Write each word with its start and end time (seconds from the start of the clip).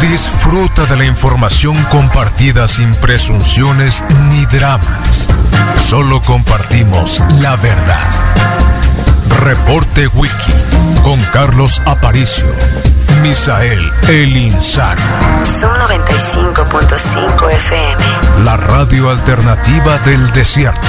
Disfruta 0.00 0.86
de 0.86 0.96
la 0.96 1.04
información 1.04 1.74
compartida 1.90 2.68
sin 2.68 2.92
presunciones 2.92 4.02
ni 4.30 4.46
dramas. 4.46 5.26
Solo 5.76 6.22
compartimos 6.22 7.20
la 7.40 7.56
verdad. 7.56 8.06
Reporte 9.40 10.06
Wiki 10.08 10.52
con 11.02 11.20
Carlos 11.32 11.82
Aparicio. 11.84 12.46
Misael 13.22 13.80
El 14.08 14.36
Insano. 14.36 15.00
Son 15.42 15.76
95.5 15.76 17.50
FM. 17.50 18.44
La 18.44 18.56
radio 18.56 19.10
alternativa 19.10 19.98
del 19.98 20.30
desierto. 20.30 20.86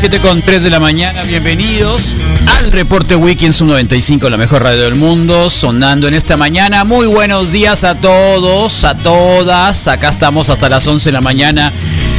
7.3 0.00 0.60
de 0.60 0.70
la 0.70 0.80
mañana, 0.80 1.24
bienvenidos 1.24 2.16
al 2.58 2.72
Reporte 2.72 3.16
Weekend 3.16 3.52
Sub 3.52 3.66
95, 3.66 4.30
la 4.30 4.38
mejor 4.38 4.62
radio 4.62 4.84
del 4.84 4.94
mundo, 4.94 5.50
sonando 5.50 6.08
en 6.08 6.14
esta 6.14 6.38
mañana. 6.38 6.84
Muy 6.84 7.06
buenos 7.06 7.52
días 7.52 7.84
a 7.84 7.94
todos, 7.94 8.82
a 8.84 8.96
todas. 8.96 9.88
Acá 9.88 10.08
estamos 10.08 10.48
hasta 10.48 10.70
las 10.70 10.86
11 10.86 11.10
de 11.10 11.12
la 11.12 11.20
mañana 11.20 11.70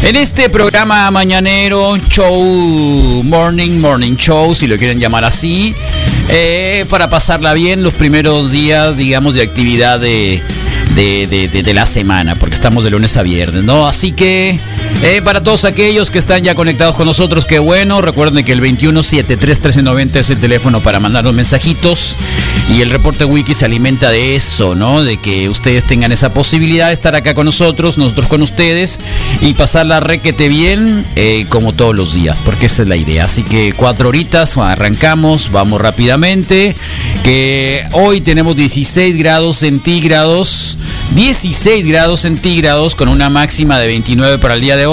en 0.04 0.16
este 0.16 0.48
programa 0.52 1.10
mañanero, 1.10 1.98
show, 2.08 3.24
morning, 3.24 3.80
morning 3.80 4.16
show, 4.16 4.54
si 4.54 4.68
lo 4.68 4.78
quieren 4.78 5.00
llamar 5.00 5.26
así, 5.26 5.74
eh, 6.30 6.86
para 6.88 7.10
pasarla 7.10 7.56
bien 7.56 7.82
los 7.82 7.96
primeros 7.96 8.52
días, 8.52 8.96
digamos, 8.96 9.34
de 9.34 9.42
actividad 9.42 10.00
de, 10.00 10.40
de, 10.96 11.50
de 11.50 11.74
la 11.74 11.88
semana, 11.88 12.36
porque 12.36 12.54
estamos 12.54 12.84
de 12.84 12.92
lunes 12.92 13.18
a 13.18 13.24
viernes, 13.24 13.64
¿no? 13.64 13.88
Así 13.88 14.12
que 14.12 14.60
eh, 15.04 15.22
para 15.24 15.42
todos 15.42 15.66
aquellos 15.66 16.12
que 16.12 16.20
están 16.20 16.44
ya 16.44 16.54
conectados 16.54 16.96
con 16.96 17.08
nosotros, 17.08 17.46
qué 17.46 17.58
bueno. 17.58 18.02
Recuerden 18.02 18.46
que 18.46 18.52
el 18.52 18.62
21731390 18.62 20.16
es 20.18 20.30
el 20.30 20.40
teléfono 20.40 20.80
para 20.82 21.00
mandar 21.00 21.24
los 21.24 21.34
mensajitos. 21.34 22.16
Y 22.70 22.82
el 22.82 22.92
reporte 22.92 23.26
wiki 23.26 23.56
se 23.56 23.66
alimenta 23.66 24.12
de 24.12 24.36
eso, 24.36 24.76
¿no? 24.76 25.04
De 25.04 25.18
que 25.18 25.50
ustedes 25.50 25.86
tengan 25.86 26.12
esa 26.12 26.34
posibilidad 26.34 26.88
de 26.88 26.94
estar 26.94 27.16
acá 27.16 27.34
con 27.34 27.46
nosotros, 27.46 27.98
nosotros 27.98 28.28
con 28.28 28.44
ustedes 28.44 29.00
y 29.42 29.56
pasar 29.56 29.88
la 29.88 30.00
requete 30.00 30.48
bien 30.48 31.06
eh, 31.16 31.48
como 31.50 31.74
todos 31.74 31.96
los 31.96 32.14
días, 32.14 32.38
porque 32.46 32.68
esa 32.68 32.84
es 32.84 32.88
la 32.88 32.96
idea. 32.96 33.26
Así 33.26 33.44
que 33.44 33.74
cuatro 33.76 34.10
horitas, 34.10 34.56
arrancamos, 34.56 35.52
vamos 35.52 35.82
rápidamente. 35.82 36.76
Que 37.24 37.86
hoy 37.94 38.22
tenemos 38.22 38.56
16 38.56 39.18
grados 39.18 39.58
centígrados. 39.58 40.78
16 41.16 41.88
grados 41.88 42.22
centígrados 42.22 42.96
con 42.96 43.10
una 43.10 43.30
máxima 43.30 43.80
de 43.80 43.88
29 43.88 44.38
para 44.38 44.54
el 44.54 44.62
día 44.62 44.78
de 44.78 44.86
hoy. 44.86 44.91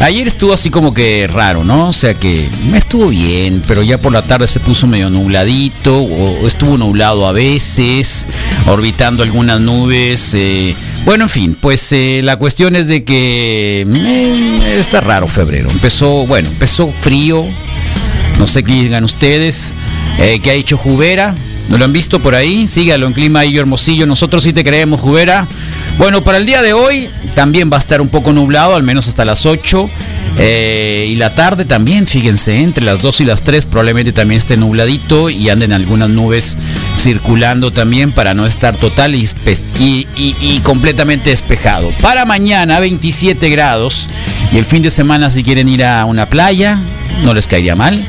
Ayer 0.00 0.28
estuvo 0.28 0.52
así 0.52 0.70
como 0.70 0.94
que 0.94 1.26
raro, 1.26 1.64
¿no? 1.64 1.88
O 1.88 1.92
sea 1.92 2.14
que 2.14 2.48
estuvo 2.74 3.08
bien, 3.08 3.62
pero 3.66 3.82
ya 3.82 3.98
por 3.98 4.12
la 4.12 4.22
tarde 4.22 4.46
se 4.46 4.60
puso 4.60 4.86
medio 4.86 5.10
nubladito, 5.10 6.02
o 6.02 6.46
estuvo 6.46 6.78
nublado 6.78 7.26
a 7.26 7.32
veces, 7.32 8.24
orbitando 8.66 9.24
algunas 9.24 9.60
nubes. 9.60 10.34
Eh, 10.34 10.72
bueno, 11.04 11.24
en 11.24 11.30
fin, 11.30 11.56
pues 11.60 11.90
eh, 11.90 12.20
la 12.22 12.36
cuestión 12.36 12.76
es 12.76 12.86
de 12.86 13.02
que 13.02 13.84
eh, 13.88 14.76
está 14.78 15.00
raro 15.00 15.26
febrero. 15.26 15.68
Empezó, 15.68 16.26
bueno, 16.26 16.48
empezó 16.48 16.92
frío, 16.96 17.44
no 18.38 18.46
sé 18.46 18.62
qué 18.62 18.72
digan 18.72 19.02
ustedes, 19.02 19.74
que 20.42 20.50
ha 20.50 20.54
hecho 20.54 20.76
Jubera. 20.76 21.34
¿No 21.68 21.76
lo 21.76 21.84
han 21.84 21.92
visto 21.92 22.20
por 22.20 22.34
ahí? 22.34 22.66
Sígalo 22.66 23.06
en 23.06 23.12
Clima 23.12 23.44
y 23.44 23.58
Hermosillo. 23.58 24.06
Nosotros 24.06 24.42
sí 24.42 24.54
te 24.54 24.64
creemos, 24.64 25.00
Jubera. 25.00 25.46
Bueno, 25.98 26.22
para 26.22 26.38
el 26.38 26.46
día 26.46 26.62
de 26.62 26.74
hoy 26.74 27.08
también 27.34 27.70
va 27.72 27.76
a 27.76 27.80
estar 27.80 28.00
un 28.00 28.08
poco 28.08 28.32
nublado, 28.32 28.76
al 28.76 28.84
menos 28.84 29.08
hasta 29.08 29.24
las 29.24 29.44
8. 29.46 29.90
Eh, 30.38 31.08
y 31.10 31.16
la 31.16 31.34
tarde 31.34 31.64
también, 31.64 32.06
fíjense, 32.06 32.60
entre 32.60 32.84
las 32.84 33.02
2 33.02 33.22
y 33.22 33.24
las 33.24 33.42
3 33.42 33.66
probablemente 33.66 34.12
también 34.12 34.38
esté 34.38 34.56
nubladito 34.56 35.28
y 35.28 35.48
anden 35.48 35.72
algunas 35.72 36.08
nubes 36.08 36.56
circulando 36.96 37.72
también 37.72 38.12
para 38.12 38.32
no 38.34 38.46
estar 38.46 38.76
total 38.76 39.16
y, 39.16 39.28
y, 39.80 40.60
completamente 40.62 41.30
despejado. 41.30 41.90
Para 42.00 42.24
mañana 42.24 42.78
27 42.78 43.48
grados 43.48 44.08
y 44.52 44.58
el 44.58 44.64
fin 44.64 44.82
de 44.82 44.92
semana 44.92 45.30
si 45.30 45.42
quieren 45.42 45.68
ir 45.68 45.84
a 45.84 46.04
una 46.04 46.26
playa, 46.26 46.78
no 47.24 47.34
les 47.34 47.48
caería 47.48 47.74
mal. 47.74 48.00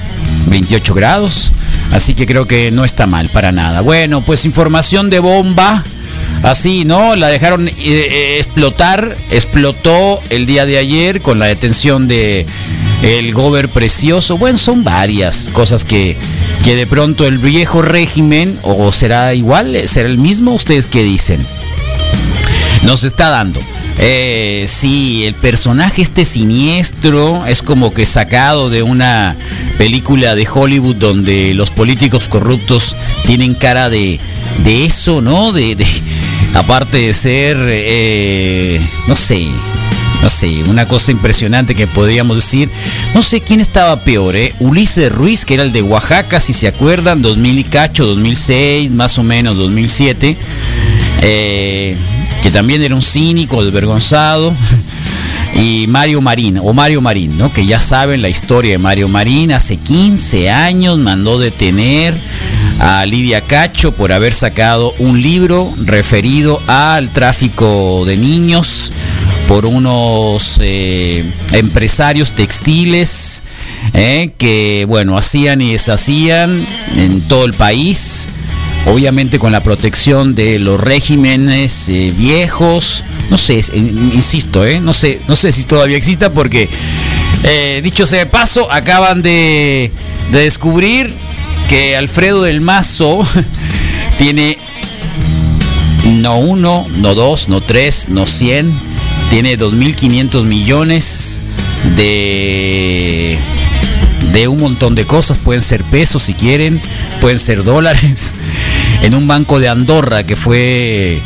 28 0.46 0.94
grados. 0.94 1.52
Así 1.92 2.14
que 2.14 2.28
creo 2.28 2.46
que 2.46 2.70
no 2.70 2.86
está 2.86 3.08
mal 3.08 3.30
para 3.30 3.52
nada. 3.52 3.82
Bueno, 3.82 4.22
pues 4.22 4.46
información 4.46 5.10
de 5.10 5.18
bomba. 5.18 5.84
Así, 6.44 6.86
¿no? 6.86 7.16
La 7.16 7.28
dejaron 7.28 7.68
eh, 7.68 7.74
eh, 7.78 8.38
explotar. 8.38 9.18
Explotó 9.32 10.20
el 10.30 10.46
día 10.46 10.66
de 10.66 10.78
ayer 10.78 11.22
con 11.22 11.40
la 11.40 11.46
detención 11.48 12.08
de 12.08 12.46
el 13.04 13.34
gober 13.34 13.70
precioso. 13.70 14.38
Bueno, 14.38 14.58
son 14.58 14.84
varias 14.84 15.50
cosas 15.54 15.84
que, 15.84 16.18
que 16.64 16.76
de 16.76 16.88
pronto 16.88 17.28
el 17.28 17.38
viejo 17.38 17.82
régimen, 17.82 18.58
o 18.64 18.92
será 18.92 19.34
igual, 19.34 19.78
será 19.88 20.10
el 20.10 20.18
mismo, 20.18 20.54
¿ustedes 20.54 20.86
qué 20.86 21.04
dicen? 21.04 21.46
Nos 22.84 23.04
está 23.04 23.30
dando. 23.30 23.60
Eh, 24.02 24.64
sí, 24.70 25.26
el 25.26 25.34
personaje 25.34 26.02
este 26.02 26.24
siniestro 26.24 27.46
es 27.46 27.62
como 27.62 27.94
que 27.94 28.06
sacado 28.06 28.70
de 28.70 28.82
una 28.82 29.36
película 29.78 30.36
de 30.36 30.48
Hollywood 30.48 30.96
donde 30.96 31.54
los 31.54 31.70
políticos 31.70 32.30
corruptos 32.30 32.96
tienen 33.26 33.56
cara 33.56 33.90
de, 33.90 34.22
de 34.64 34.86
eso, 34.86 35.22
¿no? 35.22 35.52
De, 35.52 35.76
de 35.76 35.86
aparte 36.54 36.98
de 36.98 37.14
ser, 37.14 37.58
eh, 37.60 38.82
no 39.08 39.16
sé, 39.16 39.48
no 40.22 40.30
sé, 40.30 40.64
una 40.68 40.88
cosa 40.88 41.12
impresionante 41.12 41.76
que 41.76 41.88
podríamos 41.88 42.36
decir. 42.36 42.70
No 43.14 43.22
sé 43.22 43.42
quién 43.42 43.62
estaba 43.62 44.04
peor, 44.04 44.36
¿eh? 44.36 44.54
Ulises 44.60 45.12
Ruiz, 45.12 45.46
que 45.46 45.54
era 45.54 45.64
el 45.64 45.72
de 45.72 45.82
Oaxaca, 45.82 46.40
si 46.40 46.54
se 46.54 46.68
acuerdan, 46.68 47.22
2000 47.22 47.60
y 47.60 47.64
cacho, 47.64 48.06
2006, 48.06 48.92
más 48.92 49.18
o 49.18 49.24
menos 49.24 49.58
2007. 49.58 50.36
Eh, 51.22 51.96
que 52.42 52.52
también 52.52 52.82
era 52.82 52.96
un 52.96 53.02
cínico, 53.02 53.64
desvergonzado. 53.64 54.54
Y 55.56 55.88
Mario 55.88 56.22
Marín, 56.22 56.60
o 56.64 56.74
Mario 56.74 57.02
Marín, 57.02 57.38
¿no? 57.38 57.52
Que 57.52 57.66
ya 57.66 57.80
saben 57.80 58.22
la 58.22 58.30
historia 58.30 58.74
de 58.74 58.78
Mario 58.78 59.08
Marín. 59.08 59.52
Hace 59.52 59.78
15 59.78 60.50
años 60.50 61.00
mandó 61.00 61.40
detener 61.40 62.16
a 62.80 63.06
Lidia 63.06 63.42
Cacho 63.42 63.92
por 63.92 64.14
haber 64.14 64.34
sacado 64.34 64.94
un 65.00 65.22
libro 65.22 65.70
referido 65.86 66.62
al 66.68 67.10
tráfico 67.10 68.04
de 68.06 68.16
niños 68.16 68.94
por 69.48 69.66
unos 69.66 70.60
eh, 70.62 71.26
empresarios 71.52 72.32
textiles 72.32 73.44
eh, 73.94 74.32
que, 74.38 74.86
bueno, 74.88 75.18
hacían 75.18 75.62
y 75.62 75.74
deshacían 75.74 76.66
en 76.96 77.22
todo 77.22 77.46
el 77.46 77.54
país 77.54 78.30
obviamente 78.86 79.40
con 79.40 79.52
la 79.52 79.62
protección 79.62 80.34
de 80.34 80.58
los 80.58 80.80
regímenes 80.80 81.90
eh, 81.90 82.14
viejos, 82.18 83.04
no 83.30 83.38
sé, 83.38 83.62
insisto, 83.74 84.64
no 84.82 84.94
sé, 84.94 85.20
no 85.28 85.36
sé 85.36 85.52
si 85.52 85.66
todavía 85.66 85.98
exista 85.98 86.32
porque 86.32 86.70
dicho 87.84 88.06
sea 88.06 88.20
de 88.20 88.26
paso, 88.26 88.72
acaban 88.72 89.22
de, 89.22 89.92
de 90.32 90.40
descubrir 90.40 91.14
que 91.70 91.96
Alfredo 91.96 92.44
del 92.44 92.62
Mazo 92.62 93.20
tiene 94.18 94.58
no 96.06 96.40
uno, 96.40 96.88
no 96.90 97.14
dos, 97.14 97.48
no 97.48 97.62
tres, 97.62 98.10
no 98.10 98.26
cien, 98.26 98.74
tiene 99.30 99.58
2.500 99.58 100.44
millones 100.46 101.42
de 101.96 103.38
de 104.34 104.48
un 104.48 104.60
montón 104.60 104.96
de 104.96 105.06
cosas, 105.06 105.38
pueden 105.38 105.62
ser 105.62 105.84
pesos 105.84 106.24
si 106.24 106.34
quieren, 106.34 106.82
pueden 107.22 107.40
ser 107.40 107.64
dólares, 107.64 108.34
en 109.04 109.14
un 109.14 109.28
banco 109.28 109.60
de 109.60 109.70
Andorra 109.70 110.24
que 110.24 110.36
fue 110.36 111.22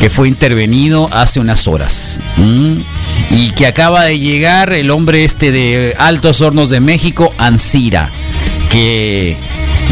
que 0.00 0.10
fue 0.10 0.28
intervenido 0.28 1.08
hace 1.12 1.40
unas 1.40 1.66
horas. 1.66 2.20
Y 3.30 3.50
que 3.50 3.66
acaba 3.66 4.04
de 4.04 4.20
llegar 4.20 4.72
el 4.72 4.90
hombre 4.90 5.24
este 5.24 5.50
de 5.50 5.96
Altos 5.98 6.40
Hornos 6.40 6.70
de 6.70 6.78
México, 6.78 7.34
Ansira, 7.36 8.10
que 8.70 9.36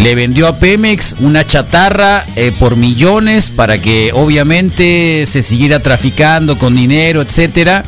le 0.02 0.14
vendió 0.14 0.46
a 0.46 0.58
Pemex 0.58 1.16
una 1.20 1.46
chatarra 1.46 2.24
eh, 2.36 2.52
por 2.58 2.76
millones 2.76 3.50
para 3.50 3.78
que 3.78 4.10
obviamente 4.14 5.24
se 5.26 5.42
siguiera 5.42 5.80
traficando 5.80 6.58
con 6.58 6.74
dinero, 6.74 7.22
etcétera. 7.22 7.84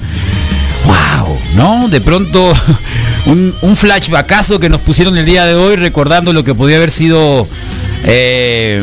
¡Wow! 0.87 1.39
¿No? 1.55 1.89
De 1.89 2.01
pronto 2.01 2.53
un, 3.27 3.55
un 3.63 3.77
flashbackazo 3.77 4.59
que 4.59 4.69
nos 4.69 4.81
pusieron 4.81 5.17
el 5.19 5.27
día 5.27 5.45
de 5.47 5.55
hoy 5.55 5.77
recordando 5.77 6.33
lo 6.33 6.45
que 6.45 6.55
podía 6.55 6.77
haber 6.77 6.91
sido 6.91 7.47
eh, 8.05 8.83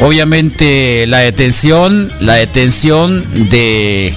obviamente 0.00 1.06
la 1.06 1.18
detención, 1.18 2.10
la 2.20 2.34
detención 2.34 3.24
de 3.50 4.12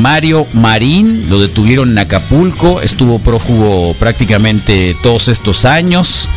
Mario 0.00 0.46
Marín, 0.52 1.28
lo 1.28 1.40
detuvieron 1.40 1.90
en 1.90 1.98
Acapulco, 1.98 2.80
estuvo 2.80 3.18
prófugo 3.18 3.94
prácticamente 3.94 4.96
todos 5.02 5.28
estos 5.28 5.64
años. 5.64 6.28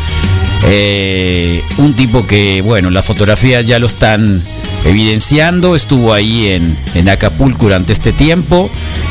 Eh, 0.64 1.64
un 1.78 1.94
tipo 1.94 2.26
que, 2.26 2.62
bueno, 2.62 2.90
las 2.90 3.06
fotografías 3.06 3.66
ya 3.66 3.78
lo 3.80 3.88
están 3.88 4.42
evidenciando, 4.84 5.76
estuvo 5.76 6.14
ahí 6.14 6.48
en, 6.48 6.78
en 6.96 7.10
Acapulco 7.10 7.66
durante 7.66 7.94
este 7.94 8.14
tiempo. 8.14 8.70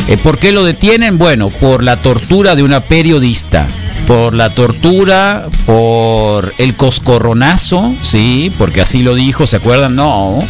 Eh, 0.08 0.16
¿Por 0.16 0.38
qué 0.38 0.52
lo 0.52 0.64
detienen? 0.64 1.18
Bueno, 1.18 1.48
por 1.48 1.82
la 1.82 1.96
tortura 1.96 2.56
de 2.56 2.62
una 2.62 2.80
periodista 2.80 3.66
por 4.06 4.34
la 4.34 4.50
tortura, 4.50 5.46
por 5.66 6.54
el 6.58 6.74
coscorronazo, 6.74 7.94
sí, 8.02 8.52
porque 8.58 8.80
así 8.80 9.02
lo 9.02 9.14
dijo, 9.14 9.46
¿se 9.46 9.56
acuerdan? 9.56 9.96
No, 9.96 10.40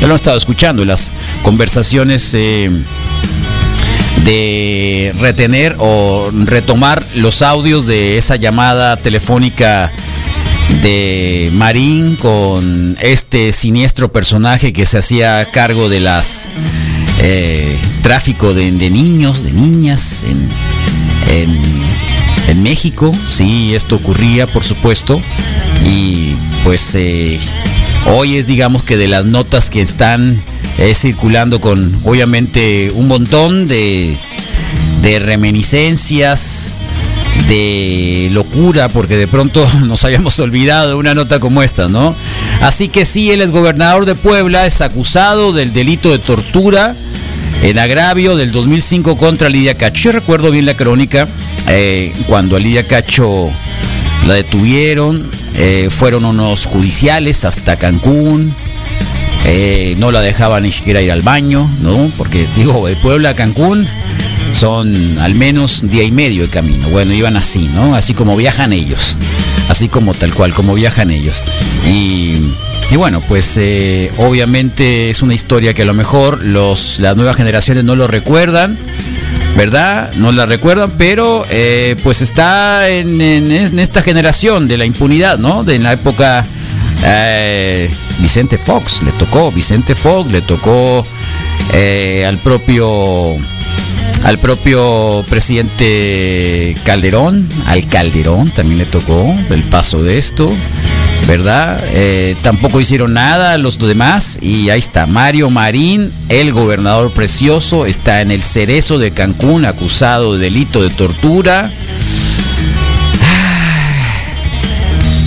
yo 0.00 0.06
lo 0.06 0.14
he 0.14 0.16
estado 0.16 0.36
escuchando, 0.36 0.84
las 0.84 1.12
conversaciones 1.42 2.32
eh, 2.34 2.70
de 4.24 5.12
retener 5.20 5.76
o 5.78 6.30
retomar 6.44 7.04
los 7.14 7.42
audios 7.42 7.86
de 7.86 8.18
esa 8.18 8.36
llamada 8.36 8.96
telefónica 8.96 9.92
de 10.82 11.50
Marín 11.54 12.16
con 12.16 12.96
este 13.00 13.52
siniestro 13.52 14.12
personaje 14.12 14.72
que 14.72 14.86
se 14.86 14.98
hacía 14.98 15.50
cargo 15.52 15.88
de 15.88 16.00
las 16.00 16.48
eh, 17.20 17.78
tráfico 18.02 18.54
de, 18.54 18.70
niños, 18.70 19.42
de 19.44 19.52
niñas 19.52 20.24
en, 20.24 20.48
en, 22.48 22.62
México. 22.62 23.12
Sí, 23.28 23.74
esto 23.74 23.96
ocurría, 23.96 24.46
por 24.46 24.64
supuesto. 24.64 25.20
Y 25.84 26.34
pues 26.62 26.94
eh, 26.94 27.38
hoy 28.06 28.36
es, 28.36 28.46
digamos 28.46 28.82
que 28.82 28.96
de 28.96 29.08
las 29.08 29.26
notas 29.26 29.70
que 29.70 29.82
están 29.82 30.40
eh, 30.78 30.94
circulando 30.94 31.60
con, 31.60 31.94
obviamente, 32.04 32.90
un 32.94 33.08
montón 33.08 33.68
de, 33.68 34.16
de 35.02 35.18
reminiscencias 35.18 36.72
de 37.48 38.28
locura 38.32 38.88
porque 38.88 39.16
de 39.16 39.26
pronto 39.26 39.66
nos 39.84 40.04
habíamos 40.04 40.38
olvidado 40.38 40.98
una 40.98 41.14
nota 41.14 41.40
como 41.40 41.62
esta, 41.62 41.88
¿no? 41.88 42.14
Así 42.60 42.88
que 42.88 43.04
sí, 43.04 43.30
el 43.30 43.42
exgobernador 43.42 44.06
de 44.06 44.14
Puebla 44.14 44.66
es 44.66 44.80
acusado 44.80 45.52
del 45.52 45.72
delito 45.72 46.10
de 46.10 46.18
tortura 46.18 46.94
en 47.62 47.78
agravio 47.78 48.36
del 48.36 48.52
2005 48.52 49.16
contra 49.16 49.48
Lidia 49.48 49.74
Cacho. 49.74 50.04
Yo 50.04 50.12
recuerdo 50.12 50.50
bien 50.50 50.66
la 50.66 50.76
crónica 50.76 51.28
eh, 51.68 52.12
cuando 52.26 52.56
a 52.56 52.60
Lidia 52.60 52.86
Cacho 52.86 53.50
la 54.26 54.34
detuvieron, 54.34 55.30
eh, 55.56 55.88
fueron 55.90 56.24
unos 56.24 56.66
judiciales 56.66 57.44
hasta 57.44 57.76
Cancún. 57.76 58.54
Eh, 59.46 59.94
no 59.98 60.10
la 60.10 60.22
dejaban 60.22 60.62
ni 60.62 60.72
siquiera 60.72 61.02
ir 61.02 61.12
al 61.12 61.20
baño, 61.20 61.68
¿no? 61.82 62.10
Porque 62.16 62.46
digo, 62.56 62.86
de 62.86 62.96
Puebla 62.96 63.30
a 63.30 63.36
Cancún 63.36 63.86
son 64.54 65.18
al 65.18 65.34
menos 65.34 65.80
día 65.82 66.04
y 66.04 66.12
medio 66.12 66.42
de 66.42 66.48
camino. 66.48 66.88
Bueno, 66.88 67.12
iban 67.12 67.36
así, 67.36 67.68
¿no? 67.68 67.94
Así 67.94 68.14
como 68.14 68.36
viajan 68.36 68.72
ellos. 68.72 69.16
Así 69.68 69.88
como 69.88 70.14
tal 70.14 70.32
cual, 70.34 70.52
como 70.52 70.74
viajan 70.74 71.10
ellos. 71.10 71.42
Y, 71.86 72.34
bueno, 72.96 73.20
pues 73.28 73.56
eh, 73.56 74.12
obviamente 74.18 75.10
es 75.10 75.22
una 75.22 75.34
historia 75.34 75.74
que 75.74 75.82
a 75.82 75.84
lo 75.84 75.94
mejor 75.94 76.44
los, 76.44 77.00
las 77.00 77.16
nuevas 77.16 77.36
generaciones 77.36 77.84
no 77.84 77.96
lo 77.96 78.06
recuerdan. 78.06 78.78
¿verdad? 79.56 80.12
No 80.14 80.32
la 80.32 80.46
recuerdan, 80.46 80.90
pero 80.98 81.46
eh, 81.48 81.94
pues 82.02 82.22
está 82.22 82.88
en, 82.88 83.20
esta 83.20 84.02
generación 84.02 84.66
de 84.66 84.76
la 84.76 84.84
impunidad, 84.84 85.38
¿no? 85.38 85.62
De 85.62 85.78
la 85.78 85.92
época 85.92 86.44
eh, 87.04 87.88
Vicente 88.18 88.58
Fox, 88.58 89.02
le 89.02 89.12
tocó, 89.12 89.52
Vicente 89.52 89.94
Fox, 89.94 90.32
le 90.32 90.40
tocó 90.40 91.06
al 92.26 92.36
propio 92.38 93.38
al 94.24 94.38
propio 94.38 95.22
presidente 95.28 96.74
Calderón, 96.84 97.46
al 97.66 97.86
Calderón 97.86 98.50
también 98.50 98.78
le 98.78 98.86
tocó 98.86 99.36
el 99.50 99.62
paso 99.64 100.02
de 100.02 100.16
esto, 100.16 100.50
¿verdad? 101.28 101.78
Eh, 101.92 102.34
tampoco 102.42 102.80
hicieron 102.80 103.12
nada 103.12 103.58
los 103.58 103.78
demás 103.78 104.38
y 104.40 104.70
ahí 104.70 104.78
está 104.78 105.06
Mario 105.06 105.50
Marín, 105.50 106.10
el 106.30 106.52
gobernador 106.52 107.12
precioso, 107.12 107.84
está 107.84 108.22
en 108.22 108.30
el 108.30 108.42
cerezo 108.42 108.98
de 108.98 109.10
Cancún 109.10 109.66
acusado 109.66 110.34
de 110.34 110.40
delito 110.40 110.82
de 110.82 110.88
tortura. 110.88 111.70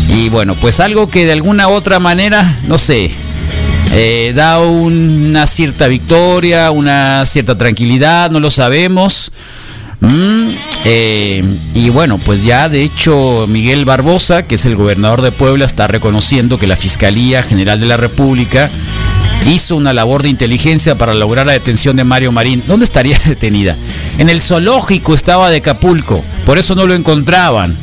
Y 0.09 0.29
bueno, 0.29 0.55
pues 0.55 0.79
algo 0.79 1.09
que 1.11 1.27
de 1.27 1.33
alguna 1.33 1.67
otra 1.67 1.99
manera, 1.99 2.57
no 2.67 2.79
sé, 2.79 3.11
eh, 3.93 4.33
da 4.35 4.59
una 4.59 5.47
cierta 5.47 5.87
victoria, 5.87 6.71
una 6.71 7.25
cierta 7.25 7.57
tranquilidad, 7.57 8.29
no 8.31 8.39
lo 8.39 8.51
sabemos. 8.51 9.31
Mm, 9.99 10.49
eh, 10.85 11.43
y 11.73 11.89
bueno, 11.89 12.19
pues 12.19 12.43
ya 12.43 12.69
de 12.69 12.83
hecho 12.83 13.47
Miguel 13.47 13.85
Barbosa, 13.85 14.43
que 14.43 14.55
es 14.55 14.65
el 14.65 14.75
gobernador 14.75 15.21
de 15.21 15.31
Puebla, 15.31 15.65
está 15.65 15.87
reconociendo 15.87 16.59
que 16.59 16.67
la 16.67 16.77
Fiscalía 16.77 17.41
General 17.41 17.79
de 17.79 17.87
la 17.87 17.97
República 17.97 18.69
hizo 19.47 19.75
una 19.75 19.93
labor 19.93 20.23
de 20.23 20.29
inteligencia 20.29 20.95
para 20.95 21.13
lograr 21.13 21.47
la 21.47 21.53
detención 21.53 21.95
de 21.95 22.03
Mario 22.03 22.31
Marín. 22.31 22.63
¿Dónde 22.67 22.85
estaría 22.85 23.19
detenida? 23.25 23.75
En 24.17 24.29
el 24.29 24.41
zoológico 24.41 25.13
estaba 25.13 25.49
de 25.49 25.57
Acapulco, 25.57 26.23
por 26.45 26.57
eso 26.57 26.75
no 26.75 26.85
lo 26.85 26.93
encontraban. 26.93 27.75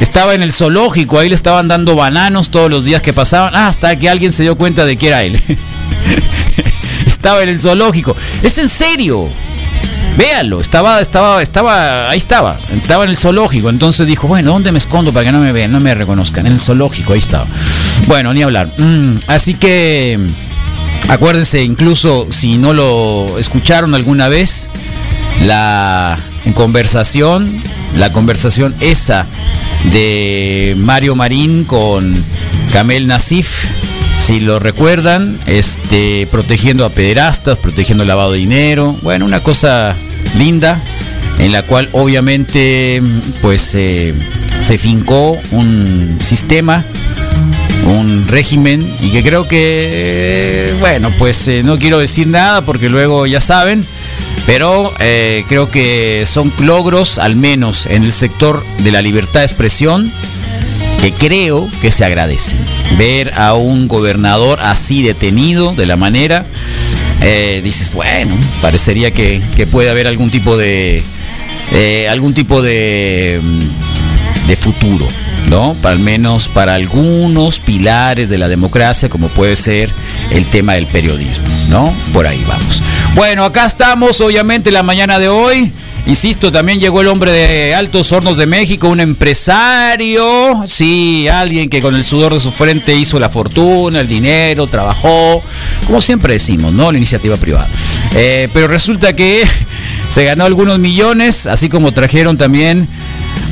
Estaba 0.00 0.34
en 0.34 0.42
el 0.42 0.52
zoológico, 0.52 1.18
ahí 1.18 1.28
le 1.28 1.34
estaban 1.34 1.68
dando 1.68 1.96
bananos 1.96 2.50
todos 2.50 2.70
los 2.70 2.84
días 2.84 3.00
que 3.00 3.12
pasaban, 3.12 3.54
ah, 3.54 3.68
hasta 3.68 3.96
que 3.96 4.10
alguien 4.10 4.32
se 4.32 4.42
dio 4.42 4.56
cuenta 4.56 4.84
de 4.84 4.96
que 4.96 5.08
era 5.08 5.22
él. 5.22 5.40
estaba 7.06 7.42
en 7.42 7.48
el 7.48 7.60
zoológico. 7.60 8.14
Es 8.42 8.58
en 8.58 8.68
serio. 8.68 9.28
Véanlo, 10.16 10.60
estaba, 10.60 11.00
estaba, 11.00 11.42
estaba, 11.42 12.08
ahí 12.08 12.18
estaba, 12.18 12.58
estaba 12.74 13.04
en 13.04 13.10
el 13.10 13.18
zoológico. 13.18 13.68
Entonces 13.68 14.06
dijo, 14.06 14.28
bueno, 14.28 14.52
¿dónde 14.52 14.72
me 14.72 14.78
escondo 14.78 15.12
para 15.12 15.26
que 15.26 15.32
no 15.32 15.40
me 15.40 15.52
vean, 15.52 15.72
no 15.72 15.80
me 15.80 15.94
reconozcan? 15.94 16.46
En 16.46 16.52
el 16.52 16.60
zoológico, 16.60 17.12
ahí 17.12 17.18
estaba. 17.18 17.46
Bueno, 18.06 18.32
ni 18.32 18.42
hablar. 18.42 18.68
Mm, 18.78 19.16
así 19.26 19.54
que, 19.54 20.18
acuérdense, 21.08 21.62
incluso 21.62 22.26
si 22.30 22.56
no 22.56 22.72
lo 22.72 23.38
escucharon 23.38 23.94
alguna 23.94 24.28
vez, 24.28 24.68
la 25.44 26.18
conversación, 26.54 27.62
la 27.96 28.12
conversación 28.12 28.74
esa 28.80 29.26
de 29.84 30.74
Mario 30.78 31.14
Marín 31.14 31.64
con 31.64 32.14
Camel 32.72 33.06
Nasif, 33.06 33.64
si 34.18 34.40
lo 34.40 34.58
recuerdan, 34.58 35.38
este, 35.46 36.26
protegiendo 36.30 36.84
a 36.84 36.90
pederastas, 36.90 37.58
protegiendo 37.58 38.02
el 38.02 38.08
lavado 38.08 38.32
de 38.32 38.38
dinero, 38.38 38.96
bueno, 39.02 39.24
una 39.24 39.42
cosa 39.42 39.94
linda 40.36 40.80
en 41.38 41.52
la 41.52 41.62
cual 41.62 41.88
obviamente 41.92 43.02
pues 43.42 43.74
eh, 43.74 44.14
se 44.60 44.78
fincó 44.78 45.38
un 45.52 46.18
sistema, 46.22 46.84
un 47.86 48.26
régimen 48.26 48.90
y 49.00 49.10
que 49.10 49.22
creo 49.22 49.46
que, 49.46 50.72
bueno, 50.80 51.10
pues 51.18 51.46
eh, 51.48 51.62
no 51.62 51.78
quiero 51.78 51.98
decir 51.98 52.26
nada 52.26 52.62
porque 52.62 52.88
luego 52.88 53.26
ya 53.26 53.40
saben, 53.40 53.84
pero 54.46 54.92
eh, 55.00 55.44
creo 55.48 55.70
que 55.70 56.22
son 56.26 56.52
logros, 56.60 57.18
al 57.18 57.34
menos 57.36 57.86
en 57.86 58.04
el 58.04 58.12
sector 58.12 58.64
de 58.78 58.92
la 58.92 59.02
libertad 59.02 59.40
de 59.40 59.46
expresión, 59.46 60.12
que 61.00 61.12
creo 61.12 61.68
que 61.82 61.90
se 61.90 62.04
agradecen. 62.04 62.58
Ver 62.96 63.32
a 63.34 63.54
un 63.54 63.88
gobernador 63.88 64.60
así 64.62 65.02
detenido 65.02 65.74
de 65.74 65.86
la 65.86 65.96
manera, 65.96 66.46
eh, 67.22 67.60
dices, 67.62 67.92
bueno, 67.92 68.36
parecería 68.62 69.10
que, 69.10 69.40
puede 69.70 69.90
haber 69.90 70.06
algún 70.06 70.30
tipo 70.30 70.56
de 70.56 71.02
eh, 71.72 72.06
algún 72.08 72.32
tipo 72.32 72.62
de, 72.62 73.40
de 74.46 74.56
futuro. 74.56 75.06
¿no? 75.48 75.76
Al 75.84 75.98
menos 75.98 76.48
para 76.48 76.74
algunos 76.74 77.60
pilares 77.60 78.30
de 78.30 78.38
la 78.38 78.48
democracia, 78.48 79.08
como 79.08 79.28
puede 79.28 79.56
ser 79.56 79.92
el 80.30 80.44
tema 80.46 80.74
del 80.74 80.86
periodismo, 80.86 81.46
¿no? 81.68 81.92
Por 82.12 82.26
ahí 82.26 82.44
vamos. 82.48 82.82
Bueno, 83.16 83.46
acá 83.46 83.64
estamos, 83.64 84.20
obviamente, 84.20 84.70
la 84.70 84.82
mañana 84.82 85.18
de 85.18 85.28
hoy. 85.28 85.72
Insisto, 86.04 86.52
también 86.52 86.80
llegó 86.80 87.00
el 87.00 87.08
hombre 87.08 87.32
de 87.32 87.74
Altos 87.74 88.12
Hornos 88.12 88.36
de 88.36 88.44
México, 88.44 88.88
un 88.88 89.00
empresario, 89.00 90.64
sí, 90.66 91.26
alguien 91.26 91.70
que 91.70 91.80
con 91.80 91.94
el 91.94 92.04
sudor 92.04 92.34
de 92.34 92.40
su 92.40 92.52
frente 92.52 92.94
hizo 92.94 93.18
la 93.18 93.30
fortuna, 93.30 94.00
el 94.02 94.06
dinero, 94.06 94.66
trabajó, 94.66 95.42
como 95.86 96.02
siempre 96.02 96.34
decimos, 96.34 96.74
¿no? 96.74 96.92
La 96.92 96.98
iniciativa 96.98 97.38
privada. 97.38 97.70
Eh, 98.14 98.50
pero 98.52 98.68
resulta 98.68 99.16
que 99.16 99.44
se 100.10 100.24
ganó 100.24 100.44
algunos 100.44 100.78
millones, 100.78 101.46
así 101.46 101.70
como 101.70 101.92
trajeron 101.92 102.36
también 102.36 102.86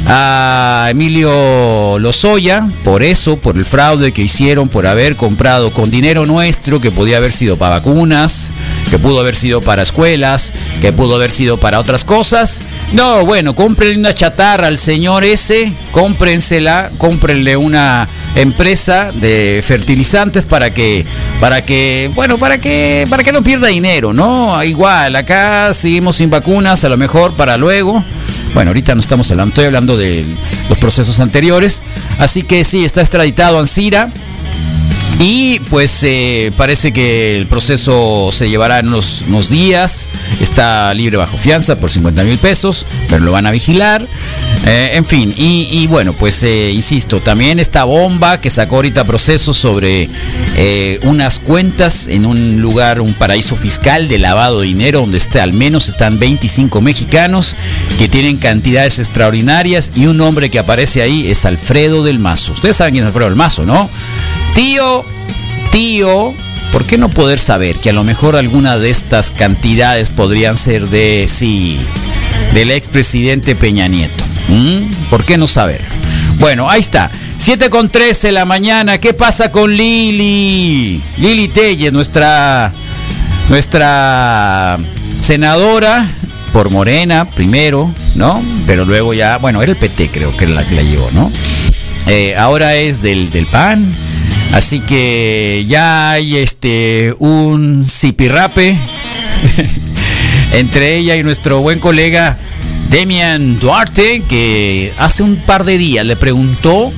a 0.06 0.88
Emilio 0.90 1.98
Lozoya 1.98 2.68
por 2.84 3.02
eso, 3.02 3.36
por 3.36 3.56
el 3.56 3.64
fraude 3.64 4.12
que 4.12 4.22
hicieron, 4.22 4.68
por 4.68 4.86
haber 4.86 5.16
comprado 5.16 5.72
con 5.72 5.90
dinero 5.90 6.26
nuestro 6.26 6.80
que 6.80 6.90
podía 6.90 7.16
haber 7.16 7.32
sido 7.32 7.56
para 7.56 7.76
vacunas, 7.76 8.52
que 8.90 8.98
pudo 8.98 9.20
haber 9.20 9.34
sido 9.34 9.60
para 9.60 9.82
escuelas, 9.82 10.52
que 10.80 10.92
pudo 10.92 11.16
haber 11.16 11.30
sido 11.30 11.58
para 11.58 11.80
otras 11.80 12.04
cosas. 12.04 12.60
No, 12.92 13.24
bueno, 13.24 13.54
cómprenle 13.54 13.98
una 13.98 14.14
chatarra 14.14 14.66
al 14.66 14.78
señor 14.78 15.24
ese, 15.24 15.72
cómprensela, 15.92 16.90
cómprenle 16.98 17.56
una 17.56 18.08
empresa 18.34 19.10
de 19.12 19.62
fertilizantes 19.64 20.44
para 20.44 20.70
que 20.70 21.04
para 21.40 21.64
que 21.64 22.10
bueno 22.14 22.36
para 22.36 22.58
que 22.58 23.06
para 23.08 23.22
que 23.22 23.30
no 23.30 23.44
pierda 23.44 23.68
dinero 23.68 24.12
no 24.12 24.60
igual 24.64 25.14
acá 25.14 25.72
seguimos 25.72 26.16
sin 26.16 26.30
vacunas 26.30 26.84
a 26.84 26.88
lo 26.88 26.96
mejor 26.96 27.34
para 27.34 27.56
luego 27.56 28.02
bueno, 28.54 28.70
ahorita 28.70 28.94
no 28.94 29.00
estamos 29.00 29.30
hablando, 29.30 29.50
estoy 29.50 29.64
hablando 29.66 29.96
de 29.96 30.24
los 30.68 30.78
procesos 30.78 31.20
anteriores. 31.20 31.82
Así 32.18 32.42
que 32.42 32.64
sí, 32.64 32.84
está 32.84 33.00
extraditado 33.00 33.58
Ansira. 33.58 34.10
Y 35.18 35.60
pues 35.70 36.00
eh, 36.02 36.52
parece 36.56 36.92
que 36.92 37.36
el 37.36 37.46
proceso 37.46 38.30
se 38.32 38.48
llevará 38.48 38.80
en 38.80 38.88
unos, 38.88 39.48
días. 39.48 40.08
Está 40.40 40.92
libre 40.94 41.16
bajo 41.16 41.36
fianza 41.36 41.76
por 41.76 41.90
50 41.90 42.24
mil 42.24 42.38
pesos, 42.38 42.84
pero 43.08 43.24
lo 43.24 43.32
van 43.32 43.46
a 43.46 43.50
vigilar. 43.50 44.06
Eh, 44.66 44.92
en 44.94 45.04
fin, 45.04 45.32
y, 45.36 45.86
bueno, 45.86 46.14
pues 46.14 46.42
eh, 46.42 46.70
insisto, 46.72 47.20
también 47.20 47.60
esta 47.60 47.84
bomba 47.84 48.40
que 48.40 48.50
sacó 48.50 48.76
ahorita 48.76 49.04
proceso 49.04 49.52
sobre 49.52 50.08
unas 51.02 51.38
cuentas 51.38 52.06
en 52.08 52.26
un 52.26 52.60
lugar, 52.60 53.00
un 53.00 53.14
paraíso 53.14 53.56
fiscal 53.56 54.08
de 54.08 54.18
lavado 54.18 54.60
de 54.60 54.68
dinero, 54.68 55.00
donde 55.00 55.18
está, 55.18 55.42
al 55.42 55.52
menos 55.52 55.88
están 55.88 56.18
25 56.18 56.80
mexicanos 56.80 57.56
que 57.98 58.08
tienen 58.08 58.36
cantidades 58.38 58.98
extraordinarias 58.98 59.92
y 59.94 60.06
un 60.06 60.20
hombre 60.20 60.50
que 60.50 60.58
aparece 60.58 61.02
ahí 61.02 61.30
es 61.30 61.44
Alfredo 61.44 62.02
del 62.02 62.18
Mazo. 62.18 62.52
Ustedes 62.52 62.76
saben 62.76 62.94
quién 62.94 63.04
es 63.04 63.08
Alfredo 63.08 63.28
del 63.28 63.36
Mazo, 63.36 63.64
¿no? 63.64 63.90
Tío, 64.54 65.04
tío, 65.72 66.32
¿por 66.72 66.84
qué 66.84 66.96
no 66.96 67.08
poder 67.08 67.40
saber 67.40 67.76
que 67.76 67.90
a 67.90 67.92
lo 67.92 68.04
mejor 68.04 68.36
alguna 68.36 68.78
de 68.78 68.90
estas 68.90 69.32
cantidades 69.32 70.10
podrían 70.10 70.56
ser 70.56 70.88
de, 70.88 71.26
sí, 71.28 71.80
del 72.52 72.70
expresidente 72.70 73.56
Peña 73.56 73.88
Nieto? 73.88 74.22
¿Mm? 74.48 75.10
¿Por 75.10 75.24
qué 75.24 75.38
no 75.38 75.48
saber? 75.48 75.82
Bueno, 76.38 76.70
ahí 76.70 76.80
está. 76.80 77.10
7 77.38 77.68
con 77.68 77.90
13 77.90 78.30
la 78.30 78.44
mañana. 78.44 78.98
¿Qué 78.98 79.12
pasa 79.12 79.50
con 79.50 79.76
Lili? 79.76 81.02
Lili 81.18 81.48
Telle, 81.48 81.90
nuestra, 81.90 82.72
nuestra 83.48 84.78
senadora 85.18 86.08
por 86.52 86.70
Morena 86.70 87.24
primero, 87.24 87.92
¿no? 88.14 88.40
Pero 88.68 88.84
luego 88.84 89.14
ya, 89.14 89.38
bueno, 89.38 89.62
era 89.62 89.72
el 89.72 89.78
PT 89.78 90.10
creo 90.10 90.36
que 90.36 90.46
la 90.46 90.62
la 90.62 90.82
llevó, 90.82 91.10
¿no? 91.10 91.32
Eh, 92.06 92.36
ahora 92.36 92.76
es 92.76 93.02
del, 93.02 93.30
del 93.30 93.46
PAN 93.46 93.92
Así 94.54 94.78
que 94.78 95.64
ya 95.66 96.12
hay 96.12 96.36
este 96.36 97.12
un 97.18 97.84
zipirrape 97.84 98.78
entre 100.52 100.96
ella 100.96 101.16
y 101.16 101.24
nuestro 101.24 101.58
buen 101.58 101.80
colega 101.80 102.38
Demian 102.88 103.58
Duarte, 103.58 104.22
que 104.28 104.92
hace 104.96 105.24
un 105.24 105.34
par 105.34 105.64
de 105.64 105.76
días 105.76 106.06
le 106.06 106.14
preguntó 106.14 106.92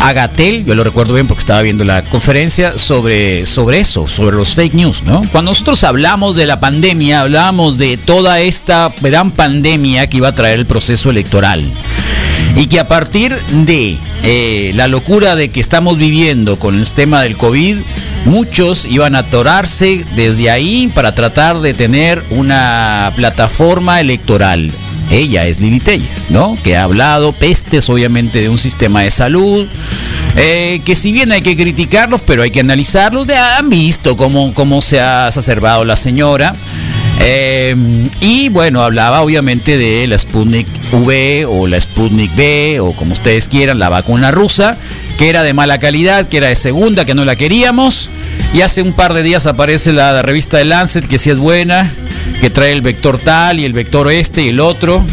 a 0.00 0.14
Gatel, 0.14 0.64
yo 0.64 0.74
lo 0.74 0.82
recuerdo 0.82 1.12
bien 1.12 1.26
porque 1.26 1.40
estaba 1.40 1.60
viendo 1.60 1.84
la 1.84 2.02
conferencia 2.04 2.78
sobre, 2.78 3.44
sobre 3.44 3.80
eso, 3.80 4.06
sobre 4.06 4.34
los 4.34 4.54
fake 4.54 4.72
news, 4.72 5.02
¿no? 5.02 5.20
Cuando 5.30 5.50
nosotros 5.50 5.84
hablamos 5.84 6.36
de 6.36 6.46
la 6.46 6.58
pandemia, 6.58 7.20
hablamos 7.20 7.76
de 7.76 7.98
toda 7.98 8.40
esta 8.40 8.94
gran 9.02 9.30
pandemia 9.30 10.06
que 10.08 10.16
iba 10.16 10.28
a 10.28 10.34
traer 10.34 10.58
el 10.58 10.64
proceso 10.64 11.10
electoral 11.10 11.70
y 12.56 12.66
que 12.66 12.78
a 12.78 12.88
partir 12.88 13.36
de 13.66 13.98
eh, 14.22 14.72
la 14.74 14.88
locura 14.88 15.34
de 15.34 15.50
que 15.50 15.60
estamos 15.60 15.98
viviendo 15.98 16.58
con 16.58 16.78
el 16.78 16.88
tema 16.92 17.22
del 17.22 17.36
COVID, 17.36 17.78
muchos 18.26 18.84
iban 18.84 19.16
a 19.16 19.20
atorarse 19.20 20.04
desde 20.14 20.50
ahí 20.50 20.90
para 20.94 21.14
tratar 21.14 21.60
de 21.60 21.74
tener 21.74 22.22
una 22.30 23.12
plataforma 23.16 24.00
electoral. 24.00 24.70
Ella 25.10 25.46
es 25.46 25.60
Lili 25.60 25.80
Telles, 25.80 26.26
¿no? 26.30 26.56
Que 26.62 26.76
ha 26.76 26.84
hablado 26.84 27.32
pestes, 27.32 27.88
obviamente, 27.88 28.40
de 28.40 28.48
un 28.48 28.58
sistema 28.58 29.02
de 29.02 29.10
salud. 29.10 29.66
Eh, 30.36 30.80
que 30.84 30.96
si 30.96 31.12
bien 31.12 31.30
hay 31.30 31.42
que 31.42 31.56
criticarlos, 31.56 32.22
pero 32.22 32.42
hay 32.42 32.50
que 32.50 32.60
analizarlos, 32.60 33.28
han 33.28 33.68
visto 33.68 34.16
cómo, 34.16 34.54
cómo 34.54 34.82
se 34.82 35.00
ha 35.00 35.28
exacerbado 35.28 35.84
la 35.84 35.96
señora. 35.96 36.54
Eh, 37.20 37.74
y 38.20 38.48
bueno, 38.48 38.82
hablaba 38.82 39.22
obviamente 39.22 39.78
de 39.78 40.06
la 40.06 40.18
Sputnik 40.18 40.66
V 40.92 41.46
o 41.46 41.66
la 41.66 41.80
Sputnik 41.80 42.34
B 42.34 42.78
o 42.80 42.92
como 42.92 43.12
ustedes 43.12 43.48
quieran, 43.48 43.78
la 43.78 43.88
vacuna 43.88 44.30
rusa, 44.30 44.76
que 45.18 45.30
era 45.30 45.42
de 45.42 45.54
mala 45.54 45.78
calidad, 45.78 46.28
que 46.28 46.38
era 46.38 46.48
de 46.48 46.56
segunda, 46.56 47.04
que 47.04 47.14
no 47.14 47.24
la 47.24 47.36
queríamos. 47.36 48.10
Y 48.52 48.60
hace 48.60 48.82
un 48.82 48.92
par 48.92 49.14
de 49.14 49.22
días 49.22 49.46
aparece 49.46 49.92
la, 49.92 50.22
revista 50.22 50.58
de 50.58 50.64
Lancet, 50.64 51.06
que 51.06 51.18
sí 51.18 51.30
es 51.30 51.38
buena, 51.38 51.92
que 52.40 52.50
trae 52.50 52.72
el 52.72 52.82
vector 52.82 53.18
tal 53.18 53.58
y 53.58 53.64
el 53.64 53.72
vector 53.72 54.10
este 54.12 54.42
y 54.42 54.48
el 54.48 54.60
otro, 54.60 55.04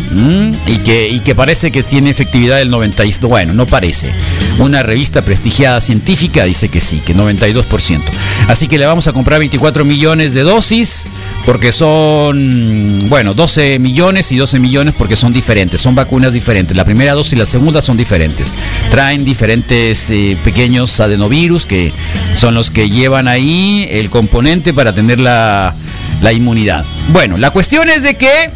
y, 0.67 0.77
que, 0.77 1.09
y 1.09 1.21
que 1.21 1.33
parece 1.33 1.71
que 1.71 1.81
tiene 1.81 2.09
efectividad 2.11 2.57
del 2.57 2.71
92%. 2.71 3.27
Bueno, 3.27 3.53
no 3.53 3.65
parece. 3.65 4.11
Una 4.59 4.83
revista 4.83 5.23
prestigiada 5.23 5.81
científica 5.81 6.43
dice 6.43 6.69
que 6.69 6.81
sí, 6.81 6.99
que 6.99 7.15
92%. 7.15 8.01
Así 8.47 8.67
que 8.67 8.77
le 8.77 8.85
vamos 8.85 9.07
a 9.07 9.13
comprar 9.13 9.39
24 9.39 9.85
millones 9.85 10.33
de 10.33 10.41
dosis, 10.41 11.07
porque 11.45 11.71
son, 11.71 13.09
bueno, 13.09 13.33
12 13.33 13.79
millones 13.79 14.31
y 14.31 14.37
12 14.37 14.59
millones 14.59 14.93
porque 14.97 15.15
son 15.15 15.33
diferentes, 15.33 15.81
son 15.81 15.95
vacunas 15.95 16.33
diferentes. 16.33 16.75
La 16.77 16.85
primera 16.85 17.13
dosis 17.13 17.33
y 17.33 17.35
la 17.37 17.45
segunda 17.45 17.81
son 17.81 17.97
diferentes. 17.97 18.53
Traen 18.89 19.25
diferentes 19.25 20.09
eh, 20.11 20.37
pequeños 20.43 20.99
adenovirus 20.99 21.65
que 21.65 21.91
son 22.35 22.53
los 22.53 22.69
que 22.69 22.89
llevan 22.89 23.27
ahí 23.27 23.87
el 23.91 24.09
componente 24.09 24.73
para 24.73 24.93
tener 24.93 25.19
la, 25.19 25.75
la 26.21 26.33
inmunidad. 26.33 26.85
Bueno, 27.09 27.37
la 27.37 27.51
cuestión 27.51 27.89
es 27.89 28.03
de 28.03 28.15
que 28.15 28.51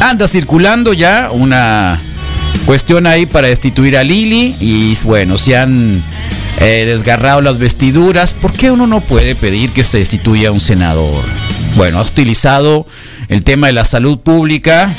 anda 0.00 0.28
circulando 0.28 0.92
ya 0.92 1.30
una 1.32 2.00
cuestión 2.64 3.06
ahí 3.06 3.26
para 3.26 3.48
destituir 3.48 3.96
a 3.96 4.04
Lili 4.04 4.54
y 4.60 4.96
bueno, 5.04 5.38
se 5.38 5.56
han 5.56 6.02
eh, 6.60 6.84
desgarrado 6.86 7.40
las 7.40 7.58
vestiduras. 7.58 8.34
¿Por 8.34 8.52
qué 8.52 8.70
uno 8.70 8.86
no 8.86 9.00
puede 9.00 9.34
pedir 9.34 9.70
que 9.70 9.84
se 9.84 9.98
destituya 9.98 10.48
a 10.48 10.52
un 10.52 10.60
senador? 10.60 11.22
Bueno, 11.76 11.98
ha 11.98 12.02
utilizado 12.02 12.86
el 13.28 13.42
tema 13.42 13.66
de 13.66 13.74
la 13.74 13.84
salud 13.84 14.18
pública 14.18 14.96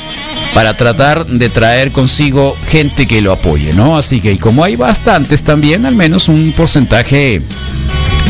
para 0.54 0.74
tratar 0.74 1.26
de 1.26 1.48
traer 1.48 1.92
consigo 1.92 2.56
gente 2.68 3.06
que 3.06 3.20
lo 3.20 3.32
apoye, 3.32 3.72
¿no? 3.72 3.98
Así 3.98 4.20
que 4.20 4.32
y 4.32 4.38
como 4.38 4.64
hay 4.64 4.76
bastantes 4.76 5.42
también, 5.42 5.86
al 5.86 5.94
menos 5.94 6.28
un 6.28 6.52
porcentaje 6.56 7.42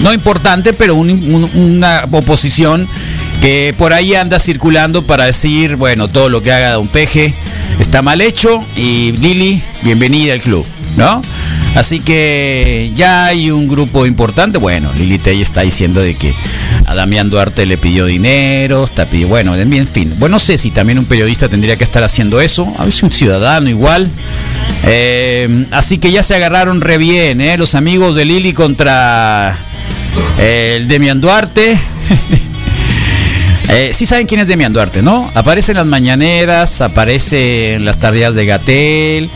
no 0.02 0.12
importante, 0.12 0.73
pero 0.73 0.94
una 0.94 2.04
oposición 2.11 2.88
que 3.40 3.75
por 3.76 3.92
ahí 3.92 4.14
anda 4.14 4.38
circulando 4.38 5.02
para 5.02 5.26
decir, 5.26 5.76
bueno, 5.76 6.08
todo 6.08 6.28
lo 6.28 6.42
que 6.42 6.52
haga 6.52 6.73
Don 6.73 6.88
Peje 6.88 7.35
está 7.78 8.02
mal 8.02 8.20
hecho 8.20 8.64
y 8.76 9.12
Lili, 9.12 9.62
bienvenida 9.82 10.35
al 10.35 10.40
club, 10.40 10.66
¿no? 10.97 11.23
Así 11.75 12.00
que 12.00 12.90
ya 12.94 13.26
hay 13.26 13.50
un 13.50 13.68
grupo 13.68 14.06
importante, 14.06 14.58
bueno, 14.58 14.92
Lili 14.94 15.18
Tey 15.18 15.40
está 15.40 15.62
diciendo 15.62 16.00
de 16.00 16.16
que 16.16 16.34
a 16.87 16.94
Damián 16.94 17.30
Duarte 17.30 17.66
le 17.66 17.78
pidió 17.78 18.06
dinero, 18.06 18.82
está 18.84 19.06
pidiendo, 19.06 19.28
bueno, 19.28 19.54
en 19.54 19.87
fin, 19.87 20.12
bueno, 20.18 20.37
no 20.37 20.38
sé 20.40 20.58
si 20.58 20.70
también 20.70 20.98
un 20.98 21.04
periodista 21.04 21.48
tendría 21.48 21.76
que 21.76 21.84
estar 21.84 22.02
haciendo 22.02 22.40
eso, 22.40 22.72
a 22.78 22.84
veces 22.84 23.02
un 23.02 23.12
ciudadano 23.12 23.68
igual. 23.70 24.10
Eh, 24.84 25.66
así 25.70 25.98
que 25.98 26.10
ya 26.10 26.22
se 26.22 26.34
agarraron 26.34 26.80
re 26.80 26.98
bien, 26.98 27.40
¿eh? 27.40 27.56
Los 27.58 27.75
amigos 27.75 28.16
de 28.16 28.25
Lili 28.25 28.52
contra 28.52 29.56
el 30.38 30.88
Demian 30.88 31.20
Duarte. 31.20 31.78
Eh, 33.70 33.90
sí 33.92 34.06
saben 34.06 34.26
quién 34.26 34.40
es 34.40 34.48
Demian 34.48 34.72
Duarte, 34.72 35.02
¿no? 35.02 35.30
Aparece 35.34 35.72
en 35.72 35.76
las 35.76 35.87
mañaneras, 35.87 36.80
aparece 36.80 37.75
en 37.75 37.84
las 37.84 37.98
tardías 37.98 38.34
de 38.34 38.46
Gatel. 38.46 39.30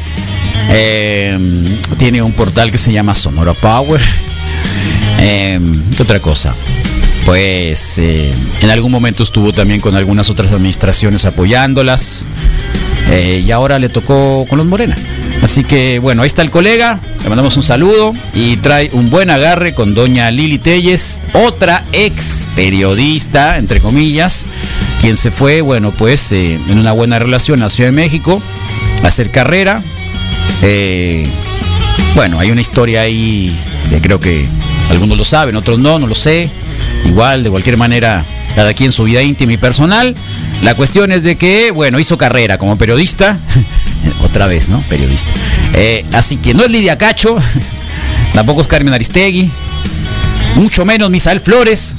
Eh, 0.70 1.38
tiene 1.98 2.22
un 2.22 2.32
portal 2.32 2.70
que 2.70 2.78
se 2.78 2.92
llama 2.92 3.14
Sonora 3.14 3.54
Power. 3.54 4.00
Eh, 5.18 5.60
¿Qué 5.96 6.02
otra 6.02 6.18
cosa? 6.18 6.54
Pues 7.24 7.98
en 7.98 8.70
algún 8.70 8.90
momento 8.90 9.22
estuvo 9.22 9.52
también 9.52 9.80
con 9.80 9.94
algunas 9.94 10.28
otras 10.30 10.50
administraciones 10.50 11.24
apoyándolas. 11.24 12.26
y 13.12 13.50
ahora 13.52 13.78
le 13.78 13.88
tocó 13.88 14.44
con 14.48 14.58
los 14.58 14.66
Morena. 14.66 14.96
Así 15.42 15.64
que 15.64 15.98
bueno, 15.98 16.22
ahí 16.22 16.28
está 16.28 16.42
el 16.42 16.50
colega, 16.50 17.00
le 17.24 17.28
mandamos 17.28 17.56
un 17.56 17.64
saludo 17.64 18.14
y 18.32 18.56
trae 18.58 18.90
un 18.92 19.10
buen 19.10 19.28
agarre 19.28 19.74
con 19.74 19.92
doña 19.92 20.30
Lili 20.30 20.58
Telles, 20.58 21.20
otra 21.32 21.82
ex 21.92 22.46
periodista, 22.54 23.58
entre 23.58 23.80
comillas, 23.80 24.46
quien 25.00 25.16
se 25.16 25.32
fue, 25.32 25.60
bueno, 25.60 25.90
pues 25.90 26.30
eh, 26.30 26.60
en 26.68 26.78
una 26.78 26.92
buena 26.92 27.18
relación 27.18 27.68
Ciudad 27.70 27.88
de 27.88 27.96
México, 27.96 28.40
a 29.02 29.08
hacer 29.08 29.32
carrera. 29.32 29.82
Eh, 30.62 31.26
bueno, 32.14 32.38
hay 32.38 32.50
una 32.50 32.60
historia 32.60 33.02
ahí, 33.02 33.54
que 33.90 34.00
creo 34.00 34.20
que 34.20 34.46
algunos 34.90 35.18
lo 35.18 35.24
saben, 35.24 35.56
otros 35.56 35.78
no, 35.78 35.98
no 35.98 36.06
lo 36.06 36.14
sé. 36.14 36.48
Igual, 37.04 37.42
de 37.42 37.50
cualquier 37.50 37.76
manera, 37.76 38.24
cada 38.54 38.74
quien 38.74 38.92
su 38.92 39.04
vida 39.04 39.22
íntima 39.22 39.52
y 39.52 39.56
personal. 39.56 40.14
La 40.62 40.74
cuestión 40.74 41.10
es 41.10 41.24
de 41.24 41.36
que, 41.36 41.70
bueno, 41.70 41.98
hizo 41.98 42.16
carrera 42.16 42.58
como 42.58 42.78
periodista. 42.78 43.38
Otra 44.22 44.46
vez, 44.46 44.68
¿no? 44.68 44.80
Periodista. 44.88 45.30
Eh, 45.74 46.04
así 46.12 46.36
que 46.36 46.54
no 46.54 46.62
es 46.64 46.70
Lidia 46.70 46.98
Cacho, 46.98 47.36
tampoco 48.34 48.60
es 48.60 48.68
Carmen 48.68 48.94
Aristegui, 48.94 49.50
mucho 50.56 50.84
menos 50.84 51.10
Misael 51.10 51.40
Flores. 51.40 51.94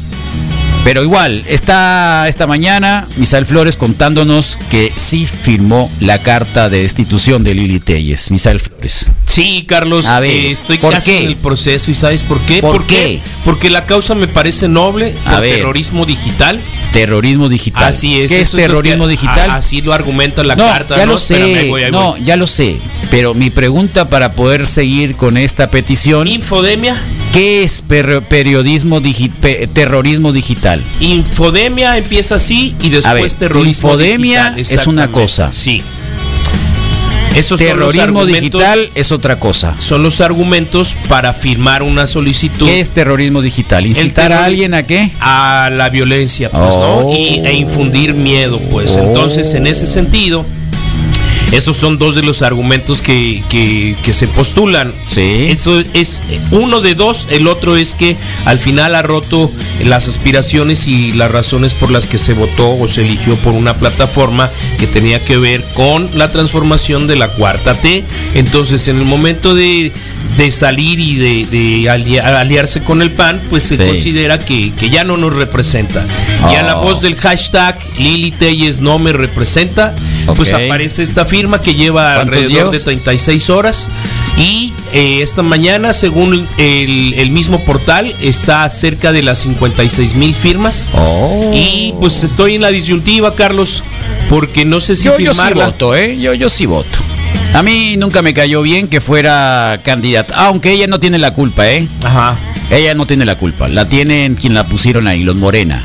Pero 0.84 1.02
igual, 1.02 1.46
está 1.48 2.28
esta 2.28 2.46
mañana 2.46 3.08
Misael 3.16 3.46
Flores 3.46 3.78
contándonos 3.78 4.58
que 4.70 4.92
sí 4.94 5.26
firmó 5.26 5.90
la 6.02 6.18
carta 6.18 6.70
de 6.70 6.82
destitución 6.82 7.46
de 7.46 7.54
Lili 7.54 7.80
Telles. 7.80 8.30
Misael 8.32 8.60
Flores. 8.60 9.10
Sí, 9.26 9.64
Carlos, 9.66 10.06
A 10.08 10.20
ver, 10.20 10.32
eh, 10.32 10.52
estoy 10.52 10.80
¿por 10.80 10.92
casi 10.94 11.12
qué? 11.12 11.24
en 11.24 11.28
el 11.30 11.36
proceso 11.38 11.90
y 11.90 11.96
¿sabes 11.96 12.22
por 12.24 12.42
qué? 12.42 12.60
¿Por 12.62 12.86
qué? 12.86 13.22
Porque 13.46 13.70
la 13.70 13.86
causa 13.86 14.14
me 14.14 14.28
parece 14.28 14.68
noble 14.68 15.16
A 15.26 15.40
ver. 15.40 15.56
terrorismo 15.56 16.06
digital. 16.06 16.60
Terrorismo 16.92 17.48
digital. 17.48 17.86
Así 17.86 18.20
es. 18.20 18.30
¿Qué 18.30 18.42
es 18.42 18.52
terrorismo 18.52 19.06
que- 19.06 19.12
digital? 19.12 19.52
a- 19.52 19.56
así 19.56 19.82
lo 19.82 19.94
argumenta 19.94 20.44
la 20.44 20.58
no, 20.58 20.66
carta. 20.68 20.98
ya 20.98 21.06
¿no? 21.06 21.14
lo 21.14 21.18
sé. 21.18 21.36
Espérame, 21.36 21.58
ahí 21.64 21.70
voy, 21.70 21.84
ahí 21.84 21.92
no, 21.94 22.12
voy. 22.12 22.24
ya 22.26 22.36
lo 22.36 22.46
sé. 22.46 22.78
Pero 23.10 23.34
mi 23.34 23.50
pregunta 23.50 24.10
para 24.10 24.34
poder 24.34 24.68
seguir 24.68 25.16
con 25.16 25.38
esta 25.38 25.72
petición, 25.72 26.28
Infodemia. 26.28 26.98
¿Qué 27.34 27.64
es 27.64 27.82
per- 27.82 28.22
periodismo 28.24 29.02
digi- 29.02 29.30
pe- 29.32 29.68
terrorismo 29.68 30.32
digital? 30.32 30.82
Infodemia 31.00 31.98
empieza 31.98 32.36
así 32.36 32.76
y 32.82 32.90
después 32.90 33.14
ver, 33.22 33.34
terrorismo 33.34 33.70
infodemia 33.70 34.52
digital, 34.52 34.80
es 34.80 34.88
una 34.88 35.08
cosa. 35.10 35.50
Sí. 35.52 35.82
Esos 37.36 37.58
Terrorismo 37.60 38.28
digital 38.28 38.92
es 38.94 39.12
otra 39.12 39.40
cosa. 39.40 39.76
son 39.80 40.04
los 40.04 40.22
argumentos 40.22 40.96
para 41.10 41.34
firmar 41.34 41.82
una 41.82 42.06
solicitud 42.06 42.68
¿Qué 42.68 42.80
es 42.80 42.92
terrorismo 42.92 43.42
digital? 43.42 43.88
¿Incitar 43.88 44.32
a 44.32 44.46
alguien 44.46 44.76
a 44.76 44.84
qué? 44.84 45.10
a 45.20 45.72
la 45.74 45.90
violencia, 45.90 46.52
pues, 46.52 46.62
Oh. 46.76 47.02
¿no? 47.12 47.18
Y, 47.18 47.40
e 47.44 47.54
infundir 47.54 48.14
miedo, 48.14 48.60
pues. 48.70 48.96
Entonces, 48.98 49.52
en 49.56 49.66
ese 49.66 49.88
sentido, 49.88 50.46
esos 51.54 51.78
son 51.78 51.98
dos 51.98 52.16
de 52.16 52.24
los 52.24 52.42
argumentos 52.42 53.02
que, 53.02 53.44
que- 53.50 53.96
que 54.04 54.12
se 54.14 54.28
postulan. 54.28 54.94
Sí. 55.06 55.48
Eso 55.50 55.80
es 55.94 56.22
uno 56.52 56.82
de 56.82 56.96
dos, 56.96 57.28
el 57.30 57.48
otro 57.48 57.78
es 57.78 57.96
que 57.96 58.18
al 58.46 58.60
final 58.60 58.96
ha 58.96 59.02
roto 59.02 59.52
las 59.86 60.08
aspiraciones 60.08 60.88
y 60.88 61.12
las 61.14 61.32
razones 61.32 61.74
por 61.74 61.92
las 61.92 62.08
que 62.08 62.18
se 62.18 62.34
votó 62.34 62.78
o 62.78 62.88
se 62.88 63.02
eligió 63.02 63.36
por 63.38 63.54
una 63.54 63.74
plataforma 63.74 64.50
que 64.80 64.88
tenía 64.88 65.24
que 65.24 65.38
ver 65.38 65.64
con 65.74 66.10
la 66.18 66.32
transformación 66.32 67.08
de 67.08 67.16
la 67.16 67.28
cuarta 67.30 67.74
T. 67.74 68.04
Entonces, 68.36 68.88
en 68.88 68.98
el 68.98 69.06
momento 69.06 69.54
de, 69.56 69.92
de 70.38 70.52
salir 70.52 71.00
y 71.00 71.16
de, 71.16 71.46
de 71.46 71.90
alia- 71.90 72.40
aliarse 72.40 72.82
con 72.84 73.02
el 73.02 73.12
PAN, 73.12 73.40
pues 73.50 73.64
se 73.64 73.78
Sí. 73.78 73.84
considera 73.84 74.40
que, 74.40 74.72
que 74.78 74.90
ya 74.90 75.04
no 75.04 75.18
nos 75.18 75.36
representa. 75.36 76.04
Y 76.52 76.56
a 76.56 76.64
la 76.64 76.74
Oh. 76.80 76.84
voz 76.86 77.02
del 77.02 77.16
hashtag 77.16 77.78
Lili 77.98 78.32
Telles 78.32 78.82
no 78.82 78.98
me 79.00 79.14
representa, 79.14 79.94
pues 80.36 80.52
aparece 80.54 81.04
esta 81.04 81.26
firma 81.26 81.43
que 81.62 81.76
lleva 81.76 82.16
¿Cuántos 82.16 82.38
alrededor 82.38 82.72
de 82.72 82.78
llevas? 82.78 82.84
36 82.84 83.50
horas. 83.50 83.90
Y 84.38 84.74
eh, 84.94 85.20
esta 85.22 85.44
mañana, 85.44 85.94
según 85.94 86.48
el, 86.58 87.14
el 87.14 87.30
mismo 87.32 87.64
portal, 87.66 88.14
está 88.22 88.70
cerca 88.70 89.12
de 89.12 89.22
las 89.22 89.40
56 89.40 90.16
mil 90.16 90.34
firmas. 90.34 90.90
Oh. 90.94 91.52
Y 91.54 91.94
pues 92.00 92.24
estoy 92.24 92.56
en 92.56 92.62
la 92.62 92.70
disyuntiva, 92.70 93.36
Carlos, 93.36 93.84
porque 94.30 94.66
no 94.66 94.80
sé 94.80 94.96
si 94.96 95.04
yo, 95.04 95.18
yo 95.20 95.34
sí 95.34 95.40
firmarla. 95.40 95.66
voto, 95.68 95.96
¿eh? 95.96 96.18
Yo, 96.20 96.34
yo 96.34 96.50
sí 96.50 96.66
voto. 96.66 96.98
A 97.54 97.62
mí 97.62 97.98
nunca 97.98 98.22
me 98.24 98.34
cayó 98.34 98.64
bien 98.64 98.88
que 98.88 99.00
fuera 99.00 99.80
candidata, 99.84 100.36
aunque 100.48 100.72
ella 100.72 100.88
no 100.88 101.00
tiene 101.00 101.20
la 101.20 101.34
culpa, 101.34 101.70
¿eh? 101.70 101.88
Ajá. 102.04 102.36
Ella 102.72 102.96
no 102.96 103.06
tiene 103.06 103.26
la 103.26 103.36
culpa, 103.36 103.68
la 103.68 103.86
tienen 103.86 104.34
quien 104.34 104.56
la 104.56 104.66
pusieron 104.66 105.08
ahí, 105.08 105.24
los 105.24 105.36
Morena. 105.36 105.84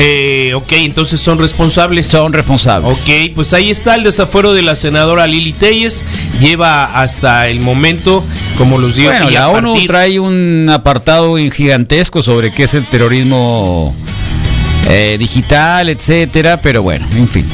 Eh, 0.00 0.52
ok, 0.54 0.72
entonces 0.72 1.18
son 1.20 1.38
responsables. 1.38 2.06
Son 2.06 2.32
responsables. 2.32 3.00
Ok, 3.00 3.32
pues 3.34 3.52
ahí 3.52 3.70
está 3.70 3.96
el 3.96 4.04
desafuero 4.04 4.54
de 4.54 4.62
la 4.62 4.76
senadora 4.76 5.26
Lili 5.26 5.52
Telles. 5.52 6.04
Lleva 6.40 6.84
hasta 6.84 7.48
el 7.48 7.60
momento, 7.60 8.24
como 8.56 8.78
los 8.78 8.94
digo, 8.94 9.10
Bueno, 9.10 9.28
la 9.30 9.48
ONU 9.48 9.72
partir- 9.74 9.86
trae 9.88 10.20
un 10.20 10.68
apartado 10.72 11.36
gigantesco 11.36 12.22
sobre 12.22 12.52
qué 12.52 12.64
es 12.64 12.74
el 12.74 12.86
terrorismo 12.88 13.94
eh, 14.88 15.16
digital, 15.18 15.88
etcétera, 15.88 16.60
pero 16.62 16.82
bueno, 16.82 17.06
en 17.16 17.26
fin. 17.28 17.44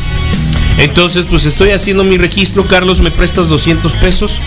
Entonces, 0.77 1.25
pues 1.31 1.47
estoy 1.47 1.71
haciendo 1.71 2.05
mi 2.05 2.19
registro, 2.19 2.65
Carlos, 2.67 3.01
¿me 3.01 3.11
prestas 3.11 3.49
200 3.49 3.93
pesos? 3.95 4.39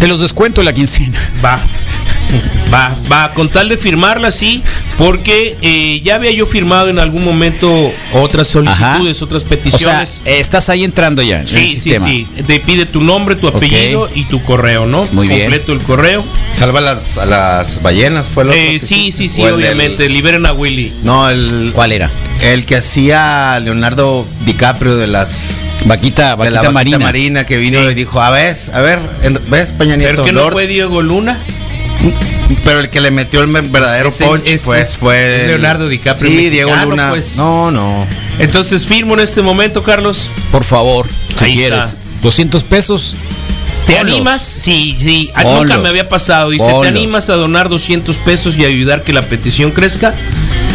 Te 0.00 0.08
los 0.08 0.20
descuento 0.20 0.62
la 0.62 0.72
quincena. 0.72 1.18
Va. 1.44 1.58
Va, 2.72 2.94
va, 3.10 3.32
con 3.34 3.48
tal 3.48 3.68
de 3.68 3.76
firmarla, 3.76 4.30
sí, 4.30 4.62
porque 5.00 5.56
eh, 5.62 6.02
ya 6.04 6.16
había 6.16 6.30
yo 6.30 6.46
firmado 6.46 6.90
en 6.90 6.98
algún 6.98 7.24
momento 7.24 7.90
otras 8.12 8.48
solicitudes, 8.48 9.22
otras 9.22 9.44
O 9.44 9.48
sea, 9.48 9.56
peticiones. 9.56 10.20
estás 10.26 10.68
ahí 10.68 10.84
entrando 10.84 11.22
ya 11.22 11.36
en 11.36 11.42
el 11.42 11.48
sí, 11.48 11.54
sí, 11.68 11.70
sistema. 11.70 12.06
sí. 12.06 12.26
Te 12.46 12.60
pide 12.60 12.84
tu 12.84 13.00
nombre, 13.00 13.34
tu 13.34 13.48
apellido 13.48 14.10
y 14.14 14.24
tu 14.24 14.42
correo, 14.44 14.84
¿no? 14.84 15.06
Muy 15.12 15.26
bien. 15.26 15.40
Completo 15.40 15.72
el 15.72 15.78
correo. 15.80 16.22
Salva 16.52 16.82
las, 16.82 17.16
a 17.16 17.24
las 17.24 17.80
ballenas, 17.80 18.26
fue 18.26 18.44
lo 18.44 18.52
Eh, 18.52 18.78
sí, 18.78 19.10
sí, 19.10 19.30
sí, 19.30 19.42
del- 19.42 19.54
obviamente. 19.54 20.06
Liberen 20.10 20.44
a 20.44 20.52
Willy. 20.52 20.92
No, 21.02 21.30
el, 21.30 21.72
¿Cuál 21.74 21.92
era? 21.92 22.10
el 22.42 22.66
que 22.66 22.76
hacía 22.76 23.58
Leonardo 23.60 24.26
DiCaprio 24.44 24.96
de 24.96 25.06
las 25.06 25.44
Vaquita, 25.86 26.30
de 26.30 26.34
vaquita 26.36 26.62
la 26.62 26.68
vaquita 26.70 26.72
marina. 26.72 26.98
marina. 26.98 27.46
que 27.46 27.56
vino 27.56 27.80
Sí. 27.80 27.86
y 27.92 27.94
dijo, 27.94 28.20
a 28.20 28.28
ver, 28.28 28.54
a 28.74 28.80
ver, 28.80 28.98
en- 29.22 29.40
ves 29.48 29.72
Peña 29.72 29.96
Nieto, 29.96 30.10
¿Pero 30.12 30.24
que 30.26 30.32
no 30.32 30.40
Lord?" 30.42 30.52
fue 30.52 30.66
Diego 30.66 31.00
Luna? 31.00 31.38
Pero 32.64 32.80
el 32.80 32.90
que 32.90 33.00
le 33.00 33.10
metió 33.10 33.40
el 33.42 33.46
verdadero 33.48 34.08
Ese- 34.10 34.24
punch 34.24 34.46
ese 34.46 34.64
pues 34.64 34.88
es- 34.90 34.96
fue 34.96 35.44
Leonardo 35.46 35.88
DiCaprio 35.88 36.30
Sí, 36.30 36.50
Diego 36.50 36.70
mexicano, 36.70 36.90
Luna. 36.90 37.10
pues. 37.10 37.36
No, 37.36 37.70
no. 37.70 38.06
Entonces 38.38 38.86
firmo 38.86 39.14
en 39.14 39.20
este 39.20 39.42
momento, 39.42 39.82
Carlos. 39.82 40.30
Por 40.50 40.64
favor, 40.64 41.06
si 41.38 41.44
Ahí 41.44 41.54
quieres. 41.56 41.84
está. 41.86 41.98
200 42.22 42.62
pesos. 42.64 43.14
¿Te 43.86 43.94
Ponlos. 43.96 44.12
animas? 44.14 44.42
Sí, 44.42 44.94
sí. 44.98 45.30
Ah, 45.34 45.42
Ponlos. 45.42 45.62
Nunca 45.64 45.78
me 45.78 45.88
había 45.88 46.08
pasado. 46.08 46.50
Dice, 46.50 46.64
Ponlos. 46.66 46.82
¿te 46.82 46.88
animas 46.88 47.30
a 47.30 47.34
donar 47.34 47.68
200 47.68 48.16
pesos 48.18 48.56
y 48.56 48.64
ayudar 48.64 49.02
que 49.02 49.12
la 49.12 49.22
petición 49.22 49.70
crezca? 49.72 50.14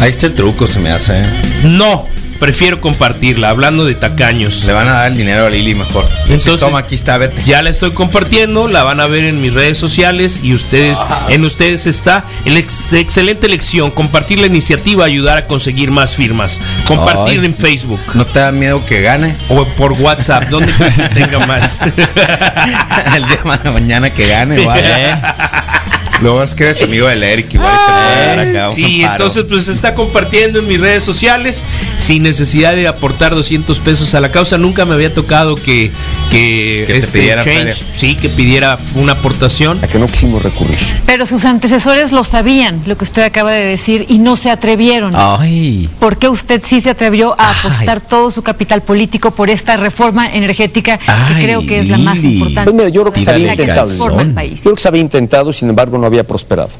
Ahí 0.00 0.10
está 0.10 0.26
el 0.26 0.34
truco, 0.34 0.66
se 0.66 0.80
me 0.80 0.90
hace. 0.90 1.20
¿eh? 1.20 1.24
No, 1.64 2.06
prefiero 2.38 2.80
compartirla, 2.80 3.50
hablando 3.50 3.84
de 3.84 3.94
tacaños. 3.94 4.64
Le 4.64 4.72
van 4.72 4.88
a 4.88 4.92
dar 4.92 5.06
el 5.12 5.16
dinero 5.16 5.46
a 5.46 5.50
Lili 5.50 5.74
mejor. 5.74 6.04
Entonces- 6.28 6.60
toma, 6.60 6.80
aquí 6.80 6.94
está, 6.94 7.18
vete. 7.18 7.42
Ya 7.44 7.62
la 7.62 7.70
estoy 7.70 7.92
compartiendo, 7.92 8.68
la 8.68 8.82
van 8.82 9.00
a 9.00 9.06
ver 9.06 9.24
en 9.24 9.40
mis 9.40 9.52
redes 9.54 9.78
sociales 9.78 10.40
y 10.42 10.52
ustedes, 10.52 10.98
en 11.28 11.44
ustedes 11.44 11.86
está 11.86 12.24
el 12.44 12.56
ex- 12.56 12.92
excelente 12.92 13.46
elección, 13.46 13.90
compartir 13.90 14.38
la 14.38 14.46
iniciativa, 14.46 15.04
ayudar 15.04 15.38
a 15.38 15.46
conseguir 15.46 15.90
más 15.90 16.14
firmas, 16.16 16.60
compartir 16.86 17.40
Ay. 17.40 17.46
en 17.46 17.54
Facebook 17.54 18.00
¿No 18.14 18.24
te 18.26 18.38
da 18.38 18.52
miedo 18.52 18.84
que 18.84 19.00
gane? 19.02 19.34
o 19.48 19.64
por 19.76 19.92
WhatsApp, 19.92 20.44
donde 20.48 20.72
tenga 21.14 21.38
más. 21.46 21.78
el 23.16 23.26
día 23.26 23.58
de 23.62 23.70
mañana 23.70 24.10
que 24.10 24.26
gane, 24.26 24.64
¿vale? 24.64 25.16
Luego 26.22 26.42
es 26.42 26.54
que 26.54 26.64
eres 26.64 26.80
amigo 26.82 27.06
del 27.08 27.22
Eric, 27.22 27.52
igual 27.54 27.70
te 27.70 27.92
puede 27.92 28.26
dar 28.26 28.38
acá 28.38 28.68
un 28.70 28.74
Sí, 28.74 29.02
entonces 29.02 29.44
pues 29.48 29.64
se 29.64 29.72
está 29.72 29.94
compartiendo 29.94 30.60
en 30.60 30.66
mis 30.68 30.80
redes 30.80 31.02
sociales 31.04 31.64
sin 31.98 32.22
necesidad 32.22 32.72
de 32.74 32.88
aportar 32.88 33.34
200 33.34 33.78
pesos 33.80 34.14
a 34.14 34.20
la 34.20 34.30
causa. 34.30 34.56
Nunca 34.56 34.84
me 34.86 34.94
había 34.94 35.12
tocado 35.12 35.56
que, 35.56 35.90
que, 36.30 36.84
Que 36.86 36.92
te 36.94 36.98
este 36.98 37.18
pidiera 37.18 37.44
change, 37.44 37.82
sí, 37.96 38.14
que 38.14 38.28
pidiera 38.30 38.78
una 38.94 39.12
aportación. 39.12 39.78
a 39.82 39.86
que 39.88 39.98
no 39.98 40.06
quisimos 40.06 40.42
recurrir. 40.42 40.78
Pero 41.04 41.26
sus 41.26 41.44
antecesores 41.44 42.12
lo 42.12 42.24
sabían, 42.24 42.82
lo 42.86 42.96
que 42.96 43.04
usted 43.04 43.22
acaba 43.22 43.52
de 43.52 43.64
decir, 43.64 44.06
y 44.08 44.18
no 44.18 44.36
se 44.36 44.50
atrevieron. 44.50 45.12
Ay. 45.14 45.88
¿Por 46.00 46.16
qué 46.18 46.28
usted 46.28 46.62
sí 46.64 46.80
se 46.80 46.90
atrevió 46.90 47.34
a 47.38 47.50
Ay. 47.50 47.56
apostar 47.60 48.00
todo 48.00 48.30
su 48.30 48.42
capital 48.42 48.80
político 48.82 49.30
por 49.32 49.50
esta 49.50 49.76
reforma 49.76 50.32
energética 50.32 50.98
Ay, 51.06 51.34
que 51.36 51.42
creo 51.42 51.60
que 51.66 51.80
es 51.80 51.88
la 51.88 51.98
más 51.98 52.22
importante? 52.22 52.70
Pues 52.70 52.74
mira, 52.74 52.88
yo 52.88 53.02
creo 53.02 53.12
que 53.12 53.20
se 53.20 53.30
había 53.30 53.50
intentado. 53.52 53.84
transforma 53.86 54.22
el 54.22 54.32
país. 54.32 54.56
Yo 54.56 54.62
creo 54.62 54.74
que 54.76 54.82
se 54.82 54.88
había 54.88 55.00
intentado, 55.02 55.52
sin 55.52 55.68
embargo, 55.68 55.98
no 55.98 56.05
había 56.06 56.26
prosperado. 56.26 56.70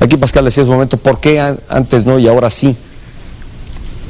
Aquí 0.00 0.16
Pascal 0.16 0.44
decía 0.44 0.62
hace 0.62 0.70
un 0.70 0.76
momento, 0.76 0.96
¿por 0.98 1.20
qué 1.20 1.40
an- 1.40 1.58
antes 1.68 2.04
no 2.04 2.18
y 2.18 2.28
ahora 2.28 2.50
sí? 2.50 2.76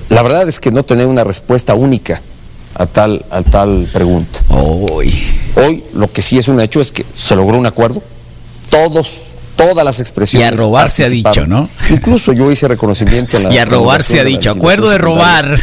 La 0.09 0.23
verdad 0.23 0.49
es 0.49 0.61
que 0.61 0.71
no 0.71 0.83
tenía 0.85 1.07
una 1.07 1.25
respuesta 1.25 1.75
única 1.75 2.21
a 2.75 2.87
tal, 2.87 3.25
a 3.31 3.43
tal 3.43 3.89
pregunta. 3.93 4.41
Ay. 4.51 5.41
Hoy 5.57 5.85
lo 5.95 6.11
que 6.13 6.23
sí 6.23 6.39
es 6.39 6.49
un 6.49 6.61
hecho 6.61 6.81
es 6.81 6.93
que 6.93 7.05
se 7.15 7.35
logró 7.35 7.59
un 7.59 7.67
acuerdo. 7.67 8.03
Todos, 8.71 9.23
todas 9.57 9.85
las 9.85 10.01
expresiones. 10.01 10.51
Y 10.51 10.55
a 10.55 10.57
robar 10.57 10.91
se 10.91 11.05
ha 11.05 11.09
dicho, 11.09 11.47
¿no? 11.47 11.69
Incluso 11.91 12.33
yo 12.33 12.51
hice 12.51 12.69
reconocimiento 12.69 13.37
en 13.39 13.45
la. 13.45 13.53
Y 13.55 13.59
a 13.59 13.65
robar 13.65 14.03
se 14.03 14.21
ha 14.21 14.25
dicho. 14.25 14.51
Acuerdo 14.51 14.91
de 14.91 14.99
robar. 14.99 15.59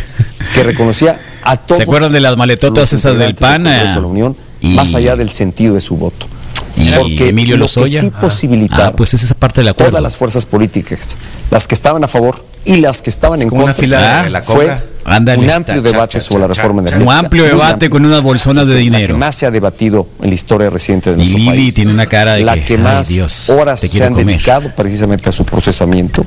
Que 0.54 0.64
reconocía 0.64 1.20
a 1.44 1.56
todos. 1.58 1.78
¿Se 1.78 1.84
acuerdan 1.84 2.12
de 2.12 2.20
las 2.20 2.36
maletotas 2.38 2.92
esas 2.94 3.18
del 3.18 3.36
PAN, 3.36 3.64
Congreso 3.64 3.86
eh? 3.86 3.96
de 3.96 4.02
la 4.02 4.08
Unión, 4.08 4.38
Y- 4.62 4.74
más 4.74 4.94
allá 4.94 5.16
del 5.16 5.30
sentido 5.32 5.76
de 5.76 5.82
su 5.82 5.96
voto. 5.96 6.28
Y 6.76 6.90
Porque 6.92 7.30
Emilio 7.30 7.56
lo 7.58 7.66
Lozoya. 7.66 8.00
que 8.02 8.08
sí 8.08 8.12
posibilitaba 8.20 8.88
Ah, 8.88 8.94
pues 8.94 9.14
es 9.14 9.24
esa 9.24 9.36
parte 9.36 9.62
del 9.62 9.68
acuerdo. 9.70 9.92
todas 9.92 10.04
las 10.04 10.18
fuerzas 10.18 10.46
políticas, 10.46 11.18
las 11.52 11.68
que 11.68 11.76
estaban 11.76 12.04
a 12.04 12.08
favor 12.08 12.44
y 12.66 12.78
las 12.78 13.02
que 13.02 13.10
estaban 13.12 13.42
en 13.42 13.50
como 13.50 13.64
una 13.64 13.74
contra. 13.74 13.84
fila 13.84 14.00
de 14.00 14.08
Ah, 14.08 14.30
la 14.30 14.42
fue 14.42 14.66
un 15.06 15.50
amplio 15.52 15.82
Cha, 15.84 15.92
debate 15.92 16.18
cha, 16.18 16.22
sobre 16.22 16.40
la 16.42 16.48
reforma 16.48 16.82
cha. 16.82 16.88
energética. 16.90 17.10
Un 17.12 17.26
amplio 17.26 17.44
debate 17.44 17.72
amplio. 17.74 17.90
con 17.92 18.06
unas 18.06 18.22
bolsonas 18.22 18.66
de 18.66 18.74
La 18.74 18.78
que 18.80 18.84
dinero. 18.84 19.18
más 19.18 19.36
se 19.36 19.46
ha 19.46 19.52
debatido 19.52 20.08
en 20.22 20.30
la 20.30 20.36
historia 20.36 20.70
reciente 20.72 21.10
de 21.12 21.16
Y 21.16 21.18
nuestro 21.18 21.38
Lili 21.38 21.50
país. 21.50 21.74
tiene 21.76 21.92
una 21.94 22.06
cara 22.08 22.34
de 22.36 22.44
la 22.44 22.54
que, 22.56 22.64
que, 22.66 22.74
"Ay, 22.76 22.80
más 22.80 23.08
Dios, 23.10 23.50
horas 23.50 23.80
se 23.82 24.04
han 24.04 24.14
comer". 24.14 24.26
dedicado 24.28 24.72
precisamente 24.76 25.30
a 25.30 25.32
su 25.32 25.46
procesamiento 25.46 26.26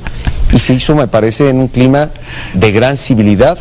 y 0.53 0.59
se 0.61 0.75
hizo, 0.75 0.95
me 0.95 1.09
parece, 1.09 1.49
en 1.49 1.59
un 1.59 1.69
clima 1.69 2.11
de 2.55 2.71
gran 2.71 2.97
civilidad 2.97 3.59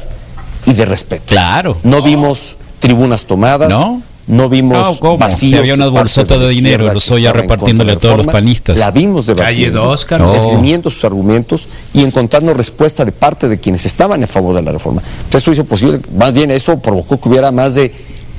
y 0.67 0.73
de 0.73 0.85
respeto. 0.85 1.23
Claro. 1.27 1.77
No 1.83 2.01
vimos 2.03 2.57
tribunas 2.79 3.25
tomadas. 3.25 3.69
¿No? 3.69 4.01
No 4.27 4.49
vimos 4.49 4.77
No, 4.77 4.99
¿cómo? 4.99 5.17
vacíos 5.19 5.51
Si 5.51 5.55
había 5.55 5.75
unas 5.75 5.91
de 5.91 5.99
bolsotas 5.99 6.39
la 6.39 6.45
de 6.45 6.49
dinero, 6.49 6.75
izquierda 6.75 6.93
los 6.93 7.05
que 7.05 7.13
Oya 7.13 7.29
estaba 7.29 7.43
en 7.43 7.49
repartiéndole 7.49 7.91
de 7.91 7.97
a 7.97 7.99
todos 7.99 8.17
los 8.17 8.25
la 8.25 8.31
panistas. 8.31 8.79
La 8.79 8.91
vimos 8.91 9.27
Calle 9.27 9.35
debatiendo, 9.35 9.85
2, 9.85 10.05
Carlos. 10.05 10.37
esgrimiendo 10.37 10.89
sus 10.89 11.03
argumentos 11.03 11.67
y 11.93 12.03
encontrando 12.03 12.53
respuesta 12.53 13.05
de 13.05 13.11
parte 13.11 13.47
de 13.47 13.59
quienes 13.59 13.85
estaban 13.85 14.23
a 14.23 14.27
favor 14.27 14.55
de 14.55 14.63
la 14.63 14.71
reforma. 14.71 15.03
Entonces, 15.25 15.43
eso 15.43 15.51
hizo 15.51 15.65
posible, 15.65 16.01
más 16.17 16.33
bien 16.33 16.49
eso 16.49 16.79
provocó 16.79 17.19
que 17.19 17.29
hubiera 17.29 17.51
más 17.51 17.75
de 17.75 17.93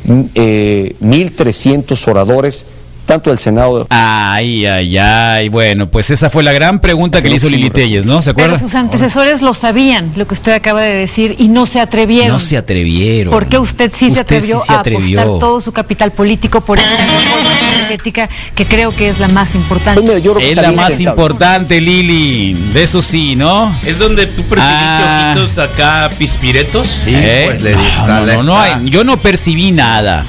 mm, 0.05 0.21
eh, 0.35 0.97
1.300 1.01 2.09
oradores, 2.09 2.67
tanto 3.07 3.31
del 3.31 3.39
Senado 3.39 3.87
Ay, 3.91 4.67
ay, 4.67 4.99
ay. 4.99 5.49
Bueno, 5.49 5.89
pues 5.89 6.11
esa 6.11 6.29
fue 6.29 6.43
la 6.43 6.53
gran 6.53 6.81
pregunta 6.81 7.23
que 7.23 7.29
le 7.29 7.37
hizo 7.37 7.49
Lili 7.49 7.71
Telles, 7.71 8.05
¿no? 8.05 8.21
¿Se 8.21 8.35
Pero 8.35 8.47
acuerda? 8.49 8.59
sus 8.67 8.75
antecesores 8.75 9.41
lo 9.43 9.55
sabían, 9.55 10.13
lo 10.17 10.27
que 10.27 10.35
usted 10.35 10.53
acaba 10.53 10.83
de 10.83 10.93
decir, 10.95 11.37
y 11.39 11.49
no 11.49 11.65
se 11.67 11.81
atrevieron. 11.81 12.33
No 12.33 12.39
se 12.41 12.57
atrevieron. 12.57 13.33
¿Por 13.33 13.47
qué 13.47 13.59
usted 13.59 13.93
sí 13.95 14.13
se 14.15 14.21
atrevió 14.21 14.59
sí 14.59 14.67
se 14.67 14.73
a 14.73 14.81
atrevió. 14.81 15.21
apostar 15.21 15.41
todo 15.41 15.61
su 15.61 15.73
capital 15.73 16.11
político 16.13 16.61
por 16.61 16.79
esta 16.79 16.97
reforma 16.97 17.51
energética 17.77 18.29
que 18.55 18.67
creo 18.67 18.95
que 18.95 19.09
es 19.09 19.19
la 19.19 19.29
más 19.29 19.55
importante? 19.55 20.01
Pues 20.01 20.09
mira, 20.15 20.19
yo 20.25 20.35
creo 20.35 20.45
que 20.47 20.51
Es 20.53 20.57
la 20.57 20.73
más 20.73 20.93
intentable. 20.93 21.03
importante, 21.23 21.81
Lili. 21.81 22.55
De 22.73 22.83
eso 22.83 23.01
sí, 23.03 23.37
¿no? 23.37 23.75
¿Es 23.85 23.99
donde 23.99 24.27
tú 24.27 24.43
percibiste 24.43 24.75
Ah. 24.77 25.35
ojitos 25.37 25.59
acá 25.59 26.11
pispiretos? 26.19 26.89
Sí, 27.05 27.11
¿Eh? 27.15 27.43
pues 27.47 27.63
le 27.63 27.73
no, 27.73 28.07
no, 28.07 28.27
no, 28.27 28.43
no 28.43 28.59
hay- 28.61 28.91
yo 28.91 29.05
no 29.05 29.17
percibí 29.17 29.71
nada. 29.73 30.25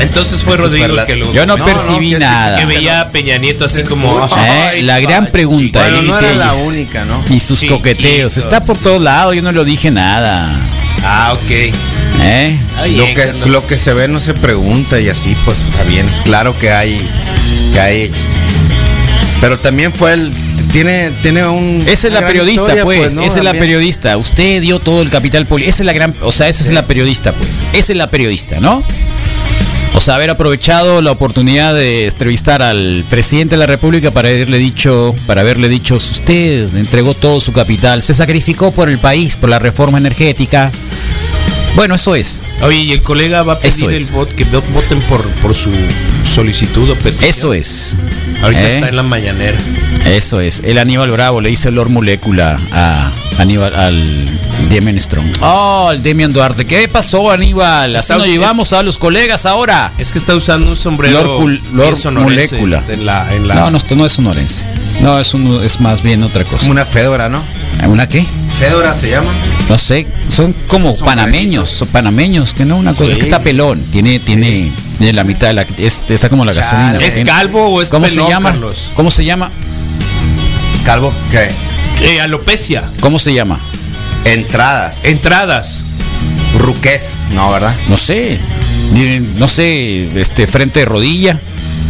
Entonces 0.00 0.42
fue 0.42 0.56
Rodrigo 0.56 0.86
el 0.86 1.06
que 1.06 1.16
lo... 1.16 1.32
Yo 1.32 1.46
no, 1.46 1.56
No, 1.56 1.64
percibí 1.64 2.12
no, 2.12 2.18
que 2.18 2.24
nada. 2.24 2.58
que 2.58 2.66
veía 2.66 3.00
a 3.00 3.10
Peña 3.10 3.36
Nieto 3.38 3.64
así 3.66 3.82
como... 3.84 4.24
¿Eh? 4.26 4.70
"Ay, 4.72 4.82
La 4.82 4.98
gran 5.00 5.26
pregunta. 5.30 5.80
Bueno, 5.80 6.02
no 6.02 6.18
era 6.18 6.32
la 6.34 6.54
única, 6.54 7.04
¿no? 7.04 7.24
Y 7.30 7.40
sus 7.40 7.60
Chiquitos. 7.60 7.78
coqueteos. 7.78 8.36
Está 8.36 8.60
por 8.62 8.78
todos 8.78 9.00
lados. 9.00 9.34
Yo 9.34 9.42
no 9.42 9.52
lo 9.52 9.64
dije 9.64 9.90
nada. 9.90 10.58
Ah, 11.04 11.32
ok. 11.34 11.50
¿Eh? 12.22 12.58
Lo 12.96 13.04
que, 13.06 13.32
lo 13.48 13.66
que 13.66 13.78
se 13.78 13.92
ve 13.94 14.08
no 14.08 14.20
se 14.20 14.34
pregunta 14.34 15.00
y 15.00 15.08
así 15.08 15.34
pues 15.44 15.58
está 15.60 15.84
bien, 15.84 16.06
es 16.06 16.20
claro 16.20 16.58
que 16.58 16.70
hay, 16.70 16.98
que 17.72 17.80
hay 17.80 18.12
pero 19.40 19.58
también 19.58 19.92
fue 19.94 20.12
el, 20.12 20.32
tiene, 20.70 21.10
tiene 21.22 21.46
un... 21.46 21.82
Esa 21.86 22.08
es 22.08 22.12
la 22.12 22.20
periodista, 22.26 22.62
historia, 22.64 22.84
pues. 22.84 23.16
¿no? 23.16 23.22
Esa 23.22 23.38
es 23.38 23.44
la 23.44 23.52
periodista. 23.52 24.16
Usted 24.18 24.60
dio 24.60 24.78
todo 24.80 25.00
el 25.02 25.08
capital 25.10 25.46
político. 25.46 25.70
Esa 25.74 25.82
es 25.82 25.86
la 25.86 25.92
gran. 25.94 26.14
O 26.20 26.30
sea, 26.30 26.48
esa 26.48 26.62
es 26.62 26.70
la 26.70 26.84
periodista, 26.86 27.32
pues. 27.32 27.60
Esa 27.72 27.92
es 27.92 27.96
la 27.98 28.10
periodista, 28.10 28.60
¿no? 28.60 28.82
O 29.94 30.00
sea, 30.00 30.14
haber 30.14 30.30
aprovechado 30.30 31.02
la 31.02 31.10
oportunidad 31.10 31.74
de 31.74 32.04
entrevistar 32.06 32.62
al 32.62 33.04
presidente 33.10 33.54
de 33.54 33.58
la 33.58 33.66
República 33.66 34.10
para 34.12 34.28
haberle 34.28 34.58
dicho, 34.58 35.14
para 35.26 35.40
haberle 35.40 35.68
dicho, 35.68 35.96
usted 35.96 36.74
entregó 36.76 37.12
todo 37.14 37.40
su 37.40 37.52
capital, 37.52 38.02
se 38.02 38.14
sacrificó 38.14 38.72
por 38.72 38.88
el 38.88 38.98
país, 38.98 39.36
por 39.36 39.50
la 39.50 39.58
reforma 39.58 39.98
energética. 39.98 40.70
Bueno, 41.74 41.96
eso 41.96 42.14
es. 42.14 42.40
Oye, 42.62 42.78
y 42.78 42.92
el 42.92 43.02
colega 43.02 43.42
va 43.42 43.54
a 43.54 43.58
pedir 43.58 43.74
Eso 43.74 43.90
el 43.90 43.96
es. 43.96 44.10
voto, 44.10 44.34
que 44.34 44.46
vo- 44.46 44.62
voten 44.72 45.00
por, 45.02 45.22
por 45.42 45.54
su 45.54 45.70
solicitud 46.24 46.88
o 46.90 46.94
petición. 46.94 47.28
Eso 47.28 47.54
es. 47.54 47.94
Ahorita 48.42 48.62
¿Eh? 48.62 48.74
está 48.74 48.88
en 48.88 48.96
la 48.96 49.02
mañanera. 49.02 49.56
Eso 50.06 50.40
es. 50.40 50.62
El 50.64 50.78
Aníbal 50.78 51.10
Bravo 51.10 51.40
le 51.40 51.50
dice 51.50 51.70
Lord 51.70 51.90
Molécula 51.90 52.58
a 52.72 53.12
Aníbal, 53.40 53.74
al 53.74 54.38
Demian 54.68 55.00
Strong. 55.00 55.26
Oh, 55.40 55.90
el 55.92 56.02
Demian 56.02 56.32
Duarte. 56.32 56.66
¿Qué 56.66 56.86
pasó, 56.88 57.30
Aníbal? 57.30 57.96
Así 57.96 58.12
nos 58.12 58.26
llevamos 58.26 58.72
a 58.74 58.82
los 58.82 58.98
colegas 58.98 59.46
ahora. 59.46 59.92
Es 59.98 60.12
que 60.12 60.18
está 60.18 60.34
usando 60.34 60.68
un 60.68 60.76
sombrero 60.76 61.40
Lord 61.72 62.12
Molécula. 62.12 62.84
En 62.88 63.06
la, 63.06 63.34
en 63.34 63.48
la, 63.48 63.54
No, 63.54 63.70
no, 63.70 63.78
esto 63.78 63.96
no 63.96 64.04
es 64.04 64.12
sonorense. 64.12 64.64
No, 65.00 65.18
es, 65.18 65.32
un, 65.32 65.64
es 65.64 65.80
más 65.80 66.02
bien 66.02 66.22
otra 66.22 66.44
cosa. 66.44 66.58
Como 66.58 66.72
una 66.72 66.84
Fedora, 66.84 67.28
¿no? 67.30 67.42
¿Una 67.88 68.06
qué? 68.06 68.26
Fedora 68.58 68.94
se 68.94 69.08
llama. 69.08 69.32
No 69.70 69.78
sé, 69.78 70.06
son 70.28 70.52
como 70.66 70.94
panameños, 70.98 71.70
son 71.70 71.88
panameños, 71.88 72.52
que 72.52 72.66
no 72.66 72.76
una 72.76 72.90
cosa, 72.90 73.06
Sí. 73.06 73.12
es 73.12 73.18
que 73.18 73.24
está 73.24 73.40
pelón, 73.40 73.80
tiene, 73.90 74.18
tiene, 74.18 74.70
tiene 74.98 75.12
la 75.14 75.24
mitad 75.24 75.46
de 75.46 75.52
la, 75.54 75.62
es- 75.78 76.02
está 76.08 76.28
como 76.28 76.44
la 76.44 76.52
gasolina. 76.52 76.98
¿Es 77.00 77.20
calvo 77.24 77.68
o 77.68 77.80
es 77.80 77.88
¿Cómo 77.88 78.06
pelón, 78.06 78.26
se 78.26 78.30
llama? 78.30 78.50
Carlos? 78.50 78.90
¿Cómo 78.94 79.10
se 79.10 79.24
llama? 79.24 79.50
Calvo, 80.84 81.12
¿qué? 81.30 81.50
Eh, 82.02 82.20
alopecia. 82.20 82.84
¿Cómo 83.00 83.18
se 83.18 83.32
llama? 83.34 83.60
Entradas. 84.24 85.04
Entradas. 85.04 85.84
Ruqués, 86.58 87.26
no, 87.30 87.50
¿verdad? 87.50 87.74
No 87.88 87.96
sé, 87.96 88.38
no 89.36 89.48
sé, 89.48 90.20
este 90.20 90.46
frente 90.46 90.80
de 90.80 90.86
rodilla, 90.86 91.38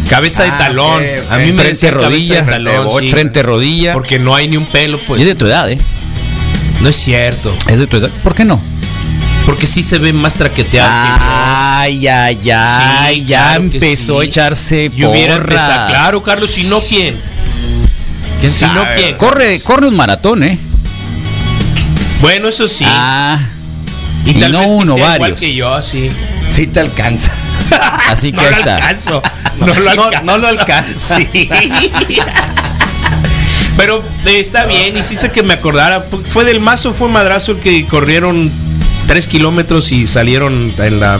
Cabeza 0.09 0.43
de 0.43 0.49
Ah, 0.49 0.57
talón. 0.57 1.01
A 1.29 1.37
mí 1.37 1.51
me 1.51 1.57
frente 1.63 1.89
rodilla, 1.91 2.35
cabeza 2.35 2.35
de 2.35 2.51
talón, 2.51 2.89
sí. 2.99 3.09
frente 3.09 3.39
de 3.39 3.43
rodilla. 3.43 3.93
Porque 3.93 4.19
no 4.19 4.35
hay 4.35 4.47
ni 4.47 4.57
un 4.57 4.65
pelo, 4.65 4.99
pues. 4.99 5.21
es 5.21 5.27
de 5.27 5.35
tu 5.35 5.45
edad, 5.45 5.71
¿eh? 5.71 5.77
No 6.81 6.89
es 6.89 6.95
cierto. 6.95 7.55
Es 7.67 7.79
de 7.79 7.87
tu 7.87 7.97
edad. 7.97 8.09
¿Por 8.23 8.35
qué 8.35 8.43
no? 8.43 8.61
Porque 9.45 9.65
sí 9.65 9.83
se 9.83 9.97
ve 9.97 10.13
más 10.13 10.35
traqueteado. 10.35 10.89
Ay, 10.91 12.07
ay, 12.07 12.49
ay, 12.51 13.15
Sí, 13.21 13.25
ya 13.25 13.39
claro 13.39 13.69
que 13.69 13.77
empezó 13.77 14.19
a 14.19 14.25
echarse 14.25 14.91
Yo 14.95 15.11
hubiera 15.11 15.35
empezado. 15.35 15.87
Claro, 15.87 16.23
Carlos, 16.23 16.51
si 16.51 16.65
no, 16.65 16.79
¿quién? 16.79 17.15
¿Quién 18.41 18.51
Si 18.51 18.65
no, 18.65 18.73
sabe? 18.83 18.95
¿quién? 18.95 19.17
Corre, 19.17 19.59
corre 19.61 19.87
un 19.87 19.95
maratón, 19.95 20.43
¿eh? 20.43 20.57
Bueno, 22.21 22.49
eso 22.49 22.67
sí. 22.67 22.83
Ah, 22.87 23.39
y 24.25 24.31
y 24.31 24.33
tal 24.35 24.51
no 24.51 24.59
vez 24.59 24.69
uno, 24.69 24.97
igual 24.97 25.19
varios. 25.19 25.39
que 25.39 25.53
yo, 25.55 25.81
sí. 25.81 26.09
Sí 26.49 26.67
te 26.67 26.79
alcanza. 26.81 27.31
así 28.09 28.31
que 28.33 28.37
No 28.41 28.49
está. 28.49 28.75
alcanzo. 28.75 29.21
No 29.59 29.67
lo 29.67 29.89
alcanzo. 29.89 30.21
no 30.23 30.37
lo 30.37 30.47
alcanza. 30.47 31.17
Sí. 31.31 31.49
Pero 33.77 34.03
eh, 34.25 34.39
está 34.39 34.65
bien, 34.65 34.97
hiciste 34.97 35.31
que 35.31 35.43
me 35.43 35.53
acordara. 35.53 36.01
Fu- 36.01 36.21
¿Fue 36.29 36.43
del 36.43 36.59
mazo 36.61 36.89
o 36.89 36.93
fue 36.93 37.07
madrazo 37.09 37.53
el 37.53 37.59
que 37.59 37.85
corrieron 37.85 38.51
3 39.07 39.27
kilómetros 39.27 39.91
y 39.91 40.07
salieron 40.07 40.73
en 40.77 40.99
la 40.99 41.19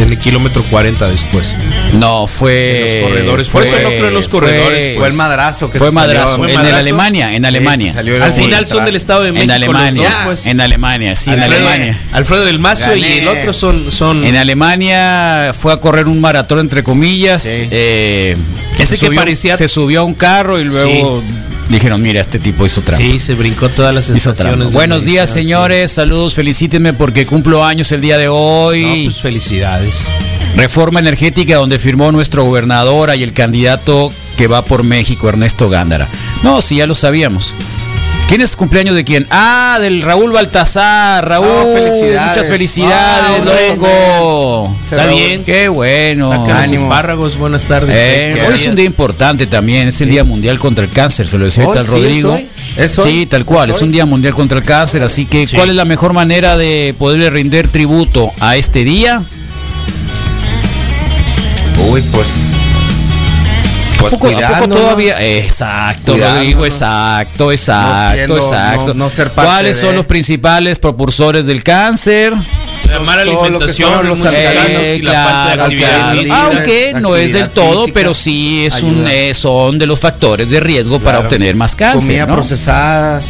en 0.00 0.10
el 0.10 0.18
kilómetro 0.18 0.62
40 0.70 1.08
después? 1.08 1.54
No, 1.92 2.26
fue. 2.26 2.74
En 2.74 2.82
los 3.02 3.08
corredores. 3.10 3.48
Por 3.48 3.62
eso 3.64 3.76
no 3.82 3.88
creo 3.88 4.08
en 4.08 4.14
los 4.14 4.28
corredores, 4.28 4.84
Fue, 4.84 4.94
Fue 4.98 5.08
el 5.08 5.14
madrazo 5.14 5.70
que 5.70 5.78
fue 5.78 5.88
se 5.88 5.94
salió. 5.94 6.08
madrazo. 6.14 6.36
Fue 6.36 6.48
en 6.48 6.54
madrazo. 6.54 6.76
Alemania, 6.78 7.34
en 7.34 7.44
Alemania. 7.44 7.92
salió 7.92 8.22
Al 8.22 8.32
final 8.32 8.66
son 8.66 8.84
del 8.84 8.96
Estado 8.96 9.22
de 9.22 9.32
México. 9.32 9.44
en 9.44 9.50
Alemania. 9.50 10.08
dos, 10.08 10.18
pues. 10.24 10.46
En 10.46 10.60
Alemania, 10.60 11.14
sí, 11.16 11.30
en 11.30 11.40
Alfredo. 11.42 11.68
Alemania. 11.68 11.98
Alfredo 12.12 12.44
del 12.44 12.58
Mazo 12.58 12.94
y 12.94 13.04
el 13.04 13.28
otro 13.28 13.52
son. 13.52 13.90
son 13.92 14.24
En 14.24 14.36
Alemania 14.36 15.52
fue 15.54 15.72
a 15.72 15.76
correr 15.78 16.08
un 16.08 16.20
maratón 16.20 16.58
entre 16.60 16.82
comillas. 16.82 17.42
Sí. 17.42 17.68
eh, 17.70 18.34
Ese 18.74 18.86
se 18.86 18.98
que 18.98 19.06
subió- 19.06 19.20
parecía- 19.20 19.56
se 19.56 19.68
subió 19.68 20.00
a 20.00 20.04
un 20.04 20.14
carro 20.14 20.58
y 20.60 20.64
luego 20.64 21.22
dijeron, 21.68 22.00
mira, 22.02 22.20
este 22.20 22.38
tipo 22.38 22.66
hizo 22.66 22.82
trampa. 22.82 23.04
Sí, 23.04 23.18
se 23.18 23.34
brincó 23.34 23.68
todas 23.68 23.94
las 23.94 24.06
sensaciones. 24.06 24.72
Buenos 24.72 25.04
días, 25.04 25.30
señores. 25.30 25.92
Saludos, 25.92 26.34
felicítenme 26.34 26.92
porque 26.92 27.26
cumplo 27.26 27.64
años 27.64 27.90
el 27.92 28.00
día 28.00 28.18
de 28.18 28.28
hoy. 28.28 28.82
No, 28.82 29.04
pues 29.04 29.20
felicidades. 29.20 30.06
Reforma 30.56 31.00
energética 31.00 31.56
donde 31.56 31.78
firmó 31.78 32.12
nuestro 32.12 32.44
gobernador 32.44 33.10
y 33.16 33.22
el 33.22 33.32
candidato 33.32 34.12
que 34.36 34.46
va 34.46 34.62
por 34.62 34.84
México, 34.84 35.28
Ernesto 35.28 35.68
Gándara. 35.68 36.08
No, 36.42 36.62
sí, 36.62 36.76
ya 36.76 36.86
lo 36.86 36.94
sabíamos. 36.94 37.54
¿Quién 38.28 38.40
es 38.40 38.56
cumpleaños 38.56 38.96
de 38.96 39.04
quién? 39.04 39.26
Ah, 39.30 39.78
del 39.80 40.02
Raúl 40.02 40.32
Baltasar. 40.32 41.28
Raúl, 41.28 41.46
Ah, 41.46 41.64
felicidades. 41.74 42.28
muchas 42.28 42.46
felicidades, 42.48 43.42
Ah, 43.42 43.68
loco. 43.70 44.76
Está 44.82 44.96
Raúl. 44.96 45.14
bien. 45.14 45.44
Qué 45.44 45.68
bueno. 45.68 46.30
Saca 46.30 46.42
los 46.48 46.56
Ánimo. 46.62 46.82
espárragos, 46.84 47.36
buenas 47.36 47.62
tardes. 47.64 47.94
Eh, 47.96 48.32
Sí, 48.34 48.40
hoy 48.48 48.54
es 48.54 48.66
un 48.66 48.74
día 48.74 48.86
importante 48.86 49.46
también, 49.46 49.88
es 49.88 50.00
el 50.00 50.08
Día 50.08 50.24
Mundial 50.24 50.58
contra 50.58 50.84
el 50.84 50.90
Cáncer, 50.90 51.28
se 51.28 51.38
lo 51.38 51.44
decía 51.44 51.64
Hoy 51.68 51.76
ahorita 51.76 51.80
al 51.80 51.86
sí, 51.86 51.92
es 51.92 52.02
Rodrigo. 52.02 52.32
hoy, 52.32 53.12
sí, 53.12 53.26
tal 53.26 53.44
cual, 53.44 53.70
es 53.70 53.76
es, 53.76 53.82
un 53.82 53.92
Día 53.92 54.06
Mundial 54.06 54.34
contra 54.34 54.58
el 54.58 54.64
Cáncer, 54.64 55.02
así 55.04 55.26
que 55.26 55.46
Sí. 55.46 55.54
¿cuál 55.56 55.68
es 55.70 55.76
la 55.76 55.84
mejor 55.84 56.12
manera 56.14 56.56
de 56.56 56.94
poderle 56.98 57.30
render 57.30 57.68
tributo 57.68 58.32
a 58.40 58.56
este 58.56 58.84
día? 58.84 59.22
Uy, 61.90 62.02
pues. 62.10 62.28
Pues 63.98 64.12
¿A 64.12 64.16
poco, 64.18 64.26
a 64.28 64.30
poco 64.30 64.42
cuidándonos. 64.42 64.78
todavía? 64.78 65.22
Exacto, 65.38 66.12
Cuidándonos. 66.12 66.38
Rodrigo, 66.42 66.64
exacto, 66.66 67.52
exacto, 67.52 68.14
siendo- 68.16 68.36
exacto. 68.36 68.86
no- 68.88 68.94
no 68.94 69.10
ser 69.10 69.30
parte 69.30 69.50
¿Cuáles 69.50 69.76
son 69.78 69.90
de- 69.90 69.96
los 69.96 70.06
principales 70.06 70.78
propulsores 70.78 71.46
del 71.46 71.62
cáncer? 71.62 72.34
La 72.90 73.00
mala 73.00 73.22
alimentación, 73.22 74.06
los 74.06 74.22
alcalinos 74.24 74.82
y 74.98 75.02
la 75.02 75.10
claro, 75.10 75.28
falta 75.30 75.56
de 75.56 75.62
actividad 75.62 75.88
claro. 76.00 76.18
física. 76.20 76.42
Aunque 76.44 76.94
no 77.00 77.16
es 77.16 77.32
del 77.32 77.48
todo, 77.50 77.80
física 77.80 77.94
pero 77.94 78.14
sí 78.14 78.66
es 78.66 78.82
un, 78.82 79.06
eh, 79.08 79.32
son 79.32 79.78
de 79.78 79.86
los 79.86 79.98
factores 80.00 80.50
de 80.50 80.60
riesgo 80.60 80.98
para 80.98 81.12
Claro. 81.12 81.22
obtener 81.22 81.54
más 81.56 81.74
cáncer. 81.74 82.00
Comida 82.08 82.26
¿no? 82.26 82.34
procesadas. 82.34 83.28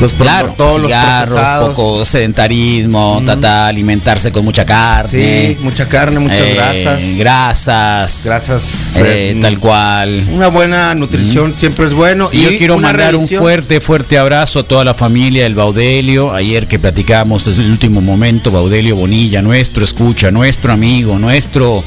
Los 0.00 0.12
Claro, 0.12 0.54
todos 0.56 0.76
los 0.80 0.86
cigarros, 0.86 1.34
procesados. 1.34 1.68
poco 1.70 2.04
sedentarismo, 2.04 3.20
ta, 3.26 3.36
ta, 3.36 3.66
alimentarse 3.66 4.30
con 4.30 4.44
mucha 4.44 4.64
carne. 4.64 5.10
Sí, 5.10 5.56
mucha 5.60 5.88
carne, 5.88 6.20
muchas 6.20 6.40
eh, 6.40 6.54
grasas. 6.54 7.02
Grasas. 7.16 8.24
Grasas. 8.26 8.96
eh, 8.96 9.32
eh, 9.34 9.38
tal 9.40 9.58
cual. 9.58 10.22
Una 10.30 10.48
buena 10.48 10.94
nutrición 10.94 11.52
siempre 11.52 11.86
es 11.86 11.94
bueno. 11.94 12.30
Y 12.32 12.42
yo 12.42 12.50
quiero 12.56 12.78
mandar 12.78 13.16
un 13.16 13.26
fuerte, 13.26 13.80
fuerte 13.80 14.18
abrazo 14.18 14.60
a 14.60 14.62
toda 14.62 14.84
la 14.84 14.94
familia 14.94 15.42
del 15.42 15.56
Baudelio. 15.56 16.32
Ayer 16.32 16.68
que 16.68 16.78
platicamos 16.78 17.44
desde 17.44 17.62
el 17.62 17.70
último 17.70 18.00
momento, 18.00 18.52
Baudelio 18.52 18.94
Bonilla, 18.94 19.42
nuestro 19.42 19.84
escucha, 19.84 20.30
nuestro 20.30 20.72
amigo, 20.72 21.18
nuestro 21.18 21.82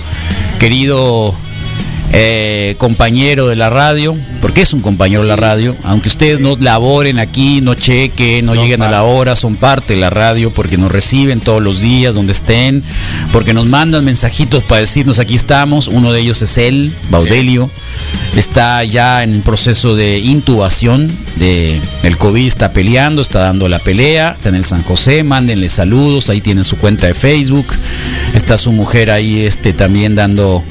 querido 0.60 1.34
eh, 2.14 2.76
compañero 2.78 3.48
de 3.48 3.56
la 3.56 3.70
radio, 3.70 4.18
porque 4.42 4.62
es 4.62 4.74
un 4.74 4.82
compañero 4.82 5.22
de 5.22 5.30
la 5.30 5.36
radio, 5.36 5.76
aunque 5.84 6.10
ustedes 6.10 6.40
no 6.40 6.58
laboren 6.60 7.20
aquí, 7.20 7.62
no 7.62 7.74
chequen, 7.74 8.46
no 8.46 8.54
Son 8.54 8.64
lleguen 8.64 8.82
a 8.82 8.90
la 8.90 9.04
hora, 9.04 9.36
son 9.36 9.56
parte 9.56 9.94
de 9.94 10.00
la 10.00 10.10
radio, 10.10 10.52
porque 10.52 10.78
nos 10.78 10.92
reciben 10.92 11.40
todos 11.40 11.62
los 11.62 11.80
días 11.80 12.14
donde 12.14 12.34
estén, 12.34 12.84
porque 13.32 13.54
nos 13.54 13.68
mandan 13.68 14.04
mensajitos 14.04 14.64
para 14.64 14.82
decirnos 14.82 15.20
aquí 15.20 15.36
estamos, 15.36 15.88
uno 15.88 16.12
de 16.12 16.20
ellos 16.20 16.42
es 16.42 16.58
él, 16.58 16.94
Baudelio, 17.10 17.70
está 18.36 18.84
ya 18.84 19.24
en 19.24 19.42
proceso 19.42 19.96
de 19.96 20.20
intubación, 20.20 21.10
de 21.38 21.80
el 22.04 22.18
COVID 22.18 22.46
está 22.46 22.74
peleando, 22.74 23.22
está 23.22 23.40
dando 23.40 23.70
la 23.70 23.80
pelea, 23.80 24.34
está 24.36 24.50
en 24.50 24.56
el 24.56 24.66
San 24.66 24.84
José, 24.84 25.24
mándenle 25.24 25.70
saludos, 25.70 26.30
ahí 26.30 26.42
tienen 26.42 26.66
su 26.66 26.78
cuenta 26.78 27.08
de 27.08 27.14
Facebook, 27.14 27.68
está 28.34 28.58
su 28.58 28.72
mujer 28.72 29.12
ahí 29.12 29.42
este 29.42 29.74
también 29.74 30.16
dando 30.16 30.64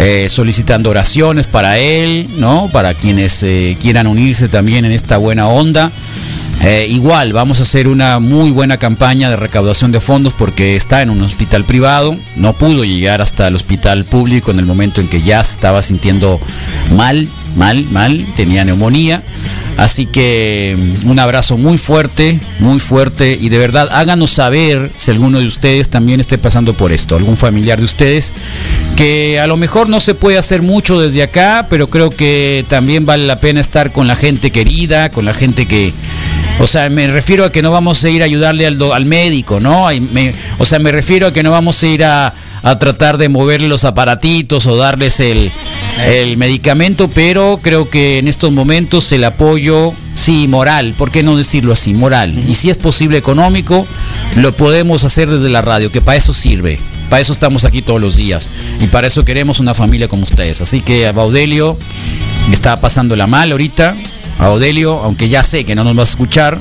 eh, 0.00 0.28
solicitando 0.28 0.77
oraciones 0.86 1.46
para 1.46 1.78
él, 1.78 2.28
¿no? 2.36 2.68
Para 2.72 2.94
quienes 2.94 3.42
eh, 3.42 3.76
quieran 3.80 4.06
unirse 4.06 4.48
también 4.48 4.84
en 4.84 4.92
esta 4.92 5.16
buena 5.16 5.48
onda. 5.48 5.90
Eh, 6.60 6.88
igual, 6.90 7.32
vamos 7.32 7.60
a 7.60 7.62
hacer 7.62 7.86
una 7.86 8.18
muy 8.18 8.50
buena 8.50 8.78
campaña 8.78 9.30
de 9.30 9.36
recaudación 9.36 9.92
de 9.92 10.00
fondos 10.00 10.34
porque 10.34 10.74
está 10.74 11.02
en 11.02 11.10
un 11.10 11.22
hospital 11.22 11.64
privado, 11.64 12.16
no 12.34 12.52
pudo 12.52 12.84
llegar 12.84 13.22
hasta 13.22 13.46
el 13.46 13.54
hospital 13.54 14.04
público 14.04 14.50
en 14.50 14.58
el 14.58 14.66
momento 14.66 15.00
en 15.00 15.08
que 15.08 15.22
ya 15.22 15.42
se 15.44 15.52
estaba 15.52 15.82
sintiendo 15.82 16.40
mal, 16.96 17.28
mal, 17.56 17.84
mal, 17.90 18.26
tenía 18.34 18.64
neumonía. 18.64 19.22
Así 19.78 20.06
que 20.06 20.76
mm, 20.76 21.08
un 21.08 21.20
abrazo 21.20 21.56
muy 21.56 21.78
fuerte, 21.78 22.40
muy 22.58 22.80
fuerte 22.80 23.38
y 23.40 23.48
de 23.48 23.58
verdad 23.58 23.88
háganos 23.92 24.32
saber 24.32 24.90
si 24.96 25.12
alguno 25.12 25.38
de 25.38 25.46
ustedes 25.46 25.88
también 25.88 26.18
esté 26.18 26.36
pasando 26.36 26.74
por 26.74 26.90
esto, 26.90 27.14
algún 27.14 27.36
familiar 27.36 27.78
de 27.78 27.84
ustedes, 27.84 28.32
que 28.96 29.38
a 29.38 29.46
lo 29.46 29.56
mejor 29.56 29.88
no 29.88 30.00
se 30.00 30.16
puede 30.16 30.36
hacer 30.36 30.62
mucho 30.62 31.00
desde 31.00 31.22
acá, 31.22 31.68
pero 31.70 31.88
creo 31.88 32.10
que 32.10 32.64
también 32.68 33.06
vale 33.06 33.24
la 33.24 33.38
pena 33.38 33.60
estar 33.60 33.92
con 33.92 34.08
la 34.08 34.16
gente 34.16 34.50
querida, 34.50 35.10
con 35.10 35.24
la 35.24 35.32
gente 35.32 35.66
que, 35.66 35.92
o 36.58 36.66
sea, 36.66 36.90
me 36.90 37.06
refiero 37.06 37.44
a 37.44 37.52
que 37.52 37.62
no 37.62 37.70
vamos 37.70 38.02
a 38.02 38.10
ir 38.10 38.22
a 38.22 38.24
ayudarle 38.24 38.66
al, 38.66 38.82
al 38.92 39.04
médico, 39.04 39.60
¿no? 39.60 39.86
O 40.58 40.66
sea, 40.66 40.80
me 40.80 40.90
refiero 40.90 41.28
a 41.28 41.32
que 41.32 41.44
no 41.44 41.52
vamos 41.52 41.80
a 41.84 41.86
ir 41.86 42.02
a, 42.02 42.34
a 42.62 42.78
tratar 42.78 43.18
de 43.18 43.28
moverle 43.28 43.68
los 43.68 43.84
aparatitos 43.84 44.66
o 44.66 44.76
darles 44.76 45.20
el, 45.20 45.52
el 46.06 46.36
medicamento, 46.36 47.08
pero 47.08 47.58
creo 47.62 47.88
que 47.88 48.18
en 48.18 48.28
estos 48.28 48.52
momentos 48.52 49.10
el 49.12 49.24
apoyo, 49.24 49.92
sí, 50.14 50.46
moral, 50.48 50.94
¿por 50.96 51.10
qué 51.10 51.22
no 51.22 51.36
decirlo 51.36 51.72
así? 51.72 51.94
Moral. 51.94 52.34
Y 52.48 52.54
si 52.54 52.70
es 52.70 52.76
posible 52.76 53.18
económico, 53.18 53.86
lo 54.36 54.52
podemos 54.52 55.04
hacer 55.04 55.30
desde 55.30 55.48
la 55.48 55.62
radio, 55.62 55.90
que 55.90 56.00
para 56.00 56.18
eso 56.18 56.32
sirve. 56.32 56.78
Para 57.08 57.20
eso 57.20 57.32
estamos 57.32 57.64
aquí 57.64 57.82
todos 57.82 58.00
los 58.00 58.16
días. 58.16 58.50
Y 58.80 58.86
para 58.86 59.06
eso 59.06 59.24
queremos 59.24 59.60
una 59.60 59.74
familia 59.74 60.08
como 60.08 60.24
ustedes. 60.24 60.60
Así 60.60 60.80
que 60.80 61.06
a 61.06 61.12
Baudelio 61.12 61.76
está 62.52 62.80
pasándola 62.80 63.26
mal 63.26 63.50
ahorita. 63.52 63.96
A 64.38 64.50
Odelio, 64.50 65.00
aunque 65.00 65.28
ya 65.28 65.42
sé 65.42 65.64
que 65.64 65.74
no 65.74 65.82
nos 65.82 65.96
vas 65.96 66.10
a 66.10 66.12
escuchar, 66.12 66.60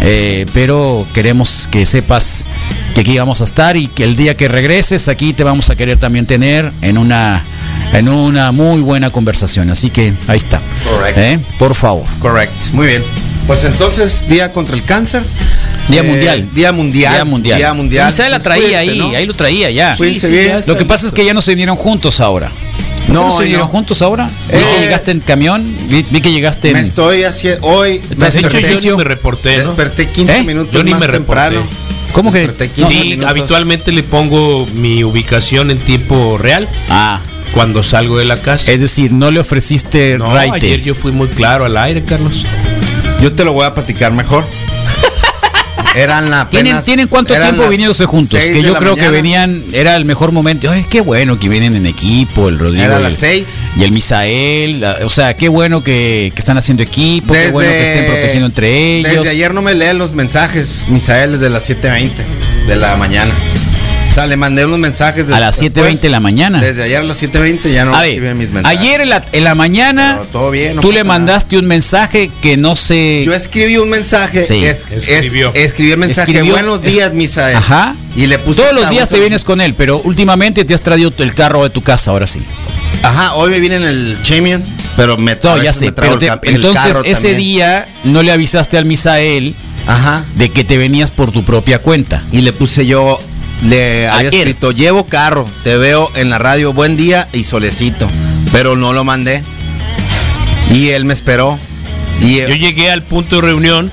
eh, 0.00 0.46
pero 0.54 1.06
queremos 1.12 1.68
que 1.70 1.84
sepas 1.84 2.46
que 2.94 3.02
aquí 3.02 3.18
vamos 3.18 3.42
a 3.42 3.44
estar 3.44 3.76
y 3.76 3.88
que 3.88 4.04
el 4.04 4.16
día 4.16 4.36
que 4.38 4.48
regreses 4.48 5.08
aquí 5.08 5.34
te 5.34 5.44
vamos 5.44 5.68
a 5.68 5.76
querer 5.76 5.98
también 5.98 6.24
tener 6.24 6.72
en 6.80 6.96
una 6.96 7.44
en 7.92 8.08
una 8.08 8.52
muy 8.52 8.80
buena 8.80 9.10
conversación. 9.10 9.70
Así 9.70 9.90
que 9.90 10.12
ahí 10.28 10.36
está. 10.36 10.60
Correcto. 10.88 11.20
¿Eh? 11.20 11.38
Por 11.58 11.74
favor. 11.74 12.04
Correcto, 12.18 12.66
muy 12.72 12.86
bien. 12.86 13.02
Pues 13.46 13.62
entonces, 13.64 14.24
Día 14.28 14.52
contra 14.52 14.74
el 14.74 14.82
Cáncer. 14.84 15.22
Día 15.88 16.00
Eh, 16.00 16.02
mundial. 16.04 16.48
Día 16.54 16.72
mundial. 16.72 17.12
Día 17.12 17.24
mundial. 17.26 17.58
Día 17.58 17.74
mundial. 17.74 18.06
Misael 18.06 18.30
la 18.30 18.38
Pues 18.38 18.44
traía 18.44 18.62
cuídense, 18.78 18.90
ahí, 18.90 18.98
¿no? 18.98 19.08
ahí 19.10 19.26
lo 19.26 19.34
traía 19.34 19.70
ya. 19.70 19.96
Cuídense 19.96 20.20
Sí, 20.20 20.26
sí, 20.28 20.32
bien. 20.32 20.48
ya 20.48 20.58
está. 20.60 20.72
Lo 20.72 20.78
que 20.78 20.84
pasa 20.86 21.06
es 21.06 21.12
que 21.12 21.24
ya 21.26 21.34
no 21.34 21.42
se 21.42 21.50
vinieron 21.52 21.76
juntos 21.76 22.20
ahora. 22.20 22.48
¿Por 22.48 23.06
qué 23.06 23.12
No, 23.12 23.24
no 23.28 23.36
se 23.36 23.42
vinieron 23.42 23.66
no. 23.66 23.70
juntos 23.72 24.00
ahora? 24.00 24.30
Vi 24.48 24.56
Eh, 24.56 24.64
que 24.76 24.80
llegaste 24.80 25.10
en 25.10 25.20
camión, 25.20 25.76
vi, 25.90 26.06
vi 26.10 26.22
que 26.22 26.32
llegaste 26.32 26.68
en... 26.68 26.74
Me 26.74 26.80
estoy 26.80 27.24
haciendo. 27.24 27.66
Hoy 27.66 27.98
me 27.98 28.12
¿Estás 28.14 28.28
haciendo 28.28 28.48
De 28.48 28.56
hecho, 28.56 28.60
yo 28.62 28.66
ejercicio? 28.66 28.90
ni 28.92 28.96
me 28.98 29.04
reporté, 29.04 29.58
¿no? 29.58 29.64
desperté 29.64 30.08
15 30.08 30.38
¿Eh? 30.38 30.42
minutos 30.42 30.72
Yo 30.72 30.82
ni 30.82 30.92
más 30.92 31.00
me 31.00 31.08
temprano. 31.08 31.60
¿Cómo 32.12 32.32
que? 32.32 32.38
Desperté 32.38 32.70
15 32.70 32.90
Sí, 32.90 33.00
minutos. 33.10 33.30
habitualmente 33.30 33.92
le 33.92 34.02
pongo 34.04 34.66
mi 34.76 35.04
ubicación 35.04 35.70
en 35.70 35.76
tiempo 35.80 36.38
real 36.38 36.66
Ah, 36.88 37.20
cuando 37.54 37.82
salgo 37.82 38.18
de 38.18 38.24
la 38.24 38.36
casa. 38.36 38.72
es 38.72 38.80
decir, 38.80 39.12
no 39.12 39.30
le 39.30 39.40
ofreciste 39.40 40.18
no, 40.18 40.34
raite. 40.34 40.66
ayer 40.66 40.82
yo 40.82 40.94
fui 40.94 41.12
muy 41.12 41.28
claro 41.28 41.64
al 41.64 41.76
aire, 41.76 42.04
Carlos. 42.04 42.44
Yo 43.20 43.32
te 43.32 43.44
lo 43.44 43.52
voy 43.52 43.64
a 43.64 43.72
platicar 43.74 44.12
mejor. 44.12 44.44
Eran 45.94 46.28
la 46.28 46.50
¿Tienen, 46.50 46.82
¿Tienen 46.82 47.06
cuánto 47.06 47.32
tiempo 47.34 47.68
viniéndose 47.68 48.04
juntos? 48.06 48.40
Que 48.40 48.62
yo 48.62 48.74
creo 48.74 48.96
que 48.96 49.08
venían, 49.10 49.62
era 49.72 49.94
el 49.94 50.04
mejor 50.04 50.32
momento. 50.32 50.68
Ay, 50.68 50.84
qué 50.90 51.00
bueno 51.00 51.38
que 51.38 51.48
vienen 51.48 51.76
en 51.76 51.86
equipo, 51.86 52.48
el 52.48 52.58
Rodrigo. 52.58 52.82
Era 52.82 52.98
y 52.98 53.02
las 53.04 53.12
el- 53.12 53.18
6. 53.18 53.62
Y 53.76 53.84
el 53.84 53.92
Misael, 53.92 54.80
la- 54.80 54.98
o 55.04 55.08
sea, 55.08 55.36
qué 55.36 55.48
bueno 55.48 55.84
que, 55.84 56.32
que 56.34 56.40
están 56.40 56.58
haciendo 56.58 56.82
equipo, 56.82 57.32
qué 57.32 57.50
bueno 57.50 57.70
que 57.70 57.82
estén 57.84 58.06
protegiendo 58.06 58.46
entre 58.46 58.98
ellos. 58.98 59.12
Desde 59.12 59.30
ayer 59.30 59.54
no 59.54 59.62
me 59.62 59.74
leen 59.74 59.98
los 59.98 60.14
mensajes, 60.14 60.88
Misael, 60.88 61.32
desde 61.32 61.48
las 61.48 61.70
7.20 61.70 62.10
de 62.66 62.76
la 62.76 62.96
mañana. 62.96 63.32
O 64.14 64.16
sea, 64.16 64.28
le 64.28 64.36
mandé 64.36 64.64
unos 64.64 64.78
mensajes 64.78 65.28
A 65.28 65.40
las 65.40 65.60
7:20 65.60 65.98
de 66.02 66.08
la 66.08 66.20
mañana. 66.20 66.60
Desde 66.60 66.84
ayer 66.84 66.98
a 66.98 67.02
las 67.02 67.20
7.20 67.20 67.72
ya 67.72 67.84
no 67.84 67.96
A 67.96 68.00
reciben 68.00 68.22
ver, 68.22 68.34
mis 68.36 68.52
mensajes. 68.52 68.78
ayer 68.78 69.00
en 69.00 69.08
la, 69.08 69.20
en 69.32 69.42
la 69.42 69.56
mañana, 69.56 70.18
Pero 70.20 70.30
todo 70.30 70.50
bien, 70.52 70.76
no 70.76 70.82
tú 70.82 70.92
le 70.92 70.98
nada. 70.98 71.04
mandaste 71.18 71.58
un 71.58 71.66
mensaje 71.66 72.30
que 72.40 72.56
no 72.56 72.76
sé. 72.76 73.24
Yo 73.26 73.34
escribí 73.34 73.76
un 73.76 73.88
mensaje. 73.90 74.44
Sí. 74.44 74.64
es- 74.64 74.82
es- 74.92 75.08
Escribió. 75.08 75.50
escribí 75.54 75.90
el 75.90 75.98
mensaje. 75.98 76.30
Escribió- 76.30 76.52
Buenos 76.52 76.84
es- 76.84 76.94
días, 76.94 77.12
Misael. 77.12 77.56
Ajá. 77.56 77.96
Y 78.14 78.28
le 78.28 78.38
puse. 78.38 78.62
Todos 78.62 78.72
los 78.72 78.88
días 78.88 79.08
te 79.08 79.18
vienes 79.18 79.42
con 79.42 79.60
él, 79.60 79.74
pero 79.74 79.98
últimamente 80.04 80.64
te 80.64 80.74
has 80.74 80.82
traído 80.82 81.12
el 81.18 81.34
carro 81.34 81.64
de 81.64 81.70
tu 81.70 81.82
casa, 81.82 82.12
ahora 82.12 82.28
sí. 82.28 82.38
Ajá, 83.02 83.34
hoy 83.34 83.50
me 83.50 83.58
vine 83.58 83.74
en 83.74 83.82
el 83.84 84.16
Chamion, 84.22 84.62
pero 84.96 85.16
me 85.16 85.36
No, 85.42 85.60
ya 85.60 85.72
sé, 85.72 85.86
me 85.86 85.90
traigo 85.92 85.92
pero 85.92 86.12
el 86.14 86.18
te- 86.20 86.26
ca- 86.28 86.48
el 86.50 86.54
entonces 86.54 86.84
carro 86.92 87.02
ese 87.04 87.14
también. 87.30 87.36
día 87.38 87.88
no 88.04 88.22
le 88.22 88.30
avisaste 88.30 88.78
al 88.78 88.84
Misael 88.84 89.56
Ajá. 89.88 90.24
de 90.36 90.50
que 90.50 90.62
te 90.62 90.78
venías 90.78 91.10
por 91.10 91.32
tu 91.32 91.44
propia 91.44 91.80
cuenta. 91.80 92.22
Y 92.30 92.42
le 92.42 92.52
puse 92.52 92.86
yo, 92.86 93.18
le 93.62 94.08
había 94.08 94.28
escrito, 94.30 94.72
llevo 94.72 95.06
carro, 95.06 95.46
te 95.62 95.76
veo 95.76 96.10
en 96.16 96.30
la 96.30 96.38
radio, 96.38 96.72
buen 96.72 96.96
día 96.96 97.28
y 97.32 97.44
solecito. 97.44 98.08
Pero 98.52 98.76
no 98.76 98.92
lo 98.92 99.04
mandé. 99.04 99.42
Y 100.70 100.88
él 100.90 101.04
me 101.04 101.14
esperó. 101.14 101.58
Y 102.20 102.36
Yo 102.38 102.48
llegué 102.48 102.90
al 102.90 103.02
punto 103.02 103.36
de 103.36 103.42
reunión 103.42 103.90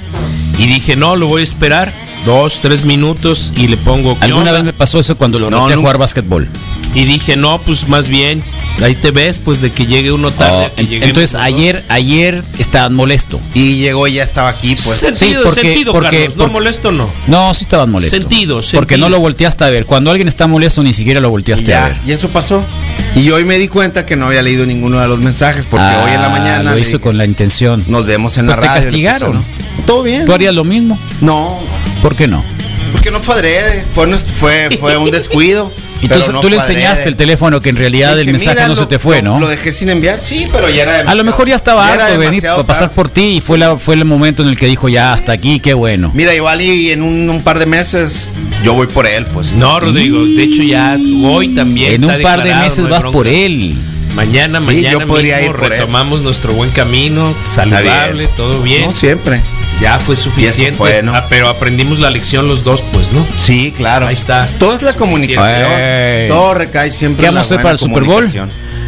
y 0.58 0.68
dije, 0.68 0.96
no, 0.96 1.16
lo 1.16 1.28
voy 1.28 1.42
a 1.42 1.44
esperar 1.44 1.92
dos, 2.26 2.60
tres 2.62 2.86
minutos 2.86 3.52
y 3.56 3.68
le 3.68 3.78
pongo... 3.78 4.18
¿qué 4.18 4.26
Alguna 4.26 4.42
onda? 4.42 4.52
vez 4.54 4.64
me 4.64 4.74
pasó 4.74 5.00
eso 5.00 5.18
cuando 5.18 5.40
lo 5.40 5.50
No, 5.50 5.68
a 5.68 5.76
jugar 5.76 5.98
básquetbol. 5.98 6.48
Y 6.94 7.06
dije, 7.06 7.36
no, 7.38 7.60
pues 7.60 7.88
más 7.88 8.08
bien, 8.08 8.44
ahí 8.84 8.96
te 8.96 9.12
ves, 9.12 9.38
pues 9.40 9.62
de 9.62 9.72
que 9.72 9.86
llegue 9.86 10.12
uno 10.12 10.32
tarde. 10.32 10.72
Oh, 10.72 10.76
que 10.76 10.96
entonces 11.06 11.36
ayer, 11.36 11.84
ayer 11.90 12.44
estabas 12.60 12.92
molesto. 12.92 13.40
y 13.54 13.76
llegó 13.78 14.08
y 14.08 14.14
ya 14.14 14.24
estaba 14.24 14.50
aquí, 14.50 14.76
pues. 14.76 14.98
Sentido, 14.98 15.42
Sí, 15.42 15.46
porque- 15.46 15.62
sentido, 15.62 15.94
porque- 15.94 16.20
Carlos, 16.28 16.38
no 16.38 16.48
molesto 16.48 16.92
no. 16.92 17.10
No, 17.28 17.54
sí 17.54 17.64
estabas 17.64 17.88
molesto. 17.88 18.16
Sentido, 18.18 18.56
Porque 18.58 18.70
sentido. 18.70 18.98
no 18.98 19.10
lo 19.10 19.20
volteaste 19.20 19.64
a 19.64 19.70
ver. 19.70 19.86
Cuando 19.86 20.10
alguien 20.12 20.28
está 20.28 20.48
molesto 20.48 20.82
ni 20.84 20.94
siquiera 20.94 21.20
lo 21.20 21.28
Y, 21.28 21.32
volteaste 21.32 21.74
a 21.76 21.80
ya, 21.82 21.88
ver. 21.90 21.98
y 22.06 22.12
eso 22.12 22.30
pasó. 22.30 22.64
Y 23.16 23.30
hoy 23.32 23.44
me 23.46 23.58
di 23.58 23.68
cuenta 23.68 24.06
que 24.06 24.16
no 24.16 24.28
había 24.28 24.42
leído 24.42 24.66
ninguno 24.66 25.00
de 25.00 25.08
los 25.08 25.20
mensajes 25.20 25.66
porque 25.66 25.86
Ah, 25.86 26.04
hoy 26.06 26.12
en 26.14 26.22
la 26.22 26.30
mañana 26.30 26.72
lo 26.72 26.78
hizo 26.78 26.92
dije, 26.92 27.00
con 27.02 27.18
la 27.18 27.26
intención. 27.26 27.84
nos 27.88 28.06
vemos 28.06 28.38
en 28.38 28.46
Pues 28.46 28.56
la 28.58 28.62
te 28.62 28.68
radio. 28.68 28.82
castigaron. 28.84 29.46
Todo 29.86 30.04
bien. 30.04 30.26
¿Tú 30.26 30.34
harías 30.34 30.54
lo 30.54 30.64
mismo? 30.64 30.98
No, 31.22 31.60
¿Por 32.02 32.16
qué 32.16 32.28
no? 32.28 32.44
porque 32.94 33.10
no 33.12 33.20
fue 33.22 33.36
adrede, 33.36 33.86
fue, 33.94 34.06
nuestro- 34.08 34.34
fue, 34.36 34.70
fue 34.80 34.98
un 34.98 35.10
descuido. 35.12 35.72
Y 36.02 36.08
tú, 36.08 36.16
pero 36.20 36.34
no 36.34 36.42
tú 36.42 36.50
le 36.50 36.56
enseñaste 36.56 37.08
el 37.10 37.16
teléfono 37.16 37.62
que 37.62 37.70
en 37.70 37.76
realidad 37.76 38.10
Dije, 38.16 38.22
el 38.22 38.32
mensaje 38.32 38.56
"Mira, 38.56 38.68
no 38.68 38.76
se 38.76 38.86
te 38.88 38.98
fue, 39.00 39.22
lo- 39.22 39.34
¿no? 39.34 39.40
Lo 39.40 39.48
dejé 39.48 39.72
sin 39.72 39.90
enviar, 39.90 40.20
sí, 40.20 40.48
pero 40.52 40.68
ya 40.70 40.84
era 40.84 41.10
A 41.12 41.16
lo 41.16 41.24
mejor 41.24 41.48
ya 41.48 41.56
estaba 41.56 41.86
ya 41.88 41.94
harto 42.06 42.12
de 42.12 42.18
venir 42.18 42.48
a 42.48 42.56
pasar 42.64 42.84
tarde. 42.86 42.96
por 42.96 43.10
ti 43.10 43.38
y 43.38 43.42
fue, 43.42 43.58
la, 43.58 43.78
fue 43.78 43.96
el 43.96 44.06
momento 44.06 44.42
en 44.44 44.50
el 44.50 44.58
que 44.58 44.66
dijo 44.66 44.90
ya 44.90 45.14
hasta 45.14 45.32
aquí, 45.32 45.60
qué 45.60 45.74
bueno. 45.74 46.12
Mira, 46.14 46.34
igual 46.34 46.62
y 46.62 46.92
en 46.92 47.04
un, 47.04 47.30
un 47.30 47.44
par 47.44 47.60
de 47.60 47.66
meses 47.68 48.32
yo 48.64 48.74
voy 48.74 48.88
por 48.88 49.06
él, 49.06 49.26
pues. 49.28 49.54
No, 49.54 49.80
Rodrigo, 49.80 50.24
de 50.26 50.44
hecho 50.44 50.64
ya 50.64 50.98
hoy 51.26 51.50
también. 51.50 51.94
En 51.94 52.06
un 52.06 52.22
par 52.22 52.44
de 52.44 52.54
meses 52.56 52.88
vas 52.90 53.02
bronca. 53.02 53.12
por 53.18 53.28
él. 53.28 53.76
Mañana, 54.16 54.60
Sí, 54.60 54.66
mañana 54.68 54.92
yo 54.92 55.08
podría 55.08 55.38
mismo 55.38 55.52
ir 55.54 55.58
por 55.58 55.66
él. 55.72 55.80
retomamos 55.80 56.22
nuestro 56.22 56.52
buen 56.54 56.70
camino, 56.72 57.34
saludable, 57.48 58.28
todo 58.36 58.62
bien. 58.62 58.88
No, 58.88 58.92
siempre. 58.94 59.40
Ya 59.82 60.00
fue 60.00 60.16
suficiente. 60.16 60.74
fue, 60.78 61.02
¿no? 61.02 61.16
Ah, 61.16 61.26
pero 61.30 61.50
aprendimos 61.50 62.00
la 62.00 62.10
lección 62.12 62.48
los 62.48 62.64
dos, 62.64 62.82
pues, 62.94 63.12
¿no? 63.12 63.26
Sí, 63.36 63.74
claro. 63.76 64.08
Ahí 64.08 64.14
está. 64.14 64.46
Todo 64.60 64.76
es 64.76 64.82
la 64.84 64.94
comunicación. 64.94 66.28
Todo 66.28 66.54
recae 66.54 66.92
siempre 66.92 67.22
¿Qué 67.24 67.28
en 67.30 67.34
la 67.36 67.40
vamos 67.42 67.52
a 67.52 67.56
hacer 67.56 67.64
para 67.64 67.74
el 67.74 67.80
Super 67.80 68.04
Bowl? 68.04 68.30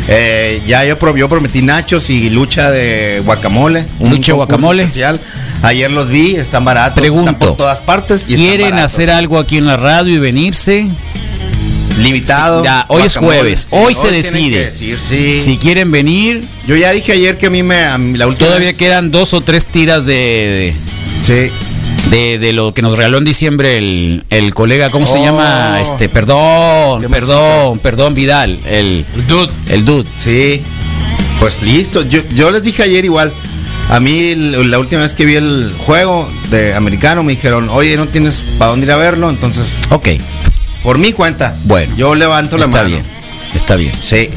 Eh, 0.07 0.61
ya 0.67 0.83
yo, 0.83 0.99
pro- 0.99 1.15
yo 1.15 1.29
prometí 1.29 1.61
nachos 1.61 2.09
y 2.09 2.29
lucha 2.29 2.69
de 2.71 3.21
guacamole. 3.25 3.79
Lucha 3.81 3.89
de 3.99 4.09
concurso 4.09 4.35
guacamole. 4.35 4.83
especial. 4.83 5.19
Ayer 5.63 5.89
los 5.89 6.09
vi, 6.09 6.35
están 6.35 6.65
baratos, 6.65 6.99
Pregunto, 6.99 7.31
están 7.31 7.39
por 7.39 7.57
todas 7.57 7.79
partes. 7.81 8.25
Y 8.27 8.35
¿Quieren 8.35 8.73
hacer 8.75 9.09
algo 9.09 9.39
aquí 9.39 9.57
en 9.57 9.65
la 9.65 9.77
radio 9.77 10.13
y 10.13 10.19
venirse? 10.19 10.87
Limitado? 11.97 12.61
Sí, 12.61 12.65
ya, 12.65 12.85
hoy 12.89 13.03
es 13.03 13.17
jueves, 13.17 13.67
sí, 13.69 13.75
hoy 13.75 13.95
se 13.95 14.11
decide. 14.11 14.51
que 14.59 14.65
decir, 14.65 14.97
sí. 14.99 15.39
Si 15.39 15.57
quieren 15.57 15.91
venir, 15.91 16.43
Yo 16.67 16.75
ya 16.75 16.91
dije 16.91 17.11
ayer 17.13 17.37
que 17.37 17.47
a 17.47 17.49
mí 17.49 17.61
me 17.63 17.83
a 17.85 17.97
mí 17.97 18.17
la 18.17 18.27
última 18.27 18.47
todavía 18.47 18.69
vez- 18.69 18.77
quedan 18.77 19.11
dos 19.11 19.33
o 19.33 19.41
tres 19.41 19.65
tiras 19.65 20.05
de, 20.05 20.73
Sí. 21.19 21.51
de, 22.09 22.37
de 22.39 22.53
lo 22.53 22.73
que 22.73 22.81
nos 22.81 22.95
regaló 22.97 23.17
en 23.17 23.23
diciembre 23.25 23.77
el, 23.77 24.23
el 24.29 24.53
colega, 24.53 24.89
¿cómo 24.89 25.05
se 25.05 25.17
Oh. 25.19 25.23
llama? 25.23 25.79
Este, 25.81 26.09
perdón, 26.09 27.01
¿Qué 27.01 27.09
perdón, 27.09 27.79
perdón, 27.79 28.13
Vidal, 28.13 28.59
el, 28.65 29.05
Dude. 29.27 29.51
el 29.69 29.85
dude. 29.85 30.07
Sí. 30.17 30.61
Pues 31.39 31.61
listo. 31.61 32.03
Yo, 32.03 32.21
yo 32.33 32.51
les 32.51 32.63
dije 32.63 32.83
ayer 32.83 33.03
igual. 33.05 33.33
A 33.89 33.99
mí 33.99 34.33
la 34.35 34.79
última 34.79 35.01
vez 35.01 35.13
que 35.13 35.25
vi 35.25 35.35
el 35.35 35.73
juego 35.85 36.31
de 36.49 36.73
americano 36.73 37.21
me 37.23 37.33
dijeron, 37.33 37.67
oye, 37.69 37.97
no 37.97 38.07
tienes 38.07 38.43
para 38.57 38.71
dónde 38.71 38.85
ir 38.85 38.91
a 38.93 38.95
verlo, 38.95 39.29
entonces 39.29 39.75
Ok, 39.89 40.07
por 40.83 40.97
mi 40.97 41.13
cuenta. 41.13 41.55
Bueno. 41.63 41.95
Yo 41.97 42.13
levanto 42.15 42.57
la 42.57 42.65
está 42.65 42.77
mano. 42.77 42.89
bien, 42.89 43.03
está 43.55 43.75
bien. 43.75 43.93
Sí. 44.01 44.29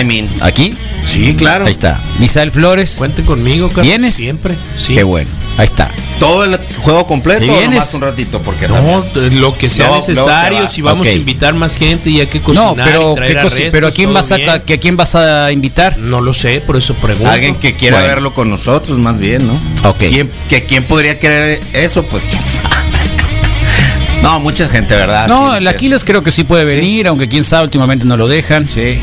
I 0.00 0.04
mean. 0.04 0.28
¿Aquí? 0.40 0.72
Sí, 1.04 1.34
claro. 1.34 1.64
Ahí 1.66 1.72
está. 1.72 2.00
Misael 2.18 2.52
Flores. 2.52 2.94
Cuente 2.98 3.24
conmigo, 3.24 3.68
Carlos. 3.68 3.86
¿Vienes? 3.86 4.14
Siempre. 4.14 4.54
Sí. 4.76 4.94
Qué 4.94 5.02
bueno, 5.02 5.28
ahí 5.56 5.64
está. 5.64 5.90
Todo 6.20 6.44
el 6.44 6.58
juego 6.82 7.06
completo 7.06 7.42
Si 7.42 7.48
o 7.50 7.54
vienes- 7.54 7.70
nomás 7.70 7.94
un 7.94 8.00
ratito 8.02 8.40
porque 8.42 8.68
No, 8.68 8.74
también- 9.02 9.40
lo 9.40 9.56
que 9.56 9.70
sea 9.70 9.90
necesario, 9.90 10.68
si 10.68 10.82
vamos 10.82 11.06
a 11.06 11.12
invitar 11.12 11.54
más 11.54 11.76
gente 11.76 12.10
y 12.10 12.20
hay 12.20 12.26
que 12.26 12.40
cocinar 12.42 12.76
No, 12.76 12.84
pero 12.84 13.12
y 13.12 13.14
traer 13.16 13.32
¿qué 13.36 13.40
restos, 13.42 13.62
pero 13.72 13.86
a 13.88 13.90
quién 13.90 14.12
vas 14.12 14.30
a 14.30 14.36
que 14.62 14.74
a 14.74 14.78
quién 14.78 14.96
vas 14.98 15.14
a 15.14 15.50
invitar? 15.50 15.96
No 15.98 16.20
lo 16.20 16.34
sé, 16.34 16.60
por 16.60 16.76
eso 16.76 16.94
pregunto. 16.94 17.30
Alguien 17.30 17.56
que 17.56 17.74
quiera 17.74 17.96
Bueno. 17.96 18.08
verlo 18.14 18.34
con 18.34 18.50
nosotros, 18.50 18.98
más 18.98 19.18
bien, 19.18 19.46
¿no? 19.48 19.54
Ok. 19.88 19.98
¿Quién, 20.10 20.30
que 20.50 20.64
quién 20.64 20.84
podría 20.84 21.18
querer 21.18 21.60
eso? 21.72 22.02
Pues 22.04 22.24
quién 22.24 22.42
sabe. 22.42 22.99
No, 24.22 24.38
mucha 24.40 24.68
gente, 24.68 24.94
¿verdad? 24.94 25.28
No, 25.28 25.52
Sí, 25.52 25.58
el. 25.58 25.68
Aquiles 25.68 26.04
creo 26.04 26.22
que 26.22 26.30
sí 26.30 26.44
puede 26.44 26.68
Sí. 26.68 26.76
venir, 26.76 27.06
aunque 27.08 27.28
quién 27.28 27.42
sabe, 27.44 27.64
últimamente 27.64 28.04
no 28.04 28.16
lo 28.16 28.28
dejan. 28.28 28.66
Sí. 28.68 28.98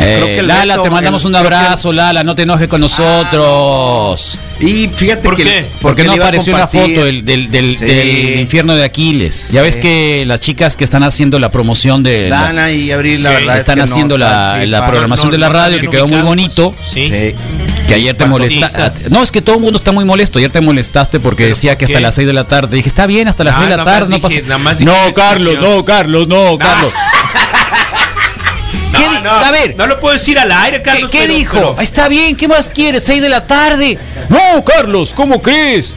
Eh, 0.00 0.14
Creo 0.16 0.26
que 0.26 0.38
el 0.40 0.48
Lala, 0.48 0.74
Beto, 0.74 0.82
te 0.84 0.90
mandamos 0.90 1.22
el- 1.22 1.28
un 1.28 1.36
abrazo, 1.36 1.92
Lala, 1.92 2.24
no 2.24 2.34
te 2.34 2.42
enojes 2.42 2.66
con 2.68 2.80
nosotros. 2.80 4.38
Y 4.60 4.88
fíjate 4.88 5.22
¿Por 5.22 5.36
que. 5.36 5.44
qué? 5.44 5.66
Porque 5.80 6.02
no 6.04 6.14
iba 6.14 6.24
a 6.24 6.28
apareció 6.28 6.56
la 6.58 6.66
foto 6.68 7.04
del, 7.04 7.24
del, 7.24 7.50
del- 7.50 7.78
Sí. 7.78 7.84
del 7.84 8.40
infierno 8.40 8.74
de 8.74 8.84
Aquiles. 8.84 9.50
Ya 9.52 9.62
ves 9.62 9.74
Sí. 9.74 9.80
que 9.80 10.24
las 10.26 10.40
chicas 10.40 10.76
que 10.76 10.84
están 10.84 11.04
haciendo 11.04 11.38
la 11.38 11.48
promoción 11.48 12.02
de... 12.02 12.28
la- 12.28 12.40
Dana 12.42 12.72
y 12.72 12.90
Abril, 12.90 13.22
la 13.22 13.30
verdad. 13.30 13.54
es 13.54 13.60
están 13.60 13.78
no, 13.78 13.84
haciendo 13.84 14.18
la, 14.18 14.58
sí, 14.60 14.66
la 14.66 14.80
pa- 14.80 14.88
programación 14.90 15.28
No, 15.28 15.32
de 15.32 15.38
la 15.38 15.46
no 15.46 15.52
radio, 15.54 15.80
que 15.80 15.88
quedó 15.88 16.08
muy 16.08 16.20
bonito. 16.22 16.74
pues, 16.76 17.06
Sí. 17.06 17.34
Que 17.88 17.94
ayer 17.94 18.16
te 18.16 18.24
molestaste. 18.24 19.10
No, 19.10 19.22
es 19.22 19.30
que 19.30 19.42
todo 19.42 19.56
el 19.56 19.60
mundo 19.62 19.76
está 19.78 19.92
muy 19.92 20.04
molesto. 20.04 20.38
Ayer 20.38 20.50
te 20.50 20.60
molestaste 20.62 21.20
porque 21.20 21.44
¿Pero 21.44 21.54
decía 21.54 21.76
que 21.76 21.84
hasta 21.84 21.98
qué? 21.98 22.02
las 22.02 22.14
6 22.14 22.26
de 22.26 22.32
la 22.32 22.44
tarde. 22.44 22.76
Dije, 22.76 22.88
está 22.88 23.06
bien, 23.06 23.28
hasta 23.28 23.44
las 23.44 23.56
Ah, 23.56 23.58
6 23.60 23.70
de 23.70 23.76
la 23.76 23.84
tarde, 23.84 24.08
no 24.10 24.20
pasa 24.20 24.40
nada 24.42 24.58
más 24.58 24.78
dije 24.78 24.90
No, 24.90 25.12
Carlos, 25.12 25.56
no, 25.60 25.84
Carlos, 25.84 26.26
no, 26.28 26.56
Carlos. 26.58 26.92
¿Qué 28.92 29.22
No, 29.22 29.30
a 29.30 29.50
ver, 29.50 29.74
no 29.76 29.86
lo 29.86 30.00
puedo 30.00 30.14
decir 30.14 30.38
al 30.38 30.50
aire, 30.52 30.78
¿qué, 30.78 30.82
Carlos. 30.90 31.10
qué 31.10 31.18
pero- 31.22 31.34
dijo? 31.34 31.52
pero- 31.56 31.80
Está 31.80 32.08
bien, 32.08 32.36
¿qué 32.36 32.48
más 32.48 32.68
quieres? 32.68 33.04
6 33.04 33.20
de 33.20 33.28
la 33.28 33.46
tarde. 33.46 33.98
No, 34.28 34.64
Carlos, 34.64 35.12
¿cómo 35.14 35.42
crees? 35.42 35.94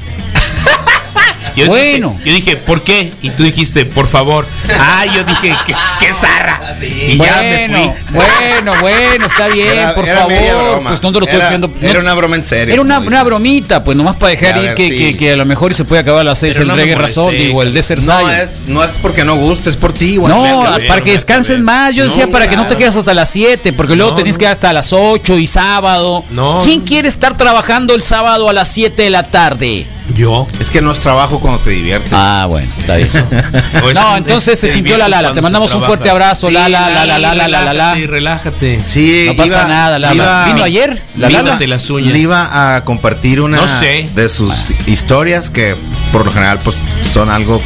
Yo 1.57 1.67
Bueno. 1.67 2.11
Dije, 2.23 2.29
yo 2.29 2.35
dije, 2.35 2.55
¿por 2.57 2.83
qué? 2.83 3.11
Y 3.21 3.31
tú 3.31 3.43
dijiste, 3.43 3.85
por 3.85 4.07
favor. 4.07 4.45
Ah, 4.79 5.05
yo 5.05 5.23
dije, 5.23 5.53
qué, 5.65 5.75
qué 5.99 6.13
zarra. 6.13 6.61
Y 6.81 7.17
ya 7.17 7.37
me 7.41 7.67
bueno, 7.67 7.95
fui. 8.11 8.13
bueno, 8.15 8.73
bueno, 8.81 9.25
está 9.25 9.47
bien, 9.47 9.67
Era- 9.67 9.95
por 9.95 10.07
era 10.07 10.17
favor. 10.21 10.83
Pues 10.83 11.01
no 11.03 11.11
te 11.11 11.19
lo 11.19 11.25
estoy 11.25 11.39
Era- 11.39 11.49
viendo. 11.49 11.71
Era 11.81 11.99
una 11.99 12.13
broma 12.13 12.35
en 12.35 12.45
serio. 12.45 12.73
Era 12.73 12.81
una, 12.81 12.99
una 12.99 13.23
bromita, 13.23 13.83
pues 13.83 13.97
nomás 13.97 14.15
para 14.17 14.29
dejar 14.31 14.53
A 14.53 14.57
ir 14.59 14.65
ver, 14.67 14.75
que, 14.75 14.89
sí. 14.89 14.97
que, 14.97 15.17
que 15.17 15.31
a 15.33 15.35
lo 15.35 15.45
mejor 15.45 15.73
se 15.73 15.83
puede 15.83 16.01
acabar 16.01 16.21
a 16.21 16.23
las 16.25 16.39
6 16.39 16.53
Pero 16.53 16.61
el 16.63 16.67
no 16.69 16.75
reggae 16.75 16.95
razón, 16.95 17.35
digo, 17.35 17.61
el 17.63 17.73
Desert 17.73 18.03
No 18.03 18.17
Zion. 18.19 18.31
es, 18.31 18.63
no 18.67 18.83
es 18.83 18.91
porque 19.01 19.23
no 19.25 19.35
guste, 19.35 19.69
es 19.69 19.77
por 19.77 19.93
ti. 19.93 20.17
güey. 20.17 20.31
No, 20.33 20.75
que 20.79 20.87
para 20.87 21.01
que 21.01 21.11
descansen 21.13 21.57
que 21.57 21.63
más. 21.63 21.95
Yo 21.95 22.05
decía 22.05 22.25
No, 22.27 22.31
para 22.31 22.47
que 22.47 22.55
no 22.55 22.67
te 22.67 22.75
quedes 22.75 22.95
hasta 22.95 23.13
las 23.13 23.29
7, 23.29 23.73
porque 23.73 23.95
luego 23.95 24.11
No, 24.11 24.15
tenés 24.17 24.35
no. 24.35 24.39
que 24.39 24.45
ir 24.45 24.51
hasta 24.51 24.71
las 24.73 24.93
8 24.93 25.37
y 25.37 25.47
sábado. 25.47 26.23
No. 26.29 26.61
¿Quién 26.63 26.81
quiere 26.81 27.07
estar 27.07 27.35
trabajando 27.35 27.95
el 27.95 28.01
sábado 28.01 28.49
a 28.49 28.53
las 28.53 28.67
7 28.67 29.01
de 29.01 29.09
la 29.09 29.23
tarde? 29.23 29.85
Yo. 30.13 30.47
Es 30.59 30.69
que 30.71 30.81
no 30.81 30.91
es 30.91 30.99
trabajo 30.99 31.39
cuando 31.39 31.59
te 31.59 31.69
diviertes. 31.71 32.11
Ah, 32.13 32.45
bueno, 32.49 32.71
está 32.77 32.95
bien. 32.95 33.07
No, 33.93 34.17
entonces 34.17 34.59
se 34.59 34.67
sintió 34.67 34.97
la 34.97 35.07
Lala. 35.09 35.33
Te 35.33 35.41
mandamos 35.41 35.73
un 35.75 35.83
fuerte 35.83 36.09
abrazo, 36.09 36.47
Sí, 36.47 36.53
Lala, 36.53 36.89
la, 36.89 37.05
la, 37.05 37.17
la, 37.19 37.33
la, 37.35 37.47
la, 37.47 37.61
la, 37.61 37.73
la. 37.73 37.95
relájate. 37.95 38.79
Sí, 38.83 39.25
No 39.27 39.35
pasa 39.35 39.49
iba- 39.53 39.65
nada, 39.65 39.99
Lala. 39.99 40.15
iba- 40.15 40.45
¿Vino 40.45 40.63
ayer? 40.63 41.01
La 41.17 41.29
Lala? 41.29 41.57
Las 41.59 41.89
uñas. 41.89 42.11
Le 42.13 42.19
iba 42.19 42.75
a 42.75 42.83
compartir 42.85 43.41
una 43.41 43.57
No 43.57 43.67
sé. 43.67 44.09
de 44.15 44.29
sus 44.29 44.71
historias 44.87 45.49
que 45.51 45.75
por 46.11 46.25
lo 46.25 46.31
general 46.31 46.59
pues 46.63 46.77
son 47.03 47.29
algo 47.29 47.61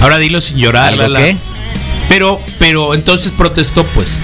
Ahora 0.00 0.18
dilo 0.18 0.40
sin 0.40 0.56
llorar, 0.58 0.88
¿Algo 0.88 1.02
Lala. 1.02 1.18
qué? 1.18 1.36
Pero, 2.08 2.40
pero 2.58 2.94
entonces 2.94 3.32
protestó, 3.36 3.84
pues. 3.84 4.20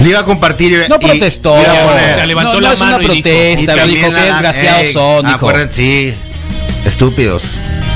le 0.00 0.08
iba 0.10 0.20
a 0.20 0.24
compartir 0.24 0.72
y- 0.72 0.88
No 0.88 0.96
y- 1.00 1.04
protestó. 1.06 1.50
iba 1.60 1.72
a 1.72 1.86
poner- 1.88 2.10
O 2.12 2.14
sea, 2.14 2.26
levantó 2.26 2.52
no, 2.54 2.60
no 2.60 2.66
la 2.68 2.72
es 2.74 2.80
una 2.80 2.90
mano 2.92 2.98
dijo- 3.02 3.12
protesta. 3.14 3.84
dijo, 3.86 4.06
qué 4.08 4.12
la- 4.12 4.22
desgraciados 4.24 4.82
ey, 4.82 4.92
son, 4.92 5.24
dijo. 5.24 5.36
acuérdense, 5.36 5.74
sí, 5.76 6.14
estúpidos. 6.84 7.42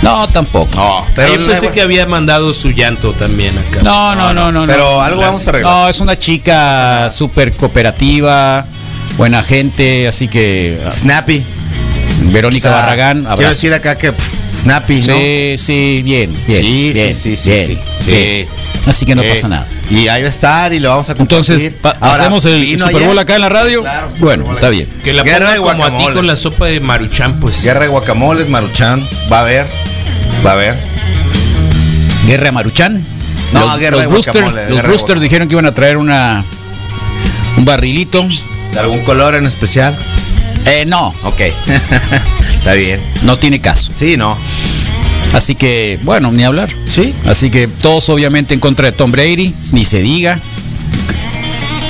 No, 0.02 0.28
tampoco. 0.28 0.76
No, 0.76 1.04
Pero 1.14 1.36
yo 1.36 1.46
pensé 1.46 1.70
que 1.70 1.80
había 1.80 2.06
mandado 2.06 2.52
su 2.52 2.70
llanto 2.70 3.12
también 3.12 3.56
acá. 3.58 3.80
No, 3.82 4.14
no, 4.14 4.32
no, 4.34 4.52
no. 4.52 4.66
pero 4.66 4.84
no. 4.84 5.02
algo 5.02 5.20
vamos 5.20 5.46
a 5.46 5.50
arreglar. 5.50 5.72
No, 5.72 5.88
es 5.88 6.00
una 6.00 6.18
chica 6.18 7.10
súper 7.10 7.54
cooperativa, 7.54 8.66
buena 9.16 9.42
gente, 9.42 10.06
así 10.06 10.28
que 10.28 10.80
ah, 10.86 10.92
Snappy. 10.92 11.44
Verónica 12.32 12.68
O 12.68 12.72
sea, 12.72 12.80
Barragán, 12.80 13.24
Quiero 13.36 13.48
decir 13.50 13.74
acá 13.74 13.96
que 13.96 14.12
pff, 14.12 14.60
Snappy, 14.62 15.00
¿no? 15.02 15.14
Sí, 15.14 15.54
sí, 15.58 16.02
bien, 16.04 16.34
bien. 16.46 16.62
Sí, 16.62 16.92
bien, 16.94 17.14
sí, 17.14 17.36
sí, 17.36 17.36
sí, 17.36 17.50
bien, 17.50 17.78
sí, 18.06 18.10
bien. 18.12 18.48
Así 18.86 19.04
que 19.06 19.14
no 19.14 19.22
Eh, 19.22 19.30
pasa 19.34 19.48
nada. 19.48 19.66
Y 19.90 20.08
ahí 20.08 20.22
va 20.22 20.26
a 20.26 20.30
estar 20.30 20.72
y 20.72 20.78
lo 20.80 20.88
vamos 20.90 21.10
a 21.10 21.14
compartir. 21.14 21.38
Entonces, 21.54 21.72
pa- 21.82 21.96
Ahora, 22.00 22.14
¿hacemos 22.22 22.44
el 22.44 22.78
Super 22.78 23.02
Bowl 23.04 23.18
acá 23.18 23.34
en 23.34 23.40
la 23.42 23.48
radio? 23.48 23.82
Claro, 23.82 24.08
bueno, 24.18 24.52
está 24.54 24.68
bien. 24.68 24.88
Que 25.04 25.12
la 25.12 25.22
Guerra 25.22 25.52
de 25.52 25.58
como 25.58 25.70
a 25.70 25.74
ti 25.74 25.78
guacamoles. 25.80 26.16
con 26.16 26.26
la 26.26 26.36
sopa 26.36 26.66
de 26.66 26.80
maruchan, 26.80 27.40
pues. 27.40 27.62
Guerra 27.64 27.80
de 27.80 27.88
guacamoles, 27.88 28.48
Maruchan. 28.48 29.06
Va 29.32 29.38
a 29.38 29.40
haber. 29.42 29.66
Va 30.44 30.50
a 30.50 30.54
haber. 30.54 30.76
Guerra 32.26 32.44
de 32.44 32.52
Maruchan. 32.52 33.04
No, 33.52 33.60
los, 33.60 33.78
guerra 33.78 33.96
los 33.96 34.00
de 34.00 34.10
los 34.70 34.82
guacamole. 34.82 35.20
dijeron 35.20 35.48
que 35.48 35.54
iban 35.54 35.66
a 35.66 35.72
traer 35.72 35.96
una 35.96 36.44
un 37.56 37.64
barrilito. 37.64 38.26
¿De 38.72 38.78
algún 38.80 39.00
color 39.04 39.34
en 39.36 39.46
especial? 39.46 39.96
Eh, 40.66 40.84
no, 40.86 41.14
Ok. 41.22 41.40
Está 42.58 42.72
bien. 42.74 43.00
no 43.22 43.38
tiene 43.38 43.60
caso. 43.60 43.92
Sí, 43.94 44.16
no. 44.16 44.36
Así 45.32 45.54
que, 45.54 45.98
bueno, 46.02 46.32
ni 46.32 46.44
hablar. 46.44 46.70
Sí. 46.86 47.14
Así 47.26 47.50
que 47.50 47.68
todos 47.68 48.08
obviamente 48.08 48.54
en 48.54 48.60
contra 48.60 48.90
de 48.90 48.92
Tom 48.92 49.10
Brady, 49.10 49.54
ni 49.72 49.84
se 49.84 50.00
diga. 50.00 50.40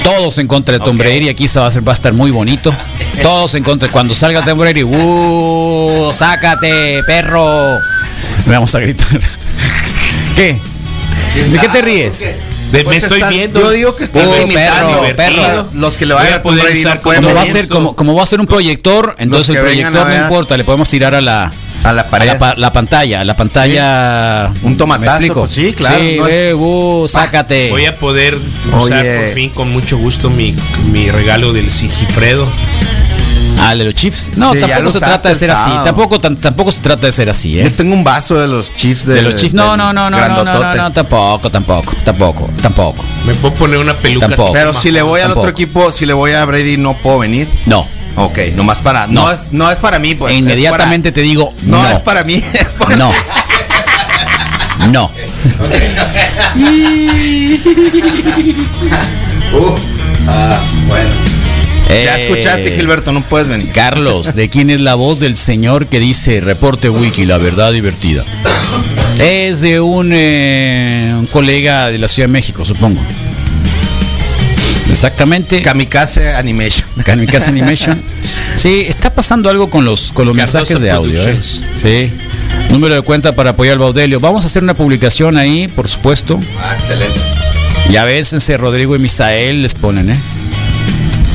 Todos 0.02 0.38
en 0.38 0.46
contra 0.46 0.78
de 0.78 0.84
Tom. 0.84 0.96
Brady, 0.96 1.28
aquí 1.28 1.48
se 1.48 1.58
va 1.58 1.66
a, 1.66 1.70
ser, 1.70 1.86
va 1.86 1.90
a 1.90 1.94
estar 1.94 2.12
muy 2.12 2.30
bonito. 2.30 2.72
Todos 3.22 3.56
en 3.56 3.64
contra. 3.64 3.88
Cuando 3.88 4.14
salga 4.14 4.44
Tom 4.44 4.56
Brady, 4.56 4.84
¡uh! 4.84 6.12
¡Sácate, 6.14 7.02
perro! 7.02 7.78
Vamos 8.46 8.72
a 8.76 8.78
gritar. 8.78 9.08
¿Qué? 10.36 10.60
¿De 11.50 11.58
qué 11.58 11.68
te 11.68 11.82
ríes? 11.82 12.24
De- 12.72 12.82
Pues 12.84 12.86
me 12.94 12.96
estoy 12.96 13.18
están- 13.20 13.30
viendo. 13.32 13.60
Yo 13.60 13.70
digo 13.70 13.96
que 13.96 14.04
están 14.04 14.26
Oh, 14.26 14.34
limitando. 14.38 15.00
perro, 15.02 15.16
perro. 15.16 15.68
Los 15.74 15.96
que 15.96 16.04
le 16.06 16.14
vayan 16.14 16.32
a 16.32 16.36
a 16.36 16.42
poder 16.42 16.62
Brady 16.64 16.80
usar 16.80 16.96
no 16.96 17.02
Como 17.02 17.34
va, 17.34 17.42
a 17.42 17.46
ser, 17.46 17.68
como, 17.68 17.96
como 17.96 18.14
va 18.14 18.22
a 18.22 18.26
ser 18.26 18.40
un 18.40 18.46
proyector, 18.46 19.14
entonces 19.18 19.54
el 19.56 19.62
proyector 19.62 20.06
a 20.06 20.08
no 20.18 20.22
importa, 20.24 20.56
le 20.56 20.64
podemos 20.64 20.88
tirar 20.88 21.14
a 21.14 21.20
la, 21.20 21.52
a 21.84 21.92
la 21.92 22.10
pared. 22.10 22.28
a 22.28 22.32
la, 22.32 22.38
pa- 22.38 22.54
la 22.56 22.72
pantalla, 22.72 23.20
a 23.20 23.24
la 23.24 23.36
pantalla. 23.36 24.50
Un 24.62 24.72
¿Me 24.72 24.76
tomatazo, 24.76 25.34
pues 25.34 25.50
sí, 25.52 25.72
claro, 25.74 26.00
Sí, 26.00 26.16
no 26.18 26.26
es- 26.26 26.34
eh, 26.34 26.54
uh, 26.54 27.06
sácate. 27.08 27.70
Voy 27.70 27.84
a 27.86 27.96
poder 27.96 28.36
usar 28.76 29.04
Oye. 29.04 29.18
por 29.18 29.34
fin 29.34 29.50
con 29.50 29.70
mucho 29.72 29.96
gusto 29.96 30.28
mi, 30.28 30.54
mi 30.90 31.10
regalo 31.10 31.52
del 31.52 31.70
Sigifredo. 31.70 32.48
Ah, 33.68 33.72
el 33.72 33.78
de 33.80 33.84
los 33.86 33.94
Chiefs. 33.94 34.32
No, 34.36 34.52
Sí, 34.52 34.60
tampoco 34.60 34.90
se 34.90 34.98
trata 35.00 35.28
de 35.28 35.34
ser 35.34 35.50
así. 35.50 35.70
Tampoco, 35.84 36.18
tampoco 36.20 36.72
se 36.72 36.80
trata 36.80 37.06
de 37.06 37.12
ser 37.12 37.28
así, 37.30 37.52
Yo 37.52 37.62
¿eh? 37.64 37.70
tengo 37.70 37.94
un 37.94 38.04
vaso 38.04 38.36
de 38.38 38.46
los 38.46 38.74
Chiefs 38.76 39.06
de, 39.06 39.14
De 39.14 39.22
los 39.22 39.36
Chiefs. 39.36 39.54
No, 39.54 39.76
no, 39.76 39.92
no, 39.92 40.08
no, 40.10 40.18
no, 40.18 40.28
no, 40.28 40.28
no, 40.28 40.44
grandotote. 40.44 40.76
no, 40.78 40.92
tampoco, 40.92 41.50
tampoco, 41.50 41.92
tampoco, 42.04 42.50
tampoco. 42.62 43.04
Me 43.26 43.34
puedo 43.34 43.54
poner 43.54 43.78
una 43.78 43.94
peluca. 43.94 44.28
Tampoco. 44.28 44.52
Pero 44.52 44.72
si 44.74 44.90
le 44.90 45.02
voy 45.02 45.20
al 45.20 45.26
Tampoco. 45.28 45.40
otro 45.40 45.50
equipo, 45.52 45.90
si 45.92 46.06
le 46.06 46.12
voy 46.12 46.32
a 46.32 46.44
Brady, 46.44 46.76
no 46.76 46.94
puedo 46.98 47.18
venir. 47.20 47.48
No. 47.66 47.86
Ok, 48.16 48.38
nomás 48.54 48.80
para. 48.80 49.06
No, 49.06 49.22
No. 49.24 49.30
es, 49.30 49.52
no 49.52 49.70
es 49.70 49.78
para 49.78 49.98
mí, 49.98 50.14
pues. 50.14 50.32
E 50.32 50.36
es 50.36 50.40
inmediatamente 50.40 51.12
te 51.12 51.20
digo, 51.20 51.52
no, 51.64 51.82
no. 51.82 51.88
es 51.90 52.00
para 52.00 52.24
mí, 52.24 52.42
es 52.52 52.72
para 52.74 52.96
No. 52.96 53.12
No. 54.92 55.10
Uh, 59.52 59.74
ah, 60.28 60.58
bueno. 60.88 61.25
Ya 61.88 62.16
Eh, 62.16 62.22
escuchaste, 62.28 62.74
Gilberto, 62.74 63.12
no 63.12 63.22
puedes 63.22 63.48
venir. 63.48 63.70
Carlos, 63.72 64.34
¿de 64.34 64.48
quién 64.48 64.70
es 64.70 64.80
la 64.80 64.94
voz 64.94 65.20
del 65.20 65.36
señor 65.36 65.86
que 65.86 66.00
dice 66.00 66.40
reporte 66.40 66.88
wiki, 66.90 67.24
la 67.26 67.38
verdad 67.38 67.72
divertida? 67.72 68.24
Es 69.18 69.60
de 69.60 69.80
un, 69.80 70.10
eh, 70.12 71.14
un 71.18 71.26
colega 71.26 71.88
de 71.90 71.98
la 71.98 72.08
Ciudad 72.08 72.28
de 72.28 72.32
México, 72.32 72.64
supongo. 72.64 73.00
Exactamente. 74.90 75.62
Kamikaze 75.62 76.34
Animation. 76.34 76.86
Kamikaze 77.04 77.50
Animation. 77.50 78.00
Sí, 78.56 78.86
está 78.88 79.10
pasando 79.12 79.50
algo 79.50 79.68
con 79.68 79.84
los 79.84 80.12
con 80.12 80.24
los 80.26 80.34
mensajes 80.34 80.80
de 80.80 80.90
audio. 80.90 81.20
¿eh? 81.28 81.38
Sí. 81.42 82.10
Número 82.70 82.94
de 82.94 83.02
cuenta 83.02 83.34
para 83.34 83.50
apoyar 83.50 83.74
al 83.74 83.78
Baudelio. 83.80 84.18
Vamos 84.18 84.44
a 84.44 84.46
hacer 84.46 84.62
una 84.62 84.72
publicación 84.72 85.36
ahí, 85.36 85.68
por 85.68 85.88
supuesto. 85.88 86.40
Ah, 86.58 86.74
excelente. 86.78 87.20
Y 87.90 87.96
a 87.96 88.06
veces 88.06 88.48
eh, 88.48 88.56
Rodrigo 88.56 88.96
y 88.96 88.98
Misael 88.98 89.62
les 89.62 89.74
ponen, 89.74 90.08
¿eh? 90.08 90.16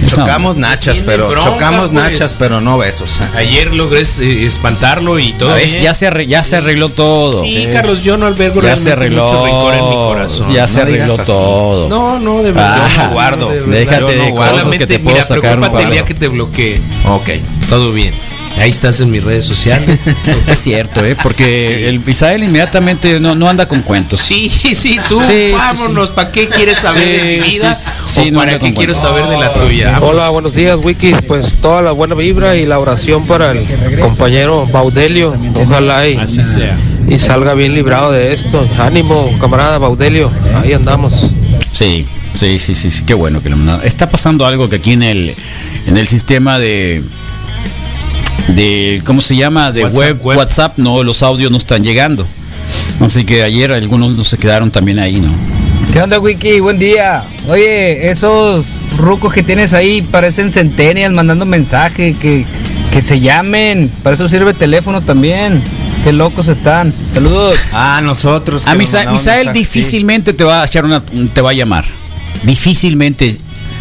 Chocamos 0.07 0.57
nachas, 0.57 1.01
pero 1.05 1.27
bronca, 1.29 1.49
chocamos 1.51 1.89
pues. 1.89 1.93
nachas, 1.93 2.35
pero 2.39 2.59
no 2.61 2.77
besos. 2.77 3.19
Ayer 3.35 3.73
logré 3.73 4.01
eh, 4.01 4.45
espantarlo 4.45 5.19
y 5.19 5.33
todo. 5.33 5.57
Ya 5.59 5.93
se 5.93 6.07
arre- 6.11 6.25
ya 6.27 6.43
se 6.43 6.57
arregló 6.57 6.89
todo. 6.89 7.41
Sí, 7.43 7.67
Carlos, 7.71 8.01
yo 8.01 8.17
no 8.17 8.25
albergo 8.25 8.61
Ya 8.61 8.75
se 8.75 8.91
arregló. 8.91 9.23
mucho 9.23 9.45
rencor 9.45 9.73
en 9.75 9.89
mi 9.89 9.95
corazón. 9.95 10.53
Ya 10.53 10.67
se 10.67 10.77
No 10.77 10.81
arregló 10.83 11.17
todo. 11.17 11.89
No, 11.89 12.19
no, 12.19 12.37
de 12.43 12.51
verdad. 12.51 12.77
Ah, 12.81 12.89
yo 12.95 13.03
no 13.03 13.11
guardo. 13.13 13.49
de 13.49 13.59
verdad. 13.61 13.71
déjate 13.73 14.01
Yo 14.01 14.07
de 14.07 14.17
no 14.29 14.35
cosas 14.35 14.51
guardo. 14.53 14.71
que 14.71 14.87
te 14.87 14.99
puedo 14.99 15.15
mira, 15.15 15.25
sacar 15.27 15.41
preocúpate 15.59 15.83
el 15.83 15.91
día 15.91 16.05
que 16.05 16.13
te 16.13 16.27
bloqueé. 16.27 16.81
Ok. 17.07 17.29
Todo 17.69 17.91
bien. 17.93 18.13
Ahí 18.57 18.69
estás 18.69 18.99
en 18.99 19.09
mis 19.09 19.23
redes 19.23 19.45
sociales. 19.45 20.01
Es 20.47 20.59
cierto, 20.59 21.03
¿eh? 21.05 21.15
Porque 21.21 21.87
el 21.89 21.99
Misael 21.99 22.43
inmediatamente 22.43 23.19
no, 23.19 23.33
no 23.35 23.47
anda 23.49 23.67
con 23.67 23.79
cuentos. 23.81 24.19
Sí, 24.19 24.49
sí, 24.49 24.99
tú, 25.09 25.21
Sí, 25.23 25.31
sí, 25.31 25.51
vámonos. 25.53 26.09
¿Para 26.09 26.31
qué 26.31 26.47
quieres 26.49 26.79
saber 26.79 27.03
de 27.23 27.37
mi 27.37 27.41
Sí, 27.43 27.49
vida? 27.57 27.73
sí, 27.73 27.89
sí, 28.05 28.21
¿O 28.27 28.31
no 28.31 28.39
para 28.39 28.53
qué 28.59 28.73
quiero 28.73 28.93
cuentos. 28.93 28.99
saber 29.01 29.25
de 29.27 29.37
la 29.39 29.53
tuya? 29.53 29.87
Hola, 29.99 29.99
Vámonos. 29.99 30.33
buenos 30.33 30.53
días, 30.55 30.77
Wikis. 30.83 31.21
Pues 31.27 31.55
toda 31.55 31.81
la 31.81 31.91
buena 31.91 32.15
vibra 32.15 32.55
y 32.55 32.65
la 32.65 32.77
oración 32.79 33.25
para 33.25 33.51
el 33.51 33.65
compañero 33.99 34.67
Baudelio. 34.67 35.35
Ojalá 35.55 36.07
y, 36.07 36.15
Así 36.15 36.43
sea. 36.43 36.77
y 37.07 37.17
salga 37.19 37.53
bien 37.55 37.73
librado 37.73 38.11
de 38.11 38.33
esto. 38.33 38.67
Ánimo, 38.77 39.35
camarada 39.39 39.77
Baudelio. 39.77 40.29
Ahí 40.61 40.73
andamos. 40.73 41.31
Sí, 41.71 42.05
sí, 42.37 42.59
sí, 42.59 42.75
sí, 42.75 42.91
sí, 42.91 43.03
qué 43.05 43.13
bueno 43.13 43.41
que 43.41 43.49
lo 43.49 43.57
mandaron. 43.57 43.85
Está 43.85 44.09
pasando 44.09 44.45
algo 44.45 44.69
que 44.69 44.75
aquí 44.77 44.93
en 44.93 45.03
el 45.03 45.35
en 45.87 45.97
el 45.97 46.07
sistema 46.07 46.59
de 46.59 47.01
de 48.49 49.01
¿cómo 49.05 49.21
se 49.21 49.35
llama? 49.35 49.71
de 49.71 49.83
WhatsApp, 49.83 49.99
web, 49.99 50.19
web. 50.23 50.37
WhatsApp, 50.37 50.77
no 50.77 51.03
los 51.03 51.23
audios 51.23 51.51
no 51.51 51.57
están 51.57 51.83
llegando. 51.83 52.25
Así 52.99 53.23
que 53.25 53.43
ayer 53.43 53.71
algunos 53.71 54.15
no 54.15 54.23
se 54.23 54.37
quedaron 54.37 54.71
también 54.71 54.99
ahí, 54.99 55.19
¿no? 55.19 55.31
¿Qué 55.91 56.01
onda, 56.01 56.19
Wiki? 56.19 56.59
Buen 56.59 56.77
día. 56.79 57.23
Oye, 57.49 58.09
esos 58.11 58.65
rucos 58.97 59.33
que 59.33 59.43
tienes 59.43 59.73
ahí 59.73 60.01
parecen 60.01 60.51
centennials 60.51 61.15
mandando 61.15 61.45
mensaje, 61.45 62.15
que, 62.21 62.45
que 62.93 63.01
se 63.01 63.19
llamen. 63.19 63.89
Para 64.03 64.15
eso 64.15 64.29
sirve 64.29 64.51
el 64.51 64.57
teléfono 64.57 65.01
también. 65.01 65.61
Qué 66.03 66.11
locos 66.13 66.47
están. 66.47 66.93
Saludos. 67.13 67.55
Ah, 67.73 68.01
nosotros. 68.03 68.65
A 68.67 68.73
nos 68.73 68.77
Misa- 68.79 69.11
Misael 69.11 69.51
difícilmente 69.53 70.33
te 70.33 70.43
va 70.43 70.61
a 70.61 70.65
echar 70.65 70.85
una 70.85 71.01
te 71.33 71.41
va 71.41 71.49
a 71.49 71.53
llamar. 71.53 71.85
Difícilmente. 72.43 73.37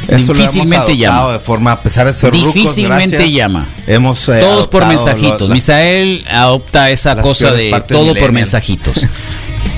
Eso 0.08 0.32
lo 0.34 0.40
hemos 0.40 0.52
difícilmente 0.54 0.96
llama. 0.96 1.32
de 1.32 1.38
forma, 1.38 1.72
a 1.72 1.80
pesar 1.80 2.06
de 2.06 2.12
ser 2.12 2.30
rucos, 2.32 2.54
Difícilmente 2.54 3.16
gracias, 3.16 3.32
llama. 3.32 3.68
Hemos 3.86 4.28
eh, 4.28 4.38
Todos 4.40 4.66
por 4.68 4.86
mensajitos. 4.86 5.48
lo- 5.48 5.54
Misael 5.54 6.24
adopta 6.30 6.90
esa 6.90 7.16
cosa 7.16 7.52
de 7.52 7.82
todo 7.86 8.14
por 8.14 8.32
mensajitos. 8.32 8.96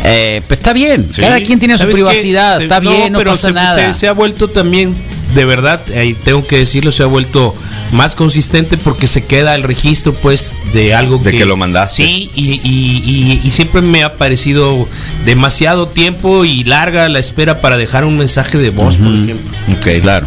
Eh, 0.04 0.42
pues 0.48 0.58
está 0.58 0.72
bien. 0.72 1.06
Sí. 1.12 1.20
Cada 1.20 1.40
quien 1.40 1.60
tiene 1.60 1.78
su 1.78 1.86
privacidad. 1.86 2.58
Se- 2.58 2.64
está 2.64 2.80
bien, 2.80 3.12
no 3.12 3.18
pero 3.20 3.30
pasa 3.32 3.48
se, 3.48 3.54
nada. 3.54 3.94
Se, 3.94 4.00
se 4.00 4.08
ha 4.08 4.12
vuelto 4.12 4.48
también, 4.48 4.96
de 5.34 5.44
verdad, 5.44 5.80
ahí 5.96 6.14
tengo 6.14 6.44
que 6.44 6.58
decirlo, 6.58 6.90
se 6.90 7.04
ha 7.04 7.06
vuelto 7.06 7.54
más 7.92 8.14
consistente 8.16 8.76
porque 8.78 9.06
se 9.06 9.24
queda 9.24 9.54
el 9.54 9.62
registro, 9.62 10.12
pues, 10.14 10.56
de 10.72 10.94
algo 10.94 11.18
De 11.18 11.32
que 11.32 11.44
lo 11.44 11.56
mandaste. 11.56 12.04
Sí, 12.04 12.30
y, 12.34 12.54
y- 12.64 13.02
y- 13.04 13.40
y 13.44 13.50
siempre 13.50 13.80
me 13.82 14.02
ha 14.02 14.14
parecido 14.14 14.88
demasiado 15.24 15.86
tiempo 15.88 16.44
y 16.44 16.64
larga 16.64 17.08
la 17.08 17.18
espera 17.20 17.60
para 17.60 17.76
dejar 17.76 18.04
un 18.04 18.16
mensaje 18.18 18.58
de 18.58 18.70
voz, 18.70 18.96
por 18.96 19.12
ejemplo. 19.14 19.50
Ok, 19.76 20.00
Claro. 20.02 20.26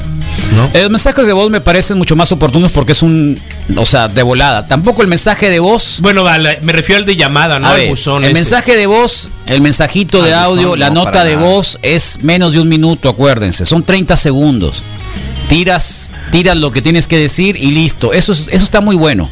¿no? 0.56 0.70
Eh, 0.74 0.82
Los 0.84 0.92
mensajes 0.92 1.26
de 1.26 1.34
voz 1.34 1.50
me 1.50 1.60
parecen 1.62 1.98
mucho 1.98 2.16
más 2.16 2.32
oportunos 2.32 2.72
porque 2.72 2.92
es 2.92 3.02
un, 3.02 3.40
o 3.76 3.86
sea, 3.86 4.08
de 4.10 4.22
volada. 4.22 4.68
Tampoco 4.68 5.02
el 5.02 5.08
mensaje 5.08 5.50
de 5.50 5.60
voz. 5.60 6.00
Bueno, 6.02 6.24
vale, 6.24 6.60
me 6.62 6.72
refiero 6.72 7.00
al 7.00 7.06
de 7.06 7.16
llamada, 7.16 7.58
no 7.58 7.74
ver, 7.74 7.90
buzón. 7.90 8.24
el 8.24 8.32
ese. 8.32 8.42
mensaje 8.42 8.76
de 8.76 8.86
voz, 8.86 9.30
el 9.48 9.62
mensajito 9.62 10.22
de 10.22 10.34
Al 10.34 10.48
buzón 10.50 10.58
audio, 10.66 10.76
la 10.76 10.90
no, 10.90 11.06
nota 11.06 11.24
de 11.24 11.36
nada. 11.36 11.48
voz 11.48 11.80
es 11.82 12.20
menos 12.22 12.52
de 12.54 12.60
un 12.60 12.68
minuto, 12.70 13.10
acuérdense, 13.10 13.66
son 13.66 13.84
30 13.84 14.16
segundos. 14.18 14.84
Tiras, 15.48 16.12
tiras 16.32 16.56
lo 16.58 16.72
que 16.72 16.82
tienes 16.82 17.08
que 17.08 17.18
decir 17.18 17.56
y 17.56 17.72
listo. 17.72 18.14
Eso, 18.14 18.32
es- 18.34 18.48
eso 18.52 18.64
está 18.64 18.82
muy 18.82 18.96
bueno. 18.96 19.30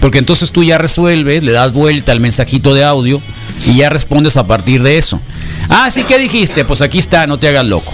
Porque 0.00 0.18
entonces 0.18 0.50
tú 0.52 0.64
ya 0.64 0.78
resuelves, 0.78 1.42
le 1.42 1.52
das 1.52 1.72
vuelta 1.72 2.12
al 2.12 2.20
mensajito 2.20 2.74
de 2.74 2.84
audio 2.84 3.20
y 3.66 3.76
ya 3.76 3.88
respondes 3.88 4.36
a 4.36 4.46
partir 4.46 4.82
de 4.82 4.98
eso. 4.98 5.20
Ah, 5.68 5.90
sí, 5.90 6.02
¿qué 6.04 6.18
dijiste? 6.18 6.64
Pues 6.64 6.82
aquí 6.82 6.98
está, 6.98 7.26
no 7.26 7.38
te 7.38 7.48
hagas 7.48 7.64
loco. 7.64 7.92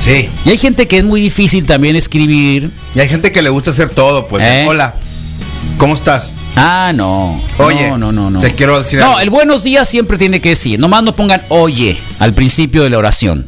Sí. 0.00 0.28
Y 0.44 0.50
hay 0.50 0.58
gente 0.58 0.88
que 0.88 0.98
es 0.98 1.04
muy 1.04 1.20
difícil 1.20 1.64
también 1.64 1.94
escribir. 1.96 2.70
Y 2.94 3.00
hay 3.00 3.08
gente 3.08 3.30
que 3.30 3.42
le 3.42 3.50
gusta 3.50 3.70
hacer 3.70 3.90
todo, 3.90 4.26
pues. 4.26 4.42
¿Eh? 4.44 4.64
Hola. 4.66 4.94
¿Cómo 5.78 5.94
estás? 5.94 6.32
Ah, 6.56 6.92
no. 6.94 7.40
Oye, 7.58 7.88
no, 7.90 7.98
no, 7.98 8.12
no, 8.12 8.30
no. 8.30 8.40
te 8.40 8.52
quiero 8.54 8.78
decir 8.78 8.98
No, 8.98 9.06
algo. 9.06 9.20
el 9.20 9.30
buenos 9.30 9.62
días 9.62 9.88
siempre 9.88 10.18
tiene 10.18 10.40
que 10.40 10.50
decir. 10.50 10.78
Nomás 10.78 11.02
no 11.02 11.14
pongan 11.14 11.40
oye 11.48 11.98
al 12.18 12.34
principio 12.34 12.82
de 12.82 12.90
la 12.90 12.98
oración. 12.98 13.46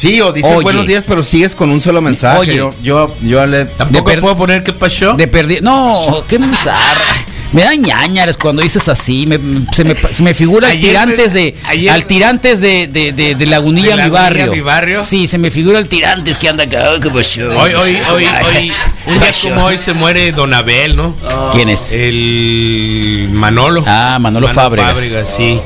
Sí, 0.00 0.18
o 0.22 0.32
dices 0.32 0.50
Oye. 0.54 0.62
buenos 0.62 0.86
días, 0.86 1.04
pero 1.06 1.22
sigues 1.22 1.54
con 1.54 1.70
un 1.70 1.82
solo 1.82 2.00
mensaje. 2.00 2.38
Oye. 2.38 2.56
Yo, 2.56 2.72
yo, 2.82 3.14
yo 3.22 3.44
le. 3.44 3.66
Tampoco 3.66 4.10
puedo 4.20 4.36
poner 4.36 4.62
qué 4.62 4.72
pasó. 4.72 5.12
De 5.14 5.30
perdi- 5.30 5.60
No, 5.60 6.24
qué 6.26 6.38
bizarra. 6.38 7.04
Me 7.52 7.64
da 7.64 7.74
ñañares 7.74 8.36
cuando 8.38 8.62
dices 8.62 8.88
así. 8.88 9.26
me- 9.26 9.38
se, 9.72 9.84
me, 9.84 9.94
se 9.96 10.22
me 10.22 10.32
figura 10.32 10.68
al 10.70 10.80
tirantes 10.80 11.34
de. 11.34 11.54
ayer- 11.68 11.90
al 11.90 12.06
tirantes 12.06 12.60
de, 12.62 12.86
de, 12.86 13.12
de, 13.12 13.34
de 13.34 13.46
Lagunilla, 13.46 13.94
¿De 13.96 14.04
mi 14.04 14.08
barrio. 14.08 14.52
mi 14.52 14.60
barrio? 14.62 15.02
Sí, 15.02 15.26
se 15.26 15.36
me 15.36 15.50
figura 15.50 15.78
el 15.78 15.86
tirantes 15.88 16.38
que 16.38 16.48
anda 16.48 16.64
acá. 16.64 16.92
Ay, 16.94 17.00
¿Qué 17.00 17.10
pasó? 17.10 17.42
Hoy, 17.48 17.74
hoy, 17.74 17.96
hoy, 18.10 18.24
hoy, 18.26 18.72
un 19.06 19.18
día 19.18 19.30
como 19.42 19.64
hoy 19.64 19.76
se 19.78 19.92
muere 19.92 20.32
Don 20.32 20.54
Abel, 20.54 20.96
¿no? 20.96 21.14
¿Quién 21.52 21.68
es? 21.68 21.92
El 21.92 23.28
Manolo. 23.32 23.84
Ah, 23.86 24.16
Manolo 24.18 24.48
Fábregas. 24.48 24.98
sí. 25.36 25.60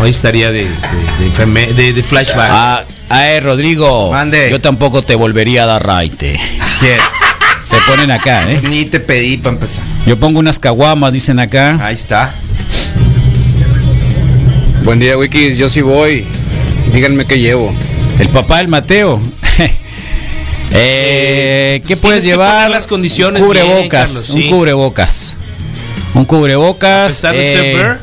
Hoy 0.00 0.10
estaría 0.10 0.50
de, 0.52 0.66
de, 0.66 1.72
de- 1.74 1.92
de 1.94 2.02
flashback. 2.02 2.50
Ah, 2.52 2.84
eh, 3.10 3.40
Rodrigo. 3.40 4.10
Mande. 4.10 4.50
Yo 4.50 4.60
tampoco 4.60 5.02
te 5.02 5.14
volvería 5.14 5.64
a 5.64 5.66
dar 5.66 5.86
raite. 5.86 6.38
¿Quién? 6.80 6.98
Te 7.70 7.76
ponen 7.86 8.10
acá, 8.10 8.50
¿eh? 8.50 8.60
Ni 8.62 8.84
te 8.86 9.00
pedí 9.00 9.36
para 9.36 9.54
empezar. 9.54 9.84
Yo 10.06 10.18
pongo 10.18 10.40
unas 10.40 10.58
caguamas, 10.58 11.12
dicen 11.12 11.38
acá. 11.38 11.78
Ahí 11.84 11.94
está. 11.94 12.34
Buen 14.84 14.98
día, 14.98 15.18
Wikis. 15.18 15.58
Yo 15.58 15.68
sí 15.68 15.82
voy. 15.82 16.24
Díganme 16.92 17.26
qué 17.26 17.38
llevo. 17.38 17.74
El 18.18 18.28
papá 18.30 18.58
del 18.58 18.68
Mateo. 18.68 19.20
eh, 20.72 21.82
¿Qué 21.86 21.96
puedes 21.96 22.24
llevar? 22.24 22.70
las 22.70 22.86
condiciones 22.86 23.42
un 23.42 23.52
bien, 23.52 23.66
cubrebocas. 23.66 24.08
Carlos, 24.08 24.30
un 24.30 24.42
sí. 24.42 24.48
cubrebocas. 24.48 25.36
Un 26.14 26.24
cubrebocas. 26.24 27.24
A 27.24 27.32
pesar 27.32 27.36
de 27.36 27.44
ser 27.44 27.64
eh, 27.64 27.98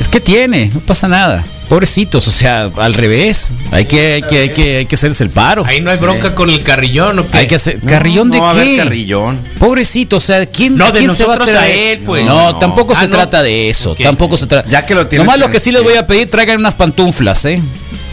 es 0.00 0.08
que 0.08 0.20
tiene, 0.20 0.70
no 0.74 0.80
pasa 0.80 1.06
nada. 1.08 1.44
Pobrecitos, 1.68 2.28
o 2.28 2.30
sea, 2.30 2.70
al 2.76 2.94
revés. 2.94 3.52
Hay 3.72 3.86
que, 3.86 4.14
hay 4.14 4.22
que, 4.22 4.38
hay 4.40 4.48
que, 4.50 4.76
hay 4.78 4.86
que 4.86 4.94
hacerles 4.94 5.20
el 5.22 5.30
paro. 5.30 5.64
ahí 5.66 5.80
no 5.80 5.90
hay 5.90 5.96
bronca 5.98 6.34
con 6.34 6.50
el 6.50 6.62
carrillón, 6.62 7.18
¿o 7.18 7.30
qué? 7.30 7.38
Hay 7.38 7.46
que 7.46 7.54
hacer. 7.54 7.80
¿Carrillón 7.80 8.28
no, 8.28 8.34
de 8.34 8.38
no 8.38 8.44
va 8.44 8.50
a 8.50 8.52
haber 8.52 8.64
qué? 8.66 8.76
carrillón. 8.76 9.40
Pobrecito, 9.58 10.18
o 10.18 10.20
sea, 10.20 10.44
¿quién, 10.46 10.76
No, 10.76 10.92
de 10.92 11.00
quién 11.00 11.14
se 11.14 11.24
va 11.24 11.34
a 11.34 11.38
traer? 11.38 11.98
él, 11.98 12.04
pues. 12.04 12.24
No, 12.24 12.52
No. 12.52 12.58
tampoco 12.58 12.92
Ah, 12.96 13.00
se 13.00 13.08
no. 13.08 13.16
trata 13.16 13.42
de 13.42 13.70
eso. 13.70 13.94
Tampoco 13.94 14.36
se 14.36 14.46
trata. 14.46 14.68
Ya 14.68 14.84
que 14.84 14.94
lo 14.94 15.06
tienes 15.06 15.26
Nomás 15.26 15.40
lo 15.40 15.50
que 15.50 15.58
sí 15.58 15.72
les 15.72 15.82
voy 15.82 15.94
a 15.94 16.06
pedir, 16.06 16.30
traigan 16.30 16.58
unas 16.60 16.74
pantuflas, 16.74 17.44
¿eh? 17.46 17.60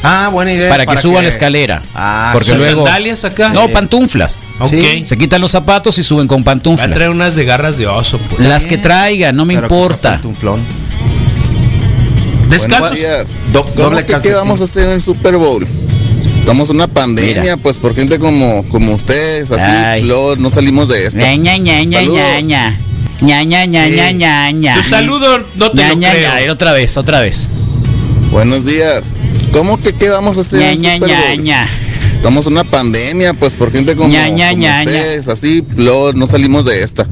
Ah, 0.04 0.30
buena 0.32 0.52
idea. 0.52 0.68
para 0.70 0.86
que 0.88 0.97
suban 0.97 1.24
la 1.24 1.30
escalera. 1.30 1.84
Ah, 1.93 2.32
porque 2.34 2.49
¿Sus 2.49 2.58
luego 2.58 2.86
sandalias 2.86 3.24
acá? 3.24 3.49
No, 3.49 3.68
pantuflas. 3.68 4.43
Ok. 4.60 4.70
Sí. 4.72 5.06
Se 5.06 5.16
quitan 5.18 5.39
los 5.41 5.52
zapatos 5.52 5.97
y 5.99 6.04
suben 6.04 6.28
con 6.28 6.39
Va 6.39 6.41
a 6.41 6.45
pantuflas. 6.45 6.91
traer 6.91 7.12
unas 7.12 7.36
de 7.36 7.45
garras 7.45 7.78
de 7.78 7.86
oso, 7.86 8.18
pues. 8.18 8.39
Las 8.47 8.66
que 8.66 8.80
traigan, 8.80 9.36
no 9.36 9.45
me 9.45 9.54
Pero 9.56 9.68
que 9.68 9.74
importa. 9.76 10.20
Descalzos. 12.52 12.95
días. 12.95 13.38
Do- 13.54 13.64
Doble 13.76 14.06
¿Cómo 14.06 14.22
que 14.22 14.28
qué 14.30 14.34
vamos 14.36 14.62
a 14.62 14.66
hacer 14.66 14.84
en 14.86 14.91
el 14.91 15.02
Super 15.02 15.38
Bowl? 15.38 15.66
Estamos 16.38 16.70
en 16.70 16.76
una 16.78 16.88
pandemia, 16.88 17.41
Mira. 17.41 17.58
pues 17.58 17.78
por 17.78 17.95
gente 17.95 18.20
como, 18.20 18.64
como 18.70 18.93
ustedes, 18.93 19.52
así, 19.52 19.64
Ay. 19.64 20.04
luego 20.04 20.36
no 20.38 20.49
salimos 20.49 20.88
de 20.89 21.06
esto. 21.06 21.20
Ña, 21.20 21.36
ña, 21.36 21.58
ña, 21.58 21.84
ña, 21.84 22.02
ña, 22.02 22.41
ña. 22.41 22.80
Ña, 23.22 23.43
ña, 23.66 24.52
ña. 24.52 24.76
Tu 24.76 24.84
saludo 24.84 25.39
no 25.56 25.72
te 25.72 25.78
Ña, 25.78 25.89
lo 25.89 25.95
ña, 25.95 26.12
creo. 26.12 26.45
ña. 26.47 26.52
Otra 26.52 26.74
vez, 26.74 26.97
otra 26.97 27.22
vez. 27.22 27.47
Buenos 28.32 28.66
días. 28.66 29.14
¿Cómo 29.54 29.78
que 29.78 29.93
qué 29.93 30.10
vamos 30.10 30.38
a 30.38 30.41
hacer 30.41 30.60
Ña, 30.60 30.72
en 30.72 30.78
Super 31.02 31.10
ña, 31.10 31.22
Bowl? 31.28 31.43
ña. 31.43 31.70
Estamos 32.14 32.47
en 32.47 32.54
una 32.54 32.64
pandemia, 32.64 33.34
pues 33.34 33.56
por 33.56 33.72
gente 33.72 33.95
como, 33.95 34.10
Ña, 34.10 34.28
ña, 34.30 34.49
como 34.49 34.62
ña, 34.64 34.84
ña. 34.84 34.91
ustedes, 34.91 35.28
así, 35.28 35.64
luego 35.76 36.14
no 36.14 36.26
salimos 36.28 36.66
de 36.66 36.84
esta. 36.84 37.06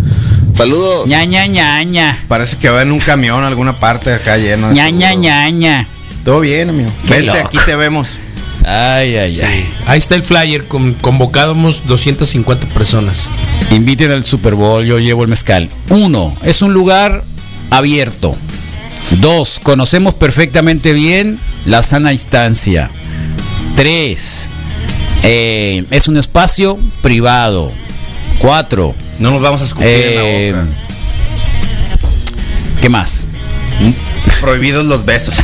Saludos. 0.63 1.07
Ña, 1.09 1.23
ña, 1.25 1.45
ña, 1.47 1.83
ña. 1.83 2.19
Parece 2.27 2.57
que 2.57 2.69
va 2.69 2.81
en 2.81 2.91
un 2.91 2.99
camión 2.99 3.43
a 3.43 3.47
alguna 3.47 3.79
parte 3.79 4.09
de 4.09 4.17
acá 4.17 4.37
lleno. 4.37 4.69
de 4.69 4.75
Ña, 4.75 4.89
ña, 4.89 5.13
ña, 5.13 5.49
ña. 5.49 5.87
Todo 6.25 6.41
bien, 6.41 6.69
amigo. 6.69 6.89
Qué 7.07 7.13
Vente, 7.15 7.27
loco. 7.27 7.47
aquí 7.47 7.57
te 7.65 7.75
vemos. 7.75 8.17
Ay, 8.65 9.15
ay, 9.15 9.31
Sí. 9.33 9.41
ay. 9.41 9.65
Ahí 9.87 9.99
está 9.99 10.15
el 10.15 10.23
flyer, 10.23 10.67
con, 10.67 10.93
convocamos 10.95 11.83
250 11.87 12.67
personas. 12.67 13.29
Inviten 13.71 14.11
al 14.11 14.25
Super 14.25 14.53
Bowl, 14.55 14.85
yo 14.85 14.99
llevo 14.99 15.23
el 15.23 15.29
mezcal. 15.29 15.69
Uno, 15.89 16.35
es 16.43 16.61
un 16.61 16.73
lugar 16.73 17.23
abierto. 17.69 18.35
Dos, 19.21 19.59
conocemos 19.63 20.13
perfectamente 20.13 20.91
bien 20.91 21.39
la 21.65 21.81
sana 21.81 22.09
distancia. 22.09 22.91
Tres, 23.75 24.49
Eh, 25.23 25.83
es 25.91 26.07
un 26.07 26.17
espacio 26.17 26.77
privado. 27.01 27.71
Cuatro. 28.39 28.95
No 29.19 29.31
nos 29.31 29.41
vamos 29.41 29.61
a 29.61 29.65
escupir 29.65 29.87
Eh, 29.87 30.49
en 30.49 30.55
la 30.55 30.61
boca. 30.63 30.73
¿Qué 32.81 32.89
más? 32.89 33.27
Prohibidos 34.41 34.85
los 34.85 35.05
besos. 35.05 35.35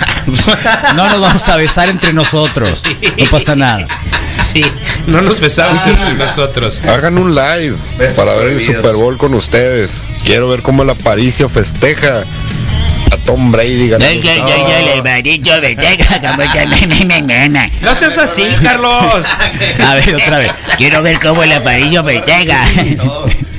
No 0.96 1.08
nos 1.10 1.22
vamos 1.22 1.48
a 1.50 1.58
besar 1.58 1.90
entre 1.90 2.14
nosotros. 2.14 2.82
No 3.18 3.30
pasa 3.30 3.56
nada. 3.56 3.88
Sí, 4.32 4.66
no 5.08 5.22
nos 5.22 5.40
besamos 5.40 5.86
entre 5.86 6.14
nosotros. 6.16 6.82
Hagan 6.88 7.18
un 7.18 7.36
live 7.36 7.76
Besos 7.98 8.16
para 8.16 8.36
ver 8.38 8.48
el. 8.50 8.60
Super 8.60 8.96
Bowl 8.96 9.18
con 9.18 9.34
ustedes. 9.36 10.08
Quiero 10.26 10.50
ver 10.50 10.62
cómo 10.62 10.84
el 10.84 10.90
Aparicio 10.90 11.48
festeja 11.50 12.24
Tom 13.26 13.52
Brady 13.52 13.90
ganando. 13.90 14.16
No 17.82 17.96
seas 17.96 18.18
así, 18.18 18.44
Carlos. 18.62 19.26
A 19.86 19.96
ver, 19.96 20.16
otra 20.16 20.40
vez. 20.40 20.52
Quiero 20.78 21.02
ver 21.02 21.20
cómo 21.20 21.44
el 21.44 21.52
aparillo 21.52 22.04
festeja. 22.04 22.66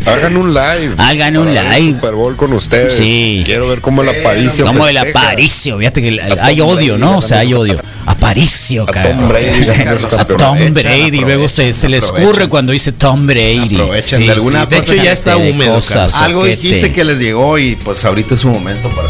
Hagan 0.06 0.36
un 0.36 0.54
live. 0.54 0.94
Hagan 0.98 1.36
un 1.36 1.52
live. 1.52 1.94
Super 1.94 2.14
Bowl 2.14 2.36
con 2.36 2.52
ustedes. 2.52 2.96
Sí. 2.96 3.42
Quiero 3.44 3.68
ver 3.68 3.80
cómo 3.80 4.02
el 4.02 4.08
Aparicio 4.10 4.64
Como 4.64 4.86
el 4.86 4.96
aparicio. 4.98 5.78
Fíjate 5.78 6.00
que 6.00 6.20
hay 6.40 6.60
odio, 6.60 6.96
¿no? 6.96 7.18
O 7.18 7.22
sea, 7.22 7.40
hay 7.40 7.54
odio. 7.54 7.80
Aparicio, 8.06 8.84
A 8.84 8.92
cabrón. 8.92 9.18
Tom 9.18 9.28
Brady 9.28 9.68
A. 9.68 10.24
Tom 10.24 10.74
Brady. 10.74 11.20
Luego 11.20 11.48
se, 11.48 11.72
se 11.72 11.88
le 11.88 11.96
escurre 11.96 12.48
cuando 12.48 12.72
dice 12.72 12.92
Tom 12.92 13.26
Brady. 13.26 13.74
Aprovechen 13.74 14.26
de 14.26 14.32
alguna 14.32 14.66
de 14.66 14.76
cosa 14.76 14.94
hecho, 14.94 15.02
ya 15.02 15.12
está 15.12 15.36
húmedo, 15.36 15.74
cosas, 15.74 16.14
Algo 16.14 16.44
dijiste 16.44 16.92
que 16.92 17.04
les 17.04 17.18
llegó 17.18 17.58
y 17.58 17.74
pues 17.74 18.04
ahorita 18.04 18.34
es 18.34 18.40
su 18.40 18.48
momento 18.48 18.88
para. 18.90 19.08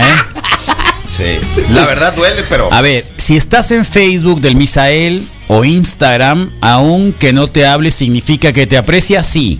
¿Eh? 0.00 0.04
Sí. 1.08 1.24
La 1.72 1.86
verdad 1.86 2.14
duele, 2.14 2.42
pero. 2.48 2.72
A 2.72 2.82
ver, 2.82 3.04
si 3.16 3.36
estás 3.36 3.70
en 3.72 3.84
Facebook 3.84 4.40
del 4.40 4.54
Misael 4.56 5.26
o 5.48 5.64
Instagram, 5.64 6.50
aunque 6.60 7.32
no 7.32 7.48
te 7.48 7.66
hable, 7.66 7.90
significa 7.90 8.52
que 8.52 8.66
te 8.66 8.76
aprecia, 8.76 9.22
sí. 9.22 9.58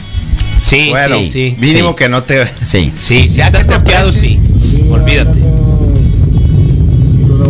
Sí, 0.62 0.88
bueno, 0.90 1.18
sí, 1.18 1.26
sí. 1.26 1.56
mínimo 1.58 1.90
sí. 1.90 1.94
que 1.96 2.08
no 2.08 2.22
te. 2.22 2.46
Sí. 2.64 2.92
Sí, 2.98 3.28
si 3.28 3.40
estás 3.40 3.66
bloqueado, 3.66 4.12
sí. 4.12 4.38
Olvídate. 4.90 5.38
No 5.40 5.48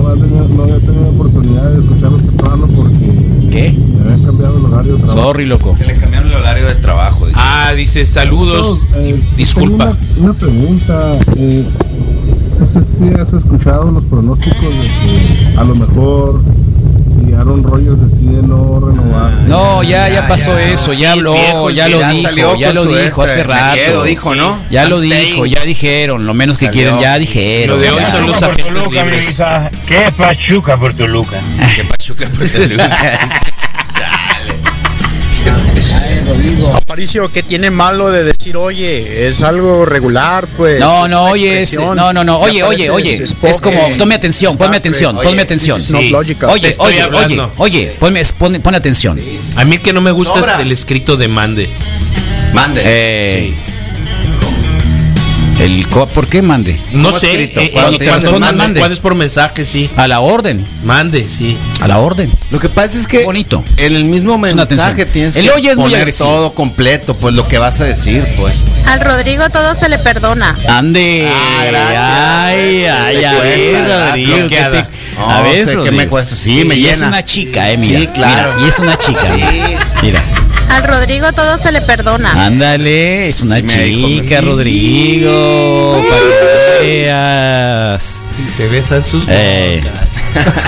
había 0.09 0.23
tenido, 0.25 0.49
no 0.49 0.63
había 0.63 0.79
tenido 0.79 1.09
oportunidad 1.09 1.71
de 1.71 1.81
escucharlos 1.83 2.25
temprano 2.25 2.69
porque 2.75 3.07
¿Qué? 3.51 3.73
me 3.73 4.03
habían 4.13 4.25
cambiado 4.25 4.59
el 4.59 4.65
horario 4.65 4.93
de 4.97 5.03
trabajo. 5.03 5.23
Sorry, 5.23 5.47
loco. 5.47 5.75
Que 5.77 5.85
le 5.85 5.95
cambiaron 5.95 6.31
el 6.31 6.37
horario 6.37 6.67
de 6.67 6.75
trabajo. 6.77 7.27
dice. 7.27 7.39
Ah, 7.43 7.75
dice 7.75 8.07
saludos. 8.07 8.87
Eh, 8.97 9.21
Disculpa. 9.37 9.95
una 10.19 10.33
pregunta. 10.33 11.13
eh, 11.37 11.65
no 12.61 12.67
sé 12.71 12.81
si 12.99 13.21
has 13.21 13.33
escuchado 13.33 13.91
los 13.91 14.05
pronósticos 14.05 14.61
de 14.63 14.89
que 14.89 15.59
a 15.59 15.65
lo 15.65 15.75
mejor 15.75 16.43
si 17.27 17.33
Aaron 17.35 17.63
Rodgers 17.63 18.01
decide 18.11 18.43
no 18.43 18.81
renovar. 18.81 19.33
No, 19.49 19.83
ya, 19.83 20.09
ya 20.09 20.15
Ya, 20.23 20.29
pasó 20.29 20.53
ya. 20.59 20.71
eso, 20.73 20.93
ya 20.93 21.13
habló, 21.13 21.33
viejo, 21.35 21.71
ya 21.71 21.89
lo 21.89 21.99
dijo, 22.11 22.57
ya 22.57 22.73
lo 22.73 22.85
dijo 22.85 23.25
este, 23.25 23.41
hace 23.41 23.49
me 23.49 23.55
rato. 23.55 23.75
quedo, 23.77 24.05
dijo, 24.05 24.35
¿no? 24.35 24.59
Ya 24.71 24.85
lo 24.89 25.01
dijo, 25.01 25.47
ya 25.47 25.61
dijeron, 25.65 26.27
lo 26.27 26.35
menos 26.35 26.57
que 26.59 26.67
Salió. 26.67 26.83
quieren, 26.83 27.01
ya 27.01 27.19
dijeron. 27.19 27.77
Lo 27.77 27.83
de 27.83 27.91
hoy 27.91 28.03
son 28.11 28.27
los 28.27 28.43
agentes 28.43 28.67
libres. 28.91 29.39
¿Qué 29.87 30.13
pachuca 30.17 30.77
por 30.77 30.95
Toluca? 30.95 31.41
Qué 31.77 31.85
pachuca 31.85 32.27
por 32.37 32.49
Toluca. 32.49 33.31
Aparicio, 36.91 37.31
¿qué 37.31 37.45
tiene 37.45 37.71
malo 37.71 38.11
de 38.11 38.25
decir, 38.25 38.57
oye, 38.57 39.29
es 39.29 39.45
algo 39.45 39.87
regular, 39.87 40.49
pues? 40.57 40.81
No, 40.81 41.07
no, 41.07 41.27
oye, 41.27 41.63
es- 41.63 41.79
no, 41.79 41.95
no, 41.95 42.25
no, 42.25 42.41
oye, 42.41 42.65
oye, 42.65 42.91
oye, 42.91 43.15
es 43.45 43.61
como, 43.61 43.91
tome 43.97 44.17
atención, 44.17 44.57
ponme 44.57 44.77
atención, 44.79 45.17
ponme 45.23 45.41
atención. 45.41 45.81
Oye, 46.49 46.69
estoy 46.69 46.95
oye, 46.95 47.05
oye, 47.15 47.41
oye, 47.59 47.97
ponme, 48.01 48.59
pon 48.59 48.75
atención. 48.75 49.21
A 49.55 49.65
mí 49.65 49.77
el 49.77 49.83
que 49.83 49.93
no 49.93 50.01
me 50.01 50.11
gusta 50.11 50.41
Sobra. 50.41 50.55
es 50.55 50.61
el 50.63 50.73
escrito 50.73 51.17
de 51.17 51.29
mande. 51.29 51.69
Mande. 52.53 53.55
El, 55.61 55.87
¿Por 55.89 56.27
qué 56.27 56.41
mande? 56.41 56.79
No 56.93 57.09
¿Cómo 57.11 57.19
sé, 57.19 57.31
escrito? 57.33 57.61
eh, 57.61 57.71
Cuando 57.73 57.97
eh, 57.97 57.99
te 57.99 58.07
cuando 58.07 58.41
mande, 58.41 58.57
mande. 58.57 58.81
cuando 58.81 58.95
es 58.95 59.01
por 59.01 59.15
mensaje, 59.15 59.67
sí. 59.67 59.91
A 59.97 60.09
la 60.09 60.21
orden, 60.21 60.65
Mande, 60.85 61.29
sí. 61.29 61.57
a 61.83 61.87
la 61.89 61.99
orden. 61.99 62.33
Lo 62.51 62.59
que 62.59 62.71
pasa 62.71 62.99
es 62.99 63.07
que 63.07 63.25
Bonito. 63.25 63.63
en 63.77 63.95
el 63.95 64.07
mismo 64.07 64.39
mensaje 64.39 65.05
tienes 65.05 65.37
El 65.37 65.45
que 65.45 65.51
oye 65.51 65.71
es 65.73 65.77
muy 65.77 65.85
poner 65.85 65.99
agresivo. 65.99 66.29
todo 66.31 66.55
completo, 66.55 67.15
pues 67.15 67.35
lo 67.35 67.47
que 67.47 67.59
vas 67.59 67.79
a 67.83 67.85
decir, 67.85 68.27
pues. 68.39 68.55
Al 68.87 69.01
Rodrigo 69.03 69.51
todo 69.51 69.75
se 69.79 69.91
le 69.91 69.99
perdona. 69.99 70.57
Ande. 70.67 71.29
Ah, 71.31 71.65
gracias. 71.67 72.03
Ay, 72.03 72.85
ay, 72.87 73.25
a 73.25 73.33
ver, 73.35 73.75
Rodrigo. 73.75 73.85
gracias. 73.87 74.49
¿qué 74.49 74.57
te- 74.83 75.19
No, 75.19 75.31
a 75.31 75.41
ver, 75.43 75.65
sé 75.67 75.77
que 75.77 75.93
me 75.93 76.09
cuesta. 76.09 76.35
Sí, 76.37 76.65
me 76.65 76.77
y 76.77 76.87
es 76.87 77.03
una 77.03 77.23
chica, 77.23 77.71
eh, 77.71 77.77
mira. 77.77 78.01
Sí, 78.01 78.07
claro. 78.07 78.55
mira, 78.55 78.67
y 78.67 78.69
es 78.71 78.79
una 78.79 78.97
chica. 78.99 79.35
Sí. 79.37 79.75
Mira. 80.03 80.25
Al 80.71 80.85
Rodrigo 80.85 81.33
todo 81.33 81.59
se 81.59 81.73
le 81.73 81.81
perdona. 81.83 82.47
Ándale, 82.47 83.29
es 83.29 83.43
una 83.43 83.57
Sí, 83.61 83.67
chica, 84.23 84.41
Rodrigo. 84.41 86.03
Para. 86.09 87.99
Se 87.99 88.69
besan 88.69 89.05
sus 89.05 89.25
Eh, 89.29 89.83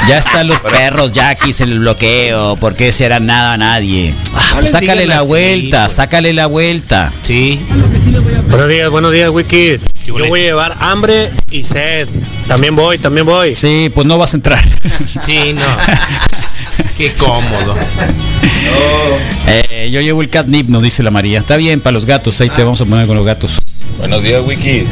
ya 0.09 0.19
están 0.19 0.49
los 0.49 0.61
perros, 0.73 1.13
ya 1.13 1.35
quise 1.35 1.65
el 1.65 1.79
bloqueo. 1.79 2.57
¿Por 2.57 2.75
qué 2.75 2.91
será 2.93 3.21
nada 3.21 3.53
a 3.55 3.57
nadie? 3.57 4.15
Ah, 4.35 4.57
pues 4.59 4.71
sácale 4.73 5.07
la 5.07 5.21
así, 5.21 5.29
vuelta, 5.29 5.83
pues. 5.85 5.93
sácale 5.95 6.33
la 6.33 6.47
vuelta. 6.47 7.13
Sí. 7.27 7.61
Buenos 8.49 8.69
días, 8.69 8.91
buenos 8.91 9.13
días, 9.13 9.31
Wikis. 9.31 9.83
Yo 10.05 10.15
voy 10.15 10.41
a 10.41 10.45
llevar 10.45 10.77
hambre 10.81 11.31
y 11.51 11.63
sed. 11.63 12.09
También 12.49 12.75
voy, 12.77 12.99
también 12.99 13.25
voy. 13.25 13.55
Sí, 13.55 13.91
pues 13.95 14.07
no 14.07 14.19
vas 14.19 14.35
a 14.35 14.37
entrar. 14.37 14.63
Sí, 15.25 15.53
no. 15.55 15.63
Qué 16.99 17.13
cómodo. 17.15 17.77
Eh, 19.47 19.91
yo 19.91 20.01
llevo 20.01 20.23
el 20.23 20.29
catnip, 20.29 20.69
nos 20.69 20.83
dice 20.83 21.03
la 21.03 21.11
María. 21.11 21.39
Está 21.39 21.57
bien 21.57 21.81
para 21.81 21.93
los 21.95 22.07
gatos, 22.07 22.41
ahí 22.41 22.51
te 22.51 22.63
vamos 22.63 22.81
a 22.81 22.85
poner 22.85 23.07
con 23.07 23.17
los 23.17 23.27
gatos. 23.27 23.59
Buenos 23.99 24.23
días, 24.23 24.43
Wiki. 24.47 24.85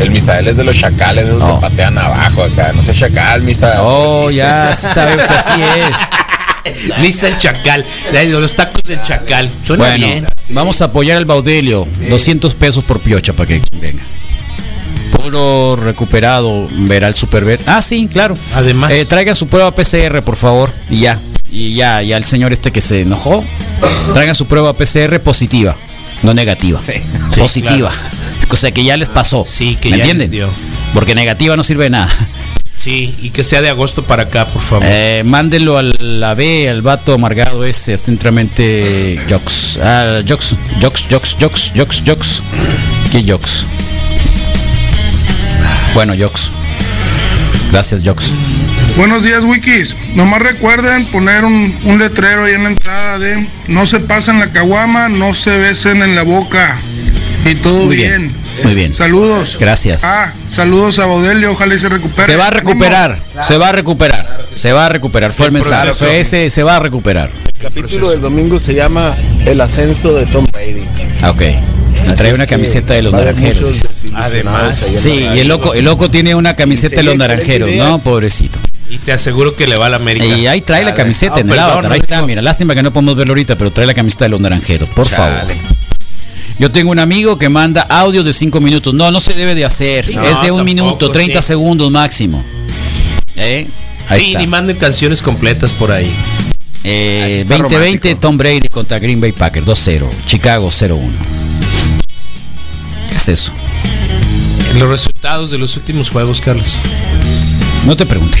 El 0.00 0.10
Misael 0.10 0.48
es 0.48 0.56
de 0.56 0.64
los 0.64 0.76
chacales, 0.76 1.26
de 1.26 1.32
los 1.32 1.42
Oh. 1.42 1.56
que 1.56 1.60
patean 1.62 1.98
abajo 1.98 2.44
acá. 2.44 2.72
No 2.74 2.82
sé 2.82 2.92
chacal, 2.94 3.42
Misael. 3.42 3.78
Oh, 3.82 4.30
ya, 4.30 4.72
sí 4.72 4.86
sabemos, 4.86 5.28
así 5.30 5.60
es. 5.60 6.88
Lisa 7.00 7.28
el 7.28 7.38
chacal. 7.38 7.84
De 8.12 8.26
los 8.26 8.54
tacos 8.54 8.82
del 8.84 9.02
chacal. 9.02 9.50
Suena 9.64 9.84
Bueno, 9.84 10.06
bien. 10.06 10.26
vamos 10.50 10.80
a 10.82 10.86
apoyar 10.86 11.16
al 11.16 11.24
Baudelio. 11.24 11.86
200 12.08 12.54
pesos 12.54 12.84
por 12.84 13.00
piocha 13.00 13.32
para 13.32 13.48
que 13.48 13.62
venga. 13.80 14.02
Puro 15.12 15.76
recuperado 15.76 16.68
verá 16.70 17.08
el 17.08 17.14
Superbet. 17.14 17.62
Ah, 17.66 17.82
sí, 17.82 18.08
claro. 18.12 18.36
Además. 18.54 18.92
Eh, 18.92 19.04
traigan 19.06 19.34
su 19.34 19.46
prueba 19.48 19.70
PCR, 19.72 20.22
por 20.22 20.36
favor. 20.36 20.70
Y 20.90 21.00
ya. 21.00 21.18
Y 21.50 21.74
ya, 21.74 22.02
ya 22.02 22.16
el 22.16 22.24
señor 22.24 22.52
este 22.52 22.70
que 22.72 22.80
se 22.80 23.02
enojó. 23.02 23.44
Traigan 24.12 24.34
su 24.34 24.46
prueba 24.46 24.72
PCR 24.74 25.20
positiva, 25.20 25.76
no 26.22 26.34
negativa. 26.34 26.80
Sí. 26.82 26.94
Positiva. 27.38 27.92
O 28.50 28.56
sea 28.56 28.72
que 28.72 28.82
ya 28.82 28.96
les 28.96 29.08
pasó. 29.08 29.44
Sí, 29.46 29.76
que 29.80 29.90
¿Me 29.90 29.98
ya 29.98 30.02
entienden? 30.04 30.30
les 30.30 30.30
dio. 30.30 30.48
Porque 30.94 31.14
negativa 31.14 31.56
no 31.56 31.62
sirve 31.62 31.84
de 31.84 31.90
nada. 31.90 32.10
Sí, 32.78 33.14
y 33.20 33.30
que 33.30 33.44
sea 33.44 33.60
de 33.60 33.68
agosto 33.68 34.04
para 34.04 34.24
acá, 34.24 34.46
por 34.46 34.62
favor. 34.62 34.86
Eh, 34.88 35.22
mándenlo 35.24 35.76
al 35.78 36.20
la 36.20 36.34
B, 36.34 36.68
al 36.68 36.80
vato 36.80 37.12
amargado 37.12 37.64
ese, 37.64 37.98
centramente 37.98 39.18
Jox. 39.28 39.78
Ah, 39.82 40.20
Jox, 40.26 40.54
Jox, 40.80 41.04
Jox, 41.10 41.36
Jox, 41.40 41.72
Jox, 41.76 42.02
Jox. 42.06 42.42
¿Qué 43.12 43.24
Jox? 43.30 43.64
Bueno, 45.94 46.14
Jox. 46.18 46.52
Gracias, 47.70 48.00
Jox. 48.04 48.30
Buenos 48.96 49.22
días, 49.22 49.44
Wikis. 49.44 49.94
Nomás 50.14 50.40
recuerden 50.42 51.04
poner 51.06 51.44
un, 51.44 51.74
un 51.84 51.98
letrero 51.98 52.44
ahí 52.44 52.54
en 52.54 52.64
la 52.64 52.70
entrada 52.70 53.18
de 53.18 53.46
no 53.68 53.86
se 53.86 54.00
pasen 54.00 54.38
la 54.40 54.50
caguama, 54.50 55.08
no 55.08 55.34
se 55.34 55.56
besen 55.58 56.02
en 56.02 56.14
la 56.16 56.22
boca. 56.22 56.76
Y 57.44 57.54
todo 57.56 57.86
Muy 57.86 57.96
bien. 57.96 58.18
bien, 58.22 58.32
muy 58.64 58.74
bien. 58.74 58.92
Saludos. 58.94 59.56
Gracias. 59.60 60.02
Ah, 60.04 60.32
saludos 60.48 60.98
a 60.98 61.06
Baudelio, 61.06 61.52
ojalá 61.52 61.74
y 61.74 61.78
se 61.78 61.88
recupere. 61.88 62.26
Se 62.32 62.36
va 62.36 62.48
a 62.48 62.50
recuperar, 62.50 63.20
se 63.46 63.56
va 63.56 63.68
a 63.68 63.72
recuperar, 63.72 64.46
se 64.54 64.72
va 64.72 64.86
a 64.86 64.88
recuperar. 64.88 65.32
Fue 65.32 65.46
el 65.46 65.52
mensaje, 65.52 65.84
proceso. 65.84 66.04
fue 66.06 66.20
ese, 66.20 66.50
se 66.50 66.62
va 66.62 66.76
a 66.76 66.80
recuperar. 66.80 67.30
El 67.46 67.62
capítulo 67.62 68.10
del 68.10 68.20
domingo 68.20 68.58
se 68.58 68.74
llama 68.74 69.14
El 69.46 69.60
ascenso 69.60 70.12
de 70.14 70.26
Tom 70.26 70.46
Brady. 70.52 70.84
Ah, 71.22 71.30
Ok. 71.30 71.42
Y 72.12 72.14
trae 72.16 72.32
una 72.32 72.46
camiseta 72.46 72.94
de 72.94 73.02
los 73.02 73.12
naranjeros. 73.12 73.82
Además. 74.14 74.92
Sí, 74.96 75.10
y 75.34 75.38
el 75.38 75.48
loco, 75.48 75.74
el 75.74 75.84
loco 75.84 76.10
tiene 76.10 76.34
una 76.34 76.54
camiseta 76.56 76.96
de 76.96 77.02
los 77.02 77.16
naranjeros, 77.16 77.70
¿no? 77.72 77.98
Pobrecito. 77.98 78.58
Y 78.90 78.96
te 78.98 79.12
aseguro 79.12 79.54
que 79.54 79.66
le 79.66 79.76
va 79.76 79.86
a 79.86 79.90
la 79.90 79.96
América. 79.96 80.24
Y 80.26 80.46
ahí 80.46 80.62
trae 80.62 80.82
la 80.84 80.94
camiseta 80.94 81.34
Ah, 81.36 81.40
en 81.40 81.48
el 81.48 81.54
perdón, 81.54 81.70
avatar. 81.72 81.88
no 81.90 81.94
Ahí 81.94 82.00
está, 82.00 82.22
mira. 82.22 82.40
Lástima 82.40 82.74
que 82.74 82.82
no 82.82 82.90
podemos 82.92 83.16
verlo 83.16 83.32
ahorita, 83.32 83.56
pero 83.56 83.70
trae 83.70 83.86
la 83.86 83.92
camiseta 83.94 84.24
de 84.24 84.30
los 84.30 84.40
naranjeros, 84.40 84.88
por 84.90 85.06
favor. 85.06 85.46
Yo 86.58 86.70
tengo 86.72 86.90
un 86.90 86.98
amigo 86.98 87.38
que 87.38 87.48
manda 87.48 87.82
audios 87.82 88.24
de 88.24 88.32
5 88.32 88.60
minutos. 88.60 88.92
No, 88.94 89.10
no 89.10 89.20
se 89.20 89.34
debe 89.34 89.54
de 89.54 89.64
hacer. 89.64 90.06
No, 90.16 90.22
es 90.24 90.40
de 90.42 90.50
un 90.50 90.58
tampoco, 90.58 90.64
minuto, 90.64 91.10
30 91.10 91.40
sí. 91.42 91.48
segundos 91.48 91.90
máximo. 91.90 92.42
¿Eh? 93.36 93.66
Ahí 94.08 94.20
Sí, 94.20 94.26
está. 94.28 94.38
ni 94.40 94.46
manden 94.46 94.76
canciones 94.76 95.22
completas 95.22 95.72
por 95.72 95.92
ahí. 95.92 96.10
Eh, 96.82 97.20
Así 97.24 97.32
está 97.40 97.58
2020 97.58 98.08
romántico. 98.08 98.20
Tom 98.20 98.38
Brady 98.38 98.68
contra 98.68 98.98
Green 98.98 99.20
Bay 99.20 99.32
Packers 99.32 99.66
2-0. 99.66 100.08
Chicago 100.26 100.70
0-1. 100.70 100.98
¿Qué 103.18 103.32
es 103.32 103.40
eso? 103.40 103.52
Los 104.78 104.88
resultados 104.88 105.50
de 105.50 105.58
los 105.58 105.76
últimos 105.76 106.08
juegos, 106.08 106.40
Carlos. 106.40 106.76
No 107.84 107.96
te 107.96 108.06
pregunté. 108.06 108.38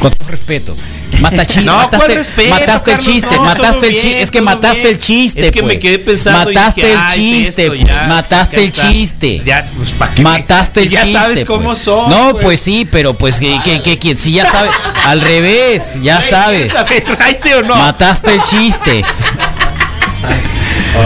Con 0.00 0.10
todo 0.10 0.30
respeto. 0.30 0.74
Mata 1.20 1.44
chi- 1.44 1.60
No, 1.64 1.76
mataste, 1.76 1.96
¿cuál 2.06 2.16
respeto, 2.16 2.48
mataste 2.50 2.90
el 2.92 2.96
Carlos? 2.96 3.14
chiste, 3.14 3.34
No, 3.36 3.42
mataste 3.44 3.86
el 3.88 3.92
chiste, 3.94 4.22
es 4.22 4.30
que 4.30 4.40
mataste 4.40 4.78
bien. 4.80 4.90
el 4.94 4.98
chiste, 4.98 5.40
Es 5.46 5.50
que 5.52 5.62
me 5.62 5.68
pues. 5.68 5.78
quedé 5.80 5.98
pensando 5.98 6.38
Mataste 6.50 6.92
el 6.92 6.98
"Ah, 6.98 7.08
es 7.10 7.14
chiste, 7.14 7.68
pues. 7.68 7.84
ya, 7.84 8.06
mataste 8.08 8.56
ya 8.56 8.62
el 8.62 8.68
está". 8.68 8.90
chiste. 8.90 9.42
Ya, 9.44 9.70
pues, 9.76 9.90
¿pa' 9.92 10.10
qué 10.10 10.22
me- 10.22 10.30
Mataste 10.30 10.82
el 10.82 10.90
ya 10.90 11.02
chiste. 11.04 11.18
sabes 11.20 11.44
cómo 11.44 11.74
son, 11.74 12.08
No, 12.08 12.38
pues. 12.40 12.58
sí, 12.60 12.88
pero 12.90 13.12
pues 13.14 13.38
que, 13.38 13.60
que, 13.62 13.82
que, 13.82 13.98
que- 13.98 14.16
si 14.16 14.32
ya 14.32 14.50
sabes, 14.50 14.70
al 15.04 15.20
revés, 15.20 15.98
ya 16.02 16.22
sabes. 16.22 16.72
Mataste 17.68 18.32
el 18.34 18.42
chiste. 18.44 19.04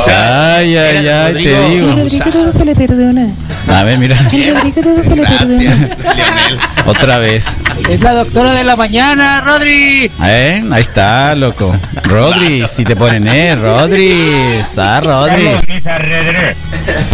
Ay, 0.08 0.76
ay, 0.76 1.08
ay, 1.08 1.32
te 1.34 1.68
digo. 1.68 1.86
Rodrigo 1.88 2.24
todo 2.32 2.52
se 2.52 2.64
le 2.64 2.74
perdona. 2.74 3.28
A 3.72 3.84
ver, 3.84 3.98
mira, 3.98 4.16
otra 6.86 7.18
vez. 7.18 7.56
Es 7.88 8.00
la 8.00 8.12
doctora 8.12 8.52
de 8.52 8.64
la 8.64 8.76
mañana, 8.76 9.40
Rodri. 9.40 10.10
¿Eh? 10.24 10.64
Ahí 10.70 10.80
está, 10.80 11.34
loco. 11.34 11.72
Rodri, 12.02 12.66
si 12.66 12.84
te 12.84 12.96
ponen, 12.96 13.26
eh, 13.28 13.54
Rodri. 13.56 14.10
Está 14.58 15.00
Rodri. 15.00 15.48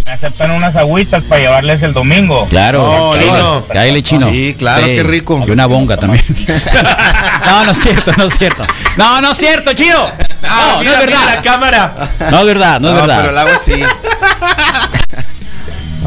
Me 0.06 0.12
aceptan 0.12 0.50
unas 0.52 0.74
agüitas 0.76 1.22
para 1.24 1.40
llevarles 1.42 1.82
el 1.82 1.92
domingo. 1.92 2.46
Claro, 2.48 2.82
No, 2.82 3.20
chino. 3.20 3.38
no. 3.38 3.66
Chino. 4.02 4.30
Sí, 4.30 4.54
claro, 4.58 4.86
qué 4.86 5.02
rico. 5.02 5.44
Y 5.46 5.50
una 5.50 5.66
bonga 5.66 5.96
también. 5.96 6.24
no, 7.46 7.64
no 7.64 7.70
es 7.70 7.78
cierto, 7.78 8.12
no 8.16 8.24
es 8.24 8.38
cierto. 8.38 8.64
No, 8.96 9.20
no 9.20 9.32
es 9.32 9.36
cierto, 9.38 9.72
chino. 9.74 10.06
Ah, 10.42 10.76
No, 10.78 10.82
no 10.82 10.90
es 10.90 10.98
mira 11.06 11.18
la 11.20 11.26
verdad. 11.26 11.44
cámara. 11.44 11.94
No 12.30 12.38
es 12.40 12.46
verdad, 12.46 12.80
no 12.80 12.88
es 12.88 12.94
Pero 12.94 13.04
el 13.04 13.10
verdad. 13.22 13.38
agua 13.38 13.58
sí. 13.62 13.72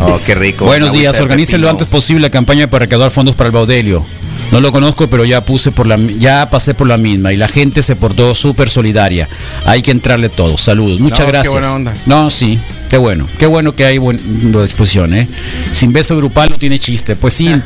Oh, 0.01 0.19
qué 0.25 0.35
rico. 0.35 0.65
Buenos 0.65 0.91
días, 0.93 1.19
organícenlo 1.19 1.67
pepino. 1.67 1.71
antes 1.79 1.87
posible 1.87 2.21
la 2.21 2.29
campaña 2.31 2.69
para 2.69 2.85
recaudar 2.85 3.11
fondos 3.11 3.35
para 3.35 3.47
el 3.47 3.53
Baudelio. 3.53 4.05
No 4.51 4.61
lo 4.61 4.71
conozco, 4.71 5.07
pero 5.07 5.25
ya 5.25 5.41
puse 5.41 5.71
por 5.71 5.85
la 5.85 5.97
ya 6.17 6.49
pasé 6.49 6.73
por 6.73 6.87
la 6.87 6.97
misma 6.97 7.31
y 7.33 7.37
la 7.37 7.47
gente 7.47 7.83
se 7.83 7.95
portó 7.95 8.33
súper 8.33 8.67
solidaria. 8.69 9.27
Hay 9.65 9.81
que 9.83 9.91
entrarle 9.91 10.29
todos. 10.29 10.61
Saludos. 10.61 10.99
Muchas 10.99 11.19
No, 11.19 11.25
qué 11.25 11.31
gracias. 11.31 11.53
buena 11.53 11.73
onda. 11.73 11.93
No, 12.07 12.29
sí. 12.31 12.57
Qué 12.89 12.97
bueno. 12.97 13.27
Qué 13.37 13.45
bueno 13.45 13.75
que 13.75 13.85
hay 13.85 13.99
buena 13.99 14.19
disposición, 14.63 15.13
¿eh? 15.13 15.27
Sin 15.71 15.93
beso 15.93 16.17
grupal 16.17 16.49
no 16.49 16.57
tiene 16.57 16.79
chiste. 16.79 17.15
Pues 17.15 17.35
sí. 17.35 17.47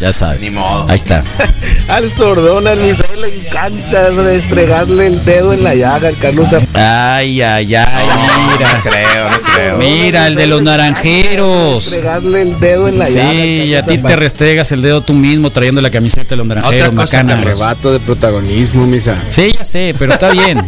ya 0.00 0.12
sabes. 0.12 0.42
Ni 0.42 0.50
modo. 0.50 0.86
Ahí 0.88 0.96
está. 0.96 1.22
Al 1.88 2.10
sordón, 2.10 2.66
al 2.66 2.78
Misael 2.80 3.20
le 3.20 3.34
encanta 3.46 4.10
restregarle 4.10 5.06
el 5.06 5.24
dedo 5.24 5.52
en 5.52 5.62
la 5.62 5.74
llaga, 5.74 6.08
al 6.08 6.18
Carlos. 6.18 6.48
Ay, 6.74 7.40
ay, 7.40 7.74
ay, 7.74 8.06
No 8.08 8.52
mira. 8.52 8.80
creo, 8.82 9.30
no 9.30 9.40
creo. 9.54 9.76
Mira, 9.78 10.26
el 10.26 10.34
de 10.34 10.46
los 10.48 10.62
naranjeros. 10.62 11.76
Restregarle 11.84 12.42
el 12.42 12.58
dedo 12.60 12.88
en 12.88 12.98
la 12.98 13.04
llaga. 13.08 13.30
Sí, 13.30 13.36
y 13.68 13.74
a 13.74 13.82
ti 13.82 13.98
te 13.98 14.16
restregas 14.16 14.72
el 14.72 14.82
dedo 14.82 15.00
tú 15.02 15.12
mismo 15.14 15.50
trayendo 15.50 15.80
la 15.80 15.90
camiseta 15.90 16.30
de 16.30 16.36
los 16.36 16.46
naranjeros, 16.46 16.88
Otra 16.88 17.00
cosa, 17.02 17.22
macana. 17.22 17.40
Arrebato 17.42 17.92
de 17.92 18.00
protagonismo, 18.00 18.86
Misa. 18.86 19.16
Sí, 19.28 19.52
ya 19.56 19.64
sé, 19.64 19.94
pero 19.98 20.12
está 20.12 20.30
bien. 20.30 20.60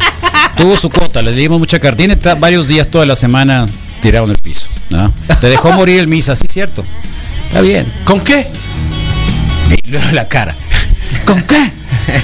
Tuvo 0.57 0.76
su 0.76 0.89
cuota, 0.91 1.20
le 1.22 1.33
dimos 1.33 1.59
mucha 1.59 1.79
carta. 1.79 1.97
Tiene 1.99 2.16
ta- 2.16 2.35
varios 2.37 2.68
días 2.68 2.89
toda 2.89 3.07
la 3.07 3.16
semana 3.16 3.66
tirado 4.01 4.24
en 4.26 4.31
el 4.33 4.39
piso. 4.39 4.66
¿no? 4.91 5.12
Te 5.41 5.49
dejó 5.49 5.72
morir 5.72 5.99
el 6.01 6.07
misa, 6.09 6.35
sí, 6.37 6.47
cierto. 6.49 6.85
Está 7.49 7.61
bien. 7.61 7.87
¿Con 8.05 8.20
qué? 8.20 8.47
Y 9.70 10.14
la 10.14 10.28
cara. 10.28 10.54
¿Con 11.24 11.42
qué? 11.42 11.72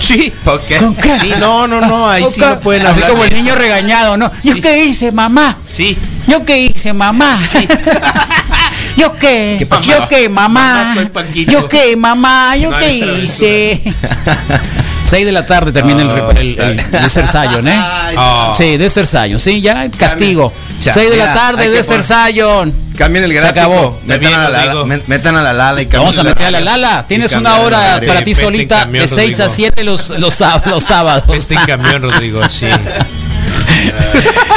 Sí. 0.01 0.33
¿Por 0.45 0.61
qué? 0.63 0.77
¿Con 0.77 0.95
qué? 0.95 1.19
Sí, 1.21 1.33
no, 1.39 1.67
no, 1.67 1.81
no, 1.81 2.09
ahí 2.09 2.25
sí 2.31 2.41
¿Con 2.41 2.51
no 2.51 2.61
pueden 2.61 2.87
Así 2.87 2.95
hablar 2.97 3.11
como 3.11 3.25
el 3.25 3.33
eso. 3.33 3.43
niño 3.43 3.55
regañado, 3.55 4.17
¿no? 4.17 4.31
¿Yo 4.43 4.55
qué 4.61 4.85
hice, 4.85 5.13
mamá? 5.13 5.59
Sí. 5.65 5.97
¿Yo 6.27 6.45
qué 6.45 6.59
hice, 6.59 6.93
mamá? 6.93 7.39
¿Yo 8.97 9.13
qué? 9.15 9.67
¿Yo 9.83 10.09
qué, 10.09 10.29
mamá? 10.29 10.85
Mamá, 10.85 10.95
soy. 10.95 11.45
¿Yo 11.45 11.69
qué, 11.69 11.97
mamá? 11.97 12.57
¿Yo 12.57 12.71
No, 12.71 12.79
qué 12.79 12.93
hice? 12.95 13.83
6 15.05 15.27
de 15.27 15.33
la 15.33 15.47
tarde 15.47 15.73
termina 15.73 16.03
el, 16.03 16.09
Oh, 16.09 16.17
rep- 16.33 16.39
el, 16.39 16.59
el. 16.61 16.91
Desert 16.91 17.29
Zion, 17.29 17.69
¿eh? 17.69 17.75
Ay, 17.79 18.15
Oh. 18.19 18.55
Sí, 18.57 18.77
Desert 18.77 19.09
Zion, 19.09 19.39
sí, 19.39 19.61
ya, 19.61 19.89
castigo. 19.97 20.53
Ya, 20.81 20.93
6 20.93 21.11
de 21.11 21.17
la 21.17 21.35
tarde, 21.35 21.69
Desert 21.71 22.03
Zion. 22.03 22.75
Cambien 22.97 23.25
el 23.25 23.31
Se 23.33 23.37
gráfico. 23.39 23.61
acabó. 23.61 24.01
Metan 24.05 24.21
Bien, 24.21 24.35
a 24.35 24.49
la 24.49 24.75
met- 24.85 25.03
metan 25.09 25.37
a 25.37 25.43
la 25.43 25.53
Lala 25.53 25.83
y 25.83 25.87
Vamos 25.87 26.17
a 26.19 26.23
meter 26.23 26.47
a 26.47 26.51
la. 26.53 26.61
Lala. 26.61 27.07
Tienes 27.09 27.33
una 27.33 27.51
la 27.55 27.61
hora 27.61 28.01
para 28.07 28.23
ti 28.23 28.31
Vete 28.31 28.41
en 28.41 28.47
solita 28.47 28.79
camión, 28.81 29.03
de 29.03 29.09
6 29.09 29.41
a 29.41 29.45
Rodrigo. 29.45 29.55
7 29.57 29.85
los, 29.85 30.11
los, 30.11 30.41
sáb- 30.41 30.67
los 30.67 30.85
sábados. 30.85 31.25
Este 31.35 31.57
camión, 31.67 32.01
Rodrigo, 32.03 32.41
sí. 32.49 32.67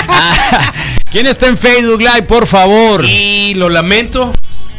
Ah, 0.09 0.73
¿Quién 1.11 1.25
está 1.27 1.47
en 1.47 1.57
Facebook 1.57 1.99
Live, 1.99 2.23
por 2.23 2.47
favor? 2.47 3.05
Y 3.05 3.53
lo 3.55 3.69
lamento 3.69 4.33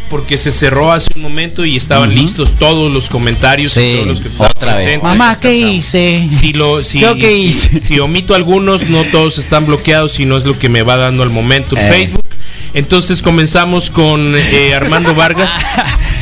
porque 0.08 0.38
se 0.38 0.50
cerró 0.52 0.92
hace 0.92 1.10
un 1.16 1.22
momento 1.22 1.64
y 1.64 1.76
estaban 1.76 2.14
listos 2.14 2.54
todos 2.58 2.92
los 2.92 3.08
comentarios 3.08 3.76
y 3.76 3.80
Sí, 3.80 3.92
todos 3.96 4.06
los 4.08 4.20
que 4.20 4.28
estaban 4.28 4.50
otra 4.56 4.74
vez. 4.74 4.82
presentes. 4.84 5.02
Mamá, 5.02 5.38
¿qué 5.40 5.54
hice? 5.54 6.28
Si 6.30 6.52
lo, 6.52 6.82
si, 6.84 7.00
¿Yo 7.00 7.14
qué 7.16 7.36
hice? 7.36 7.78
si 7.80 7.98
omito 8.00 8.34
algunos, 8.34 8.88
no 8.88 9.04
todos 9.04 9.38
están 9.38 9.66
bloqueados 9.66 10.18
y 10.20 10.24
no 10.24 10.36
es 10.36 10.44
lo 10.44 10.58
que 10.58 10.68
me 10.68 10.82
va 10.82 10.96
dando 10.96 11.22
al 11.22 11.30
momento 11.30 11.76
en 11.76 11.86
Eh. 11.86 11.88
Facebook. 11.88 12.22
Entonces 12.74 13.22
comenzamos 13.22 13.90
con 13.90 14.34
eh, 14.36 14.74
Armando 14.74 15.14
Vargas. 15.14 15.52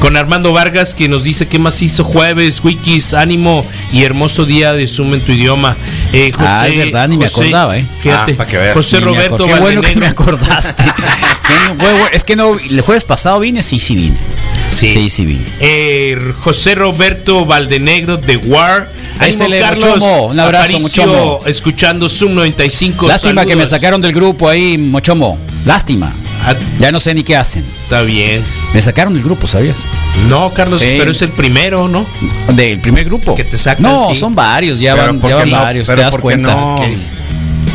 Con 0.00 0.16
Armando 0.16 0.52
Vargas 0.52 0.94
que 0.94 1.08
nos 1.08 1.24
dice 1.24 1.46
qué 1.46 1.58
más 1.58 1.80
hizo 1.82 2.04
jueves, 2.04 2.62
wikis, 2.64 3.12
ánimo 3.12 3.62
y 3.92 4.02
hermoso 4.02 4.46
día 4.46 4.72
de 4.72 4.86
Zoom 4.86 5.12
en 5.14 5.20
tu 5.20 5.32
idioma. 5.32 5.76
Eh, 6.12 6.30
José, 6.34 6.46
Ah, 6.48 6.68
es 6.68 6.76
verdad, 6.78 7.08
ni 7.08 7.18
me 7.18 7.26
acordaba, 7.26 7.76
¿eh? 7.76 7.84
Fíjate, 8.00 8.36
Ah, 8.38 8.46
que 8.46 8.56
veas. 8.56 8.72
José 8.74 9.00
Roberto 9.00 9.44
Qué 9.44 9.54
bueno 9.60 9.82
que 9.82 9.96
me 9.96 10.06
acordaste. 10.06 10.82
Es 12.12 12.24
que 12.24 12.36
no, 12.36 12.58
el 12.58 12.80
jueves 12.80 13.04
pasado 13.04 13.38
vine, 13.40 13.62
sí, 13.62 13.78
sí 13.78 13.94
vine. 13.94 14.16
Sí. 14.68 14.90
Sí, 14.90 15.10
sí 15.10 15.24
vine. 15.26 15.44
Eh, 15.60 16.32
José 16.40 16.74
Roberto 16.74 17.44
Valdenegro 17.44 18.16
de 18.16 18.36
War. 18.36 18.90
Ese 19.20 19.44
Ánimo, 19.44 19.48
le- 19.48 19.60
Carlos. 19.60 19.84
Mochomo, 19.98 20.26
un 20.26 20.40
abrazo, 20.40 20.76
Aparicio, 20.76 21.06
Mochomo. 21.06 21.40
Escuchando 21.46 22.08
Zoom 22.08 22.34
95. 22.34 23.06
Lástima 23.06 23.44
que 23.44 23.56
me 23.56 23.66
sacaron 23.66 24.00
del 24.00 24.12
grupo 24.12 24.48
ahí, 24.48 24.78
Mochomo. 24.78 25.38
Lástima. 25.64 26.12
Ah, 26.44 26.54
Ya 26.78 26.90
no 26.92 27.00
sé 27.00 27.14
ni 27.14 27.22
qué 27.22 27.36
hacen. 27.36 27.64
está 27.84 28.02
bien. 28.02 28.42
Me 28.72 28.80
sacaron 28.80 29.12
del 29.14 29.22
grupo, 29.22 29.46
¿sabías? 29.46 29.84
No, 30.28 30.50
Carlos, 30.52 30.80
Sí. 30.80 30.94
pero 30.98 31.10
es 31.10 31.20
el 31.22 31.30
primero, 31.30 31.88
¿no? 31.88 32.06
Del 32.54 32.80
primer 32.80 33.04
grupo. 33.04 33.34
Que 33.34 33.44
te 33.44 33.58
sacan, 33.58 33.82
No, 33.82 34.08
sí. 34.10 34.14
son 34.14 34.34
varios, 34.34 34.78
ya 34.78 34.94
Pero 34.94 35.06
van, 35.08 35.20
¿por 35.20 35.30
ya 35.30 35.36
van 35.38 35.50
no? 35.50 35.58
varios, 35.60 35.86
Pero 35.86 35.96
te 35.98 36.02
das 36.02 36.10
¿por 36.12 36.20
qué 36.20 36.22
cuenta. 36.22 36.54
No, 36.54 36.80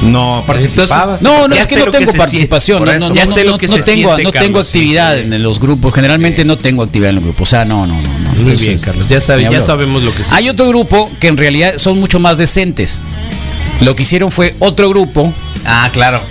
no 0.04 0.44
participabas. 0.46 1.22
No, 1.22 1.48
no, 1.48 1.56
es 1.56 1.68
que 1.68 1.78
no 1.78 1.86
que 1.86 1.92
tengo 2.00 2.12
participación, 2.14 2.84
no, 2.86 2.92
no, 3.00 3.10
no, 3.10 3.26
sé 3.32 3.44
lo 3.44 3.52
no- 3.52 3.58
que 3.58 3.68
no 3.68 3.74
se 3.78 3.84
tengo, 3.84 4.10
siente, 4.16 4.24
no 4.24 4.32
tengo 4.32 4.44
Carlos, 4.56 4.68
actividad 4.68 5.16
sí. 5.16 5.22
en 5.22 5.44
los 5.44 5.60
grupos, 5.60 5.94
generalmente 5.94 6.44
no 6.46 6.58
tengo 6.58 6.84
actividad 6.84 7.10
en 7.10 7.16
los 7.16 7.24
grupos, 7.24 7.48
o 7.48 7.50
sea, 7.50 7.66
no, 7.66 7.86
no, 7.88 7.96
no. 7.96 8.02
no. 8.02 8.10
Muy 8.10 8.40
Entonces, 8.40 8.62
bien, 8.68 8.80
Carlos. 8.80 9.08
Ya, 9.10 9.22
sabe- 9.22 9.48
ya 9.52 9.62
sabemos 9.62 10.04
lo 10.04 10.14
que 10.14 10.24
se 10.24 10.36
Hay 10.36 10.50
otro 10.50 10.68
grupo 10.68 11.10
que 11.20 11.28
en 11.28 11.38
realidad 11.38 11.74
son 11.78 12.00
mucho 12.00 12.20
más 12.20 12.38
decentes. 12.38 13.02
Lo 13.82 13.96
que 13.96 14.04
hicieron 14.04 14.32
fue 14.32 14.56
otro 14.60 14.90
grupo, 14.90 15.34
Ah, 15.66 15.90
claro. 15.92 16.22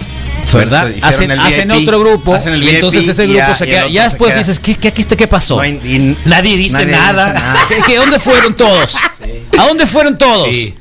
¿Verdad? 0.53 0.83
So- 0.83 0.89
hicieron 0.91 1.09
Hacen, 1.15 1.31
el 1.31 1.41
hacen 1.41 1.69
VIP, 1.69 1.83
otro 1.89 2.01
grupo 2.01 2.35
hacen 2.35 2.55
el 2.55 2.63
y 2.63 2.69
entonces 2.71 3.09
ese 3.09 3.25
grupo 3.27 3.39
ya- 3.39 3.55
se 3.55 3.67
queda. 3.67 3.89
Ya 3.89 4.05
después 4.05 4.31
queda. 4.33 4.39
dices, 4.41 4.59
¿qué, 4.59 4.75
qué, 4.77 4.89
aquí 4.89 5.01
está, 5.03 5.17
qué 5.17 5.27
pasó? 5.27 5.57
No 5.57 5.63
hay- 5.63 5.81
y- 5.85 6.17
Nadie 6.29 6.57
dice 6.57 6.75
nadie 6.85 6.93
nada. 6.93 7.27
dice 7.33 7.45
nada. 7.45 7.59
¿Qué- 7.87 7.97
¿Dónde 7.97 8.19
fueron 8.19 8.55
todos? 8.55 8.97
¿A 9.59 9.67
dónde 9.67 9.87
fueron 9.87 10.17
todos? 10.19 10.49
Sí. 10.55 10.75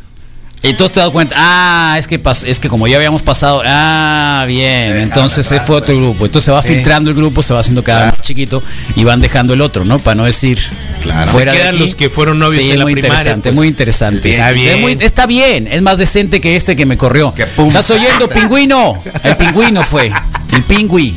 Y 0.65 0.69
entonces 0.69 0.93
te 0.93 1.01
das 1.01 1.09
cuenta, 1.09 1.35
ah, 1.37 1.97
es 1.99 2.07
que 2.07 2.23
pas- 2.23 2.45
es 2.47 2.57
que 2.57 2.69
como 2.69 2.87
ya 2.87 2.95
habíamos 2.95 3.21
pasado, 3.21 3.61
ah, 3.65 4.45
bien, 4.47 4.95
entonces 4.97 5.39
ese 5.45 5.55
atrás, 5.55 5.67
fue 5.67 5.75
otro 5.75 5.95
grupo. 5.97 6.25
Entonces 6.25 6.45
se 6.45 6.51
va 6.51 6.61
Sí. 6.61 6.69
filtrando 6.69 7.09
el 7.11 7.17
grupo, 7.17 7.43
se 7.43 7.53
va 7.53 7.59
haciendo 7.59 7.83
cada 7.83 8.05
vez 8.05 8.13
más 8.13 8.21
chiquito 8.21 8.63
y 8.95 9.03
van 9.03 9.19
dejando 9.19 9.53
el 9.53 9.59
otro, 9.61 9.83
¿no? 9.83 9.99
Para 9.99 10.15
no 10.15 10.23
decir 10.23 10.59
Claro. 11.01 11.29
fuera 11.29 11.51
Se 11.51 11.57
de 11.57 11.61
quedan 11.63 11.75
aquí. 11.75 11.83
los 11.83 11.95
que 11.95 12.09
fueron 12.09 12.39
novios 12.39 12.63
Sí, 12.63 12.71
en 12.71 12.79
la 12.79 12.85
muy 12.85 12.93
primaria, 12.93 13.17
interesante, 13.17 13.49
pues. 13.49 13.55
muy 13.59 13.67
interesante. 13.67 14.31
Está 14.31 14.49
Es 14.51 14.55
bien. 14.55 14.81
muy- 14.81 14.97
está 15.01 15.25
bien, 15.25 15.67
es 15.69 15.81
más 15.81 15.97
decente 15.97 16.39
que 16.39 16.55
este 16.55 16.77
que 16.77 16.85
me 16.85 16.95
corrió. 16.95 17.33
Que. 17.33 17.43
¿Estás 17.43 17.91
oyendo, 17.91 18.29
pingüino? 18.29 19.03
El 19.21 19.35
pingüino 19.35 19.83
fue, 19.83 20.13
el 20.53 20.63
pingüi. 20.63 21.13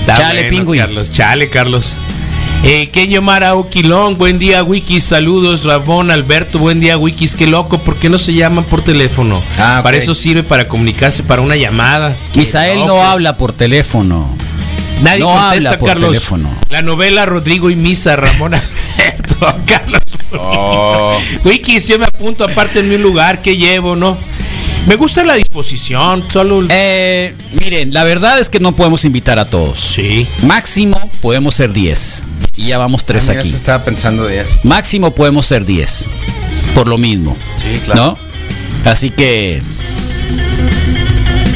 Está 0.00 0.16
Chale, 0.16 0.40
bueno, 0.42 0.56
pingüi. 0.56 0.78
Carlos. 0.78 1.12
Chale, 1.12 1.48
Carlos. 1.48 1.94
Eh, 2.62 2.90
Kenyo 2.92 3.22
Mara 3.22 3.54
Oquilón, 3.54 4.18
buen 4.18 4.38
día, 4.38 4.62
Wikis. 4.62 5.04
Saludos, 5.04 5.64
Ramón, 5.64 6.10
Alberto, 6.10 6.58
buen 6.58 6.78
día, 6.78 6.98
Wikis. 6.98 7.34
Qué 7.34 7.46
loco, 7.46 7.78
¿por 7.78 7.96
qué 7.96 8.10
no 8.10 8.18
se 8.18 8.34
llaman 8.34 8.64
por 8.64 8.82
teléfono? 8.82 9.42
Ah. 9.58 9.80
Para 9.82 9.96
eso 9.96 10.14
sirve, 10.14 10.42
para 10.42 10.68
comunicarse, 10.68 11.22
para 11.22 11.40
una 11.40 11.56
llamada. 11.56 12.14
Misael 12.34 12.80
no 12.80 12.88
locos. 12.88 13.04
habla 13.06 13.36
por 13.38 13.52
teléfono. 13.54 14.28
Nadie 15.02 15.20
no 15.20 15.28
contesta, 15.32 15.68
habla 15.70 15.78
por 15.78 15.88
Carlos. 15.88 16.08
teléfono. 16.10 16.50
La 16.68 16.82
novela 16.82 17.24
Rodrigo 17.24 17.70
y 17.70 17.76
Misa, 17.76 18.14
Ramón 18.16 18.52
Alberto, 18.98 19.54
Carlos. 19.64 20.02
Oh. 20.38 21.18
Wikis, 21.44 21.88
yo 21.88 21.98
me 21.98 22.04
apunto, 22.04 22.44
aparte 22.44 22.80
en 22.80 22.90
mi 22.90 22.98
lugar, 22.98 23.40
¿qué 23.40 23.56
llevo, 23.56 23.96
no? 23.96 24.18
Me 24.86 24.96
gusta 24.96 25.24
la 25.24 25.34
disposición, 25.34 26.24
solo. 26.30 26.64
Eh, 26.68 27.34
miren, 27.62 27.92
la 27.94 28.04
verdad 28.04 28.38
es 28.38 28.48
que 28.50 28.60
no 28.60 28.76
podemos 28.76 29.04
invitar 29.06 29.38
a 29.38 29.46
todos. 29.48 29.80
Sí. 29.80 30.26
Máximo 30.42 31.10
podemos 31.22 31.54
ser 31.54 31.72
10. 31.72 32.22
Y 32.60 32.66
ya 32.66 32.78
vamos 32.78 33.04
tres 33.06 33.24
Ah, 33.28 33.32
mira, 33.32 33.40
aquí. 33.40 33.54
estaba 33.54 33.84
pensando 33.84 34.24
de 34.26 34.40
eso. 34.40 34.54
Máximo 34.64 35.14
podemos 35.14 35.46
ser 35.46 35.64
10. 35.64 36.06
Por 36.74 36.88
lo 36.88 36.98
mismo. 36.98 37.36
Sí, 37.56 37.80
claro. 37.86 38.18
¿No? 38.84 38.90
Así 38.90 39.10
que. 39.10 39.62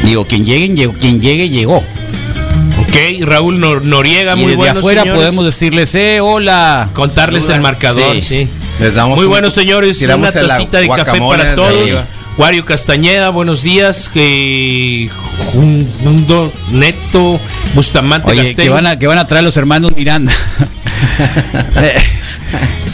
Digo, 0.04 0.26
quien 0.26 0.44
llegue, 0.44 0.68
llegó, 0.74 0.92
quien 0.94 1.20
llegue, 1.20 1.48
llegó. 1.50 1.76
Ok, 1.78 3.22
Raúl 3.22 3.60
Nor- 3.60 3.82
Noriega, 3.82 4.32
y 4.32 4.36
muy 4.36 4.44
desde 4.46 4.56
bueno. 4.56 4.78
afuera 4.80 5.02
señores. 5.02 5.20
podemos 5.22 5.44
decirles, 5.44 5.94
eh, 5.94 6.20
hola. 6.20 6.88
Contarles 6.94 7.48
el 7.48 7.60
marcador, 7.60 8.20
sí. 8.22 8.48
Les 8.80 8.94
damos 8.94 9.16
Muy 9.16 9.24
un- 9.26 9.30
bueno, 9.30 9.50
señores. 9.50 10.00
Una 10.02 10.30
tacita 10.30 10.78
de 10.80 10.88
café 10.88 11.18
para 11.20 11.54
todos. 11.54 11.90
Wario 12.36 12.64
Castañeda, 12.64 13.28
buenos 13.30 13.62
días. 13.62 14.08
Que 14.12 15.08
un 15.52 15.88
mundo 16.00 16.52
neto, 16.72 17.38
Bustamante 17.74 18.30
Oye, 18.30 18.42
Castello. 18.42 18.62
que 18.64 18.68
van, 18.70 18.86
a, 18.86 18.98
que 18.98 19.06
van 19.06 19.18
a 19.18 19.26
traer 19.26 19.44
los 19.44 19.56
hermanos 19.56 19.92
Miranda. 19.94 20.32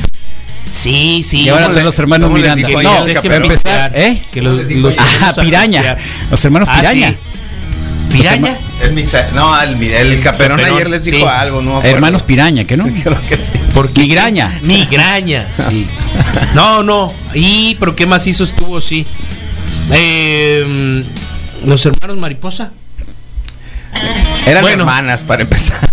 Sí, 0.72 1.22
sí. 1.24 1.44
que 1.44 1.50
van 1.50 1.62
a 1.64 1.66
¿Cómo 1.66 1.72
traer 1.74 1.84
le- 1.84 1.84
los 1.84 1.98
hermanos 1.98 2.30
Miranda. 2.30 2.68
No, 2.68 3.04
para 3.22 3.36
empezar, 3.36 3.92
¿eh? 3.94 4.22
Que 4.32 4.40
los, 4.40 4.62
los 4.70 4.94
Ah, 5.20 5.34
Piraña. 5.40 5.96
Los 6.30 6.44
hermanos 6.44 6.68
Ah, 6.70 6.76
Piraña. 6.78 7.10
sí. 7.10 7.16
¿Piraña? 8.16 8.56
El 8.80 8.94
no, 9.34 9.60
el, 9.62 9.82
el 9.82 10.20
caperón 10.22 10.58
Caperón, 10.58 10.60
ayer 10.76 10.88
les 10.88 11.04
dijo 11.04 11.18
sí. 11.18 11.24
algo, 11.26 11.60
no. 11.60 11.82
Hermanos 11.82 12.22
Piraña, 12.22 12.64
¿qué 12.64 12.76
no? 12.76 12.84
Creo 13.02 13.20
que 13.28 13.36
sí. 13.36 13.58
Migraña. 13.96 14.58
Migraña, 14.62 15.46
sí. 15.68 15.86
No, 16.54 16.82
no. 16.82 17.12
Y, 17.34 17.74
pero 17.80 17.94
qué 17.96 18.06
macizo 18.06 18.44
estuvo, 18.44 18.80
sí. 18.80 19.06
Eh, 19.92 21.04
los 21.66 21.84
hermanos 21.84 22.16
Mariposa. 22.16 22.70
Eran 24.46 24.62
Bueno. 24.62 24.82
hermanas 24.84 25.24
para 25.24 25.42
empezar. 25.42 25.78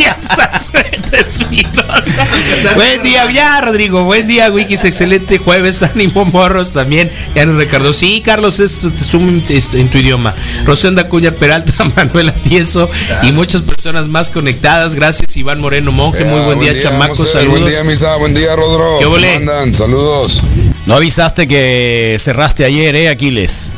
Buen 2.76 3.02
día, 3.02 3.30
ya, 3.30 3.60
Rodrigo. 3.60 4.04
Buen 4.04 4.26
día, 4.26 4.50
Wikis. 4.50 4.84
Excelente 4.84 5.38
jueves. 5.38 5.82
Ánimo, 5.94 6.24
morros 6.24 6.72
también. 6.72 7.10
Ya 7.34 7.46
nos 7.46 7.56
recordó. 7.56 7.92
Sí, 7.92 8.22
Carlos, 8.24 8.60
es, 8.60 8.84
es 8.84 9.14
un- 9.14 9.44
es 9.48 9.72
en 9.74 9.88
tu 9.88 9.98
idioma. 9.98 10.34
Rosenda 10.64 11.08
Cuña 11.08 11.32
Peralta, 11.32 11.72
Manuela 11.96 12.32
Tieso 12.32 12.88
y 13.22 13.32
muchas 13.32 13.62
personas 13.62 14.06
más 14.08 14.30
conectadas. 14.30 14.94
Gracias, 14.94 15.36
Iván 15.36 15.60
Moreno 15.60 15.92
Monje. 15.92 16.24
Muy 16.24 16.40
buen, 16.42 16.60
día, 16.60 16.80
chamacos. 16.80 17.18
José. 17.18 17.32
Saludos. 17.32 17.60
Buen 17.60 17.72
día, 17.72 17.84
Misa. 17.84 18.16
Buen 18.16 18.34
día, 18.34 18.56
Rodro. 18.56 18.98
¿Qué 18.98 19.04
¿Cómo 19.04 19.16
volé? 19.16 19.34
andan? 19.34 19.74
Saludos. 19.74 20.38
No 20.86 20.96
avisaste 20.96 21.46
que 21.46 22.16
cerraste 22.18 22.64
ayer, 22.64 22.94
¿eh, 22.96 23.08
Aquiles? 23.08 23.72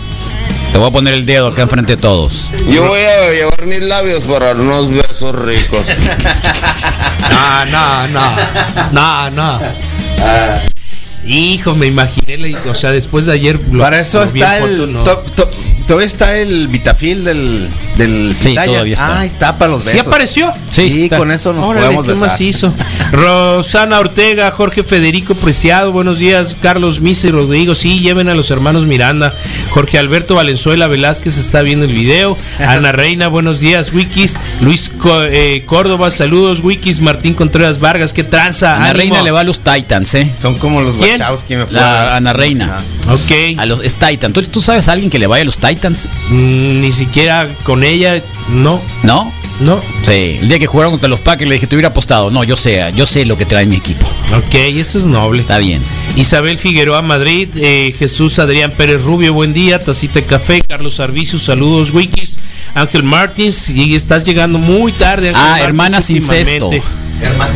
Te 0.72 0.78
voy 0.78 0.88
a 0.88 0.90
poner 0.90 1.12
el 1.14 1.26
dedo 1.26 1.48
acá 1.48 1.62
enfrente 1.62 1.96
de 1.96 2.02
todos. 2.02 2.50
Yo 2.68 2.86
voy 2.86 3.00
a 3.00 3.30
llevar 3.30 3.66
mis 3.66 3.82
labios 3.82 4.24
para 4.24 4.52
unos 4.52 4.90
besos 4.90 5.34
ricos. 5.34 5.80
No, 7.30 7.64
no, 7.66 8.08
no. 8.08 8.36
No, 8.90 9.30
no. 9.30 9.60
Hijo, 11.24 11.74
me 11.74 11.86
imaginé, 11.86 12.36
la- 12.36 12.70
o 12.70 12.74
sea, 12.74 12.90
después 12.90 13.26
de 13.26 13.32
ayer. 13.32 13.58
lo- 13.70 13.82
Para 13.82 14.00
eso 14.00 14.22
lo 14.24 14.30
vi 14.30 14.40
en 14.42 14.46
está 14.46 14.58
foto, 14.60 14.84
el. 14.84 14.92
no. 14.92 15.04
to- 15.04 15.24
to- 15.36 15.50
todavía 15.92 16.06
está 16.06 16.38
el 16.38 16.68
Vitafil 16.68 17.24
del. 17.24 17.68
del 17.96 18.32
Sí, 18.36 18.48
Pitaya. 18.50 18.66
todavía 18.72 18.92
está. 18.94 19.18
Ah, 19.20 19.24
está 19.26 19.58
para 19.58 19.72
los 19.72 19.84
¿Sí 19.84 19.90
besos. 19.92 20.08
apareció? 20.08 20.52
Sí, 20.70 20.90
Sí, 20.90 21.02
está. 21.04 21.18
con 21.18 21.30
eso 21.30 21.52
nos 21.52 21.66
Órale, 21.66 21.86
podemos 21.86 22.04
qué 22.06 22.12
besar. 22.12 22.28
macizo. 22.28 22.72
Rosana 23.12 23.98
Ortega, 23.98 24.50
Jorge 24.52 24.82
Federico 24.84 25.34
Preciado, 25.34 25.92
buenos 25.92 26.18
días. 26.18 26.56
Carlos 26.62 27.00
Misa 27.00 27.26
y 27.26 27.30
Rodrigo, 27.30 27.74
sí, 27.74 28.00
lleven 28.00 28.28
a 28.28 28.34
los 28.34 28.50
hermanos 28.50 28.86
Miranda. 28.86 29.34
Jorge 29.70 29.98
Alberto 29.98 30.34
Valenzuela 30.36 30.86
Velázquez 30.86 31.36
está 31.36 31.60
viendo 31.62 31.84
el 31.84 31.92
video. 31.92 32.36
Ana 32.58 32.92
Reina, 32.92 33.28
buenos 33.28 33.60
días. 33.60 33.92
Wikis, 33.92 34.36
Luis 34.62 34.90
Co- 34.98 35.24
eh, 35.24 35.62
Córdoba, 35.66 36.10
saludos. 36.10 36.60
Wikis, 36.60 37.00
Martín 37.00 37.34
Contreras 37.34 37.78
Vargas, 37.80 38.12
qué 38.14 38.24
tranza. 38.24 38.76
Ana 38.76 38.86
ánimo. 38.90 38.98
Reina 38.98 39.22
le 39.22 39.30
va 39.30 39.40
a 39.40 39.44
los 39.44 39.60
Titans, 39.60 40.14
¿eh? 40.14 40.30
Son 40.38 40.56
como 40.56 40.80
los 40.80 40.96
¿Quién? 40.96 41.20
Wachowski, 41.20 41.56
me 41.56 41.66
La 41.70 42.16
Ana 42.16 42.32
Reina. 42.32 42.80
Ok. 43.10 43.58
A 43.58 43.66
los 43.66 43.80
es 43.82 43.94
Titan. 43.94 44.32
¿Tú, 44.32 44.42
tú 44.44 44.62
sabes 44.62 44.88
a 44.88 44.92
alguien 44.92 45.10
que 45.10 45.18
le 45.18 45.26
vaya 45.26 45.42
a 45.42 45.44
los 45.44 45.58
Titans? 45.58 45.81
Mm, 45.90 46.80
ni 46.80 46.92
siquiera 46.92 47.48
con 47.64 47.82
ella, 47.82 48.22
no, 48.48 48.80
¿No? 49.02 49.32
No. 49.60 49.80
Sí. 50.02 50.38
El 50.40 50.48
día 50.48 50.58
que 50.58 50.66
jugaron 50.66 50.92
contra 50.92 51.08
los 51.08 51.20
Packers 51.20 51.48
le 51.48 51.54
dije, 51.54 51.66
te 51.66 51.76
hubiera 51.76 51.88
apostado. 51.88 52.30
No, 52.30 52.42
yo 52.44 52.56
sé, 52.56 52.92
yo 52.96 53.06
sé 53.06 53.24
lo 53.24 53.36
que 53.36 53.46
trae 53.46 53.66
mi 53.66 53.76
equipo. 53.76 54.06
Ok, 54.36 54.54
eso 54.54 54.98
es 54.98 55.06
noble. 55.06 55.42
Está 55.42 55.58
bien. 55.58 55.82
Isabel 56.16 56.58
Figueroa 56.58 57.02
Madrid, 57.02 57.48
eh, 57.56 57.94
Jesús 57.98 58.38
Adrián 58.38 58.72
Pérez 58.72 59.02
Rubio, 59.02 59.32
buen 59.34 59.52
día, 59.52 59.78
Tacita 59.78 60.14
de 60.14 60.24
Café, 60.24 60.62
Carlos 60.66 60.98
Arvicio, 61.00 61.38
saludos, 61.38 61.90
Wikis, 61.92 62.38
Ángel 62.74 63.02
Martins, 63.02 63.68
y 63.70 63.94
estás 63.94 64.24
llegando 64.24 64.58
muy 64.58 64.92
tarde. 64.92 65.28
Ángel 65.28 65.40
Ah, 65.42 65.48
Martins, 65.48 65.64
hermanas 65.68 66.10
incesto. 66.10 66.70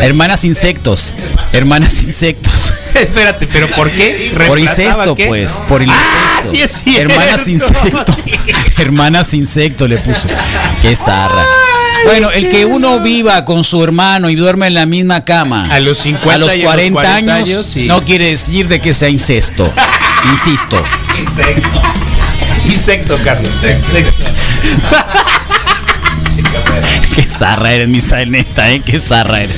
Hermanas 0.01 0.45
insectos. 0.45 1.15
Hermanas 1.53 2.03
insectos. 2.05 2.73
Espérate, 2.95 3.47
pero 3.53 3.67
¿por 3.69 3.91
qué? 3.91 4.31
Por 4.31 4.39
¿Reemplazaba 4.57 4.89
incesto, 4.91 5.15
qué? 5.17 5.27
pues. 5.27 5.61
Por 5.69 5.83
el 5.83 5.91
Ah, 5.91 6.41
incesto. 6.45 6.51
sí 6.57 6.63
es 6.63 6.83
cierto. 6.85 7.13
Hermanas 7.15 7.49
insecto. 7.49 8.05
Hermanas 8.79 9.35
insecto 9.35 9.89
le 9.89 9.99
puso. 9.99 10.29
Qué 10.83 10.95
zarra. 10.95 11.45
Bueno, 12.07 12.31
el 12.31 12.49
que 12.49 12.65
uno 12.65 13.01
viva 13.01 13.45
con 13.45 13.65
su 13.65 13.83
hermano 13.83 14.31
y 14.31 14.37
duerme 14.37 14.69
en 14.69 14.75
la 14.75 14.87
misma 14.87 15.25
cama 15.25 15.69
A 15.71 15.81
los 15.81 15.99
50 15.99 16.35
a 16.35 16.39
los 16.39 16.55
y 16.55 16.61
a 16.61 16.65
los 16.65 16.73
40, 16.73 16.93
40 16.95 17.15
años, 17.17 17.49
años, 17.49 17.67
sí. 17.67 17.87
no 17.87 18.01
quiere 18.03 18.27
decir 18.31 18.69
de 18.69 18.81
que 18.81 18.95
sea 18.95 19.09
incesto. 19.09 19.71
Insisto. 20.33 20.83
Insecto, 22.65 23.19
Carlos. 23.25 23.51
Insecto. 23.63 24.25
Qué 27.15 27.23
zarra 27.23 27.73
eres, 27.73 27.89
Misael, 27.89 28.31
neta, 28.31 28.71
¿eh? 28.71 28.83
Qué 28.85 29.01
zarra 29.01 29.43
eres. 29.43 29.57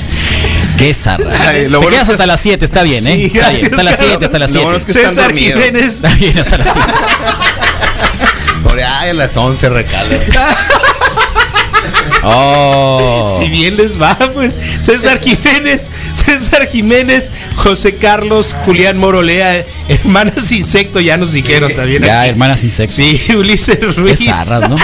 Qué 0.77 0.93
zarra. 0.93 1.25
Ay, 1.47 1.67
lo 1.67 1.79
Te 1.79 1.85
bueno 1.85 1.89
quedas 1.89 2.05
que- 2.07 2.11
hasta 2.13 2.25
las 2.27 2.39
7, 2.39 2.63
está 2.65 2.83
bien, 2.83 3.05
¿eh? 3.07 3.15
Sí, 3.15 3.25
está 3.37 3.49
bien, 3.49 3.65
hasta 3.65 3.83
las 3.83 3.97
7, 3.97 4.11
Carlos. 4.13 4.23
hasta 4.25 4.39
las 4.39 4.51
Lo 4.51 4.53
7. 4.53 4.63
bueno 4.65 4.77
es 4.77 4.85
que 4.85 4.93
César. 4.93 5.35
Jiménez. 5.35 5.93
Está 5.95 6.09
bien, 6.15 6.39
hasta 6.39 6.57
las 6.57 6.69
7. 6.73 6.87
Por 8.63 8.79
ahí 8.79 9.09
a 9.09 9.13
las 9.13 9.35
11 9.35 9.69
recala. 9.69 10.17
Oh. 12.23 13.37
Si 13.39 13.49
bien 13.49 13.77
les 13.77 14.01
va, 14.01 14.17
pues 14.33 14.57
César 14.81 15.21
Jiménez, 15.21 15.89
César 16.13 16.67
Jiménez, 16.67 17.31
José 17.55 17.95
Carlos, 17.95 18.55
Julián 18.65 18.97
Morolea, 18.97 19.65
hermanas 19.87 20.51
Insecto, 20.51 20.99
ya 20.99 21.17
nos 21.17 21.31
dijeron 21.31 21.73
también. 21.73 22.03
Ya, 22.03 22.21
aquí. 22.21 22.29
hermanas 22.31 22.63
insectos. 22.63 22.95
Sí, 22.95 23.21
Ulises 23.35 23.95
Ruiz. 23.95 24.23
zarras, 24.23 24.69
¿no? 24.69 24.77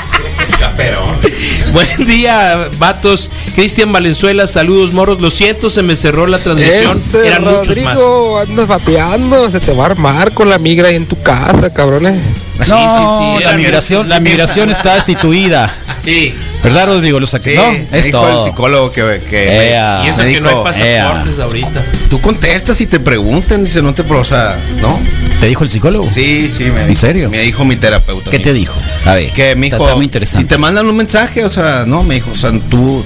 Buen 1.73 2.07
día, 2.07 2.69
vatos. 2.77 3.29
Cristian 3.55 3.91
Valenzuela, 3.91 4.47
saludos, 4.47 4.93
moros. 4.93 5.19
Lo 5.21 5.29
siento, 5.29 5.69
se 5.69 5.83
me 5.83 5.95
cerró 5.95 6.27
la 6.27 6.39
transmisión. 6.39 6.95
Ese 6.95 7.27
Eran 7.27 7.43
muchos 7.43 7.77
más. 7.79 7.99
Andas 8.47 8.67
vapeando, 8.67 9.49
se 9.49 9.59
te 9.59 9.73
va 9.73 9.83
a 9.83 9.85
armar 9.87 10.31
con 10.33 10.49
la 10.49 10.57
migra 10.57 10.89
ahí 10.89 10.95
en 10.95 11.05
tu 11.05 11.21
casa, 11.21 11.73
cabrones. 11.73 12.17
Sí, 12.61 12.71
no, 12.71 12.77
sí, 12.77 13.37
sí, 13.37 13.43
la 13.43 13.49
era 13.49 13.57
migración, 13.57 14.09
la 14.09 14.19
migración 14.19 14.69
está 14.69 14.95
destituida. 14.95 15.73
Sí. 16.03 16.33
¿Verdad, 16.65 16.87
Rodrigo? 16.87 17.19
Lo 17.19 17.27
saqué. 17.27 17.51
Sí, 17.51 17.57
no, 17.57 17.71
me 17.71 17.99
es 17.99 18.05
dijo 18.05 18.19
todo. 18.19 18.39
el 18.39 18.43
psicólogo 18.43 18.91
que, 18.91 19.21
que 19.29 19.69
Ea. 19.69 20.01
Y 20.05 20.09
eso 20.09 20.23
me 20.23 20.33
que 20.33 20.41
no 20.41 20.49
hay 20.49 20.55
pasaportes 20.63 21.39
ahorita. 21.39 21.85
Tú 22.09 22.19
contestas 22.21 22.81
y 22.81 22.87
te 22.87 22.99
preguntan, 22.99 23.63
dice, 23.63 23.81
no 23.81 23.93
te 23.93 24.01
o 24.01 24.23
sea, 24.23 24.57
¿no? 24.81 24.99
¿Te 25.39 25.47
dijo 25.47 25.63
el 25.63 25.69
psicólogo? 25.69 26.07
Sí, 26.07 26.49
sí, 26.51 26.65
me 26.65 26.81
¿En 26.81 26.87
dijo. 26.89 27.01
serio? 27.01 27.29
Me 27.29 27.39
dijo 27.41 27.65
mi 27.65 27.75
terapeuta. 27.75 28.29
¿Qué 28.31 28.39
te 28.39 28.53
dijo. 28.53 28.73
A 29.05 29.15
ver. 29.15 29.31
Que 29.31 29.55
me 29.55 29.67
dijo, 29.67 29.77
está 29.83 29.95
muy 29.95 30.05
interesante. 30.05 30.43
si 30.43 30.47
te 30.47 30.57
mandan 30.57 30.87
un 30.87 30.95
mensaje, 30.97 31.43
o 31.45 31.49
sea, 31.49 31.85
no, 31.85 32.03
me 32.03 32.15
dijo, 32.15 32.31
o 32.31 32.35
sea, 32.35 32.51
tú 32.69 33.03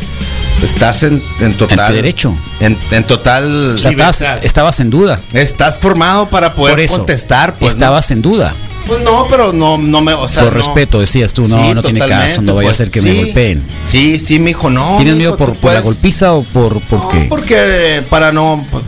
estás 0.64 1.04
en, 1.04 1.22
en 1.40 1.54
total. 1.54 1.80
En 1.80 1.88
tu 1.88 1.94
derecho. 1.94 2.38
En, 2.60 2.78
en 2.92 3.04
total. 3.04 3.72
O 3.74 3.78
sea, 3.78 3.92
estabas, 3.92 4.22
estabas 4.44 4.80
en 4.80 4.90
duda. 4.90 5.20
estás 5.34 5.78
formado 5.80 6.30
para 6.30 6.54
poder 6.54 6.74
Por 6.76 6.80
eso. 6.82 6.98
contestar, 6.98 7.56
pues. 7.56 7.74
¿no? 7.74 7.78
estabas 7.80 8.12
en 8.12 8.22
duda. 8.22 8.54
Pues 8.90 9.02
no, 9.02 9.26
pero 9.30 9.54
no, 9.54 9.78
no 9.78 10.02
me, 10.02 10.14
o 10.14 10.28
sea. 10.28 10.44
por 10.44 10.52
no. 10.54 10.58
respeto, 10.58 11.00
decías 11.00 11.32
tú, 11.34 11.48
no, 11.48 11.64
Sí, 11.64 11.74
no 11.74 11.82
tiene 11.84 12.00
caso, 12.02 12.42
no 12.42 12.56
vaya 12.56 12.68
pues, 12.68 12.76
a 12.76 12.78
ser 12.80 12.92
que 12.92 13.02
me 13.02 13.12
sí. 13.14 13.18
golpeen. 13.24 13.64
Sí, 13.86 14.20
sí, 14.20 14.40
me 14.40 14.48
dijo, 14.48 14.70
no. 14.70 14.96
¿Tienes 14.98 15.16
miedo 15.16 15.38
por, 15.38 15.56
la 15.64 15.80
golpiza 15.82 16.34
o 16.34 16.44
por, 16.44 16.82
por 16.82 17.00
No, 17.00 17.08
qué? 17.10 17.26
porque 17.30 17.56
eh, 17.58 18.02
para 18.10 18.32
no. 18.32 18.66
pues, 18.72 18.84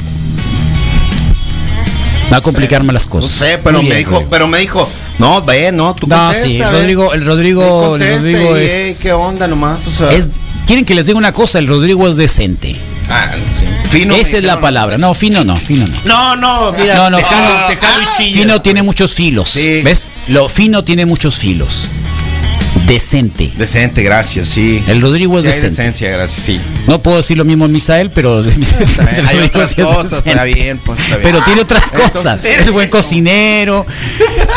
Va 2.33 2.37
a 2.37 2.41
complicarme 2.41 2.93
las 2.93 3.05
No 3.05 3.11
cosas. 3.11 3.31
sé, 3.31 3.59
pero 3.63 3.83
me 3.83 3.95
dijo, 3.95 4.11
Rodrigo. 4.11 4.29
pero 4.31 4.47
me 4.47 4.57
dijo, 4.59 4.89
no, 5.19 5.41
ve, 5.43 5.71
no, 5.71 5.93
tú 5.93 6.07
No, 6.07 6.15
contesta, 6.17 6.47
sí, 6.47 6.57
el. 6.57 6.69
Rodrigo, 6.71 7.13
el 7.13 7.25
Rodrigo, 7.25 7.95
el 7.97 8.15
Rodrigo 8.17 8.57
y, 8.57 8.61
es, 8.63 8.71
eh, 8.73 8.97
¿Qué 9.01 9.11
onda 9.13 9.47
nomás? 9.47 9.85
O 9.87 9.91
sea. 9.91 10.09
es- 10.11 10.29
Quieren 10.65 10.85
que 10.85 10.95
les 10.95 11.05
diga 11.05 11.17
una 11.17 11.33
cosa, 11.33 11.59
el 11.59 11.67
Rodrigo 11.67 12.07
es 12.07 12.15
decente. 12.15 12.77
Ah, 13.13 13.31
sí. 13.57 13.65
Fino. 13.89 14.15
Esa 14.15 14.37
es 14.37 14.43
la 14.43 14.59
palabra. 14.61 14.97
No, 14.97 15.13
fino 15.13 15.43
no, 15.43 15.57
fino 15.57 15.85
no. 15.87 15.97
No, 16.05 16.35
no, 16.37 16.71
mira, 16.73 16.95
No, 16.95 17.09
no, 17.09 17.17
tejano, 17.17 17.47
fino- 17.47 17.67
tejano 17.67 18.01
y 18.01 18.17
chilla, 18.23 18.41
Fino 18.41 18.61
tiene 18.61 18.83
muchos 18.83 19.13
filos. 19.13 19.49
Sí. 19.49 19.81
¿Ves? 19.83 20.09
Lo 20.27 20.47
fino 20.47 20.83
tiene 20.83 21.05
muchos 21.05 21.35
filos. 21.35 21.87
Decente. 22.87 23.51
Decente, 23.57 24.01
gracias, 24.01 24.47
sí. 24.47 24.83
El 24.87 25.01
Rodrigo 25.01 25.37
es 25.37 25.43
Sí, 25.43 25.49
hay 25.49 25.55
decente. 25.55 25.81
decencia, 25.81 26.09
gracias, 26.11 26.45
sí. 26.45 26.59
No 26.87 26.99
puedo 27.01 27.17
decir 27.17 27.37
lo 27.37 27.45
mismo 27.45 27.65
en 27.65 27.71
Misael, 27.71 28.09
pero 28.11 28.41
También 28.95 29.25
hay 29.27 29.37
otras 29.39 29.71
es 29.77 29.85
cosas, 29.85 30.25
está 30.25 30.43
bien, 30.45 30.77
pues 30.79 30.99
está 30.99 31.17
bien. 31.17 31.29
Pero 31.31 31.43
tiene 31.43 31.61
otras 31.61 31.89
cosas. 31.89 32.43
Es 32.45 32.71
buen 32.71 32.89
cocinero. 32.89 33.85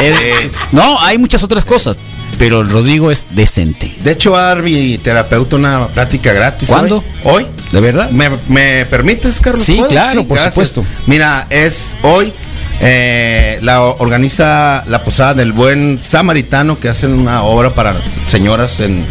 es- 0.00 0.50
no, 0.72 1.00
hay 1.00 1.18
muchas 1.18 1.42
otras 1.42 1.64
cosas. 1.64 1.96
Pero 2.38 2.62
el 2.62 2.68
Rodrigo 2.68 3.12
es 3.12 3.28
decente. 3.30 3.94
De 4.02 4.10
hecho, 4.12 4.32
va 4.32 4.40
a 4.40 4.54
dar 4.54 4.62
mi 4.62 4.98
terapeuta 4.98 5.54
una 5.54 5.86
plática 5.86 6.32
gratis. 6.32 6.68
¿Cuándo? 6.68 7.04
Hoy. 7.22 7.44
¿Hoy? 7.44 7.46
¿De 7.72 7.80
verdad? 7.80 8.10
¿Me, 8.10 8.30
me 8.48 8.84
permites, 8.86 9.40
Carlos? 9.40 9.64
Sí, 9.64 9.76
¿Puedo? 9.76 9.88
claro, 9.88 10.24
por 10.24 10.36
gracias. 10.38 10.54
supuesto. 10.54 10.84
Mira, 11.06 11.46
es 11.50 11.96
hoy. 12.02 12.32
eh, 12.80 13.58
la 13.62 13.80
organiza 13.82 14.82
la 14.88 15.04
posada 15.04 15.34
del 15.34 15.52
buen 15.52 15.98
samaritano 16.02 16.78
que 16.80 16.88
hacen 16.88 17.12
una 17.12 17.42
obra 17.44 17.70
para 17.70 17.94
señoras 18.26 18.80
en, 18.80 19.04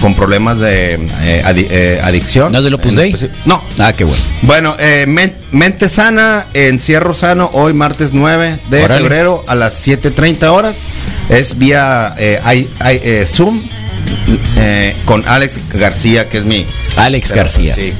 con 0.00 0.14
problemas 0.14 0.60
de 0.60 0.94
eh, 0.94 1.42
adi- 1.44 1.66
eh, 1.68 2.00
adicción. 2.02 2.52
¿No 2.52 2.58
En 2.58 2.94
Dei? 2.94 3.12
especi- 3.12 3.30
No. 3.44 3.62
Ah, 3.78 3.92
qué 3.92 4.04
bueno. 4.04 4.22
Bueno, 4.42 4.76
eh, 4.78 5.04
men- 5.08 5.34
Mente 5.50 5.88
Sana, 5.88 6.46
Encierro 6.54 7.12
Sano, 7.12 7.50
hoy 7.54 7.72
martes 7.72 8.12
9 8.12 8.58
de 8.70 8.86
febrero 8.88 9.44
a 9.48 9.54
las 9.56 9.74
7.30 9.86 10.52
horas. 10.52 10.82
Es 11.28 11.58
vía 11.58 12.14
I- 12.54 12.68
eh, 12.84 13.26
Zoom 13.28 13.62
eh, 14.56 14.94
con 15.04 15.26
Alex 15.26 15.60
García, 15.74 16.28
que 16.28 16.38
es 16.38 16.44
mi... 16.44 16.66
Alex 16.96 17.28
Pero, 17.30 17.42
García. 17.42 17.74
Sí, 17.74 17.92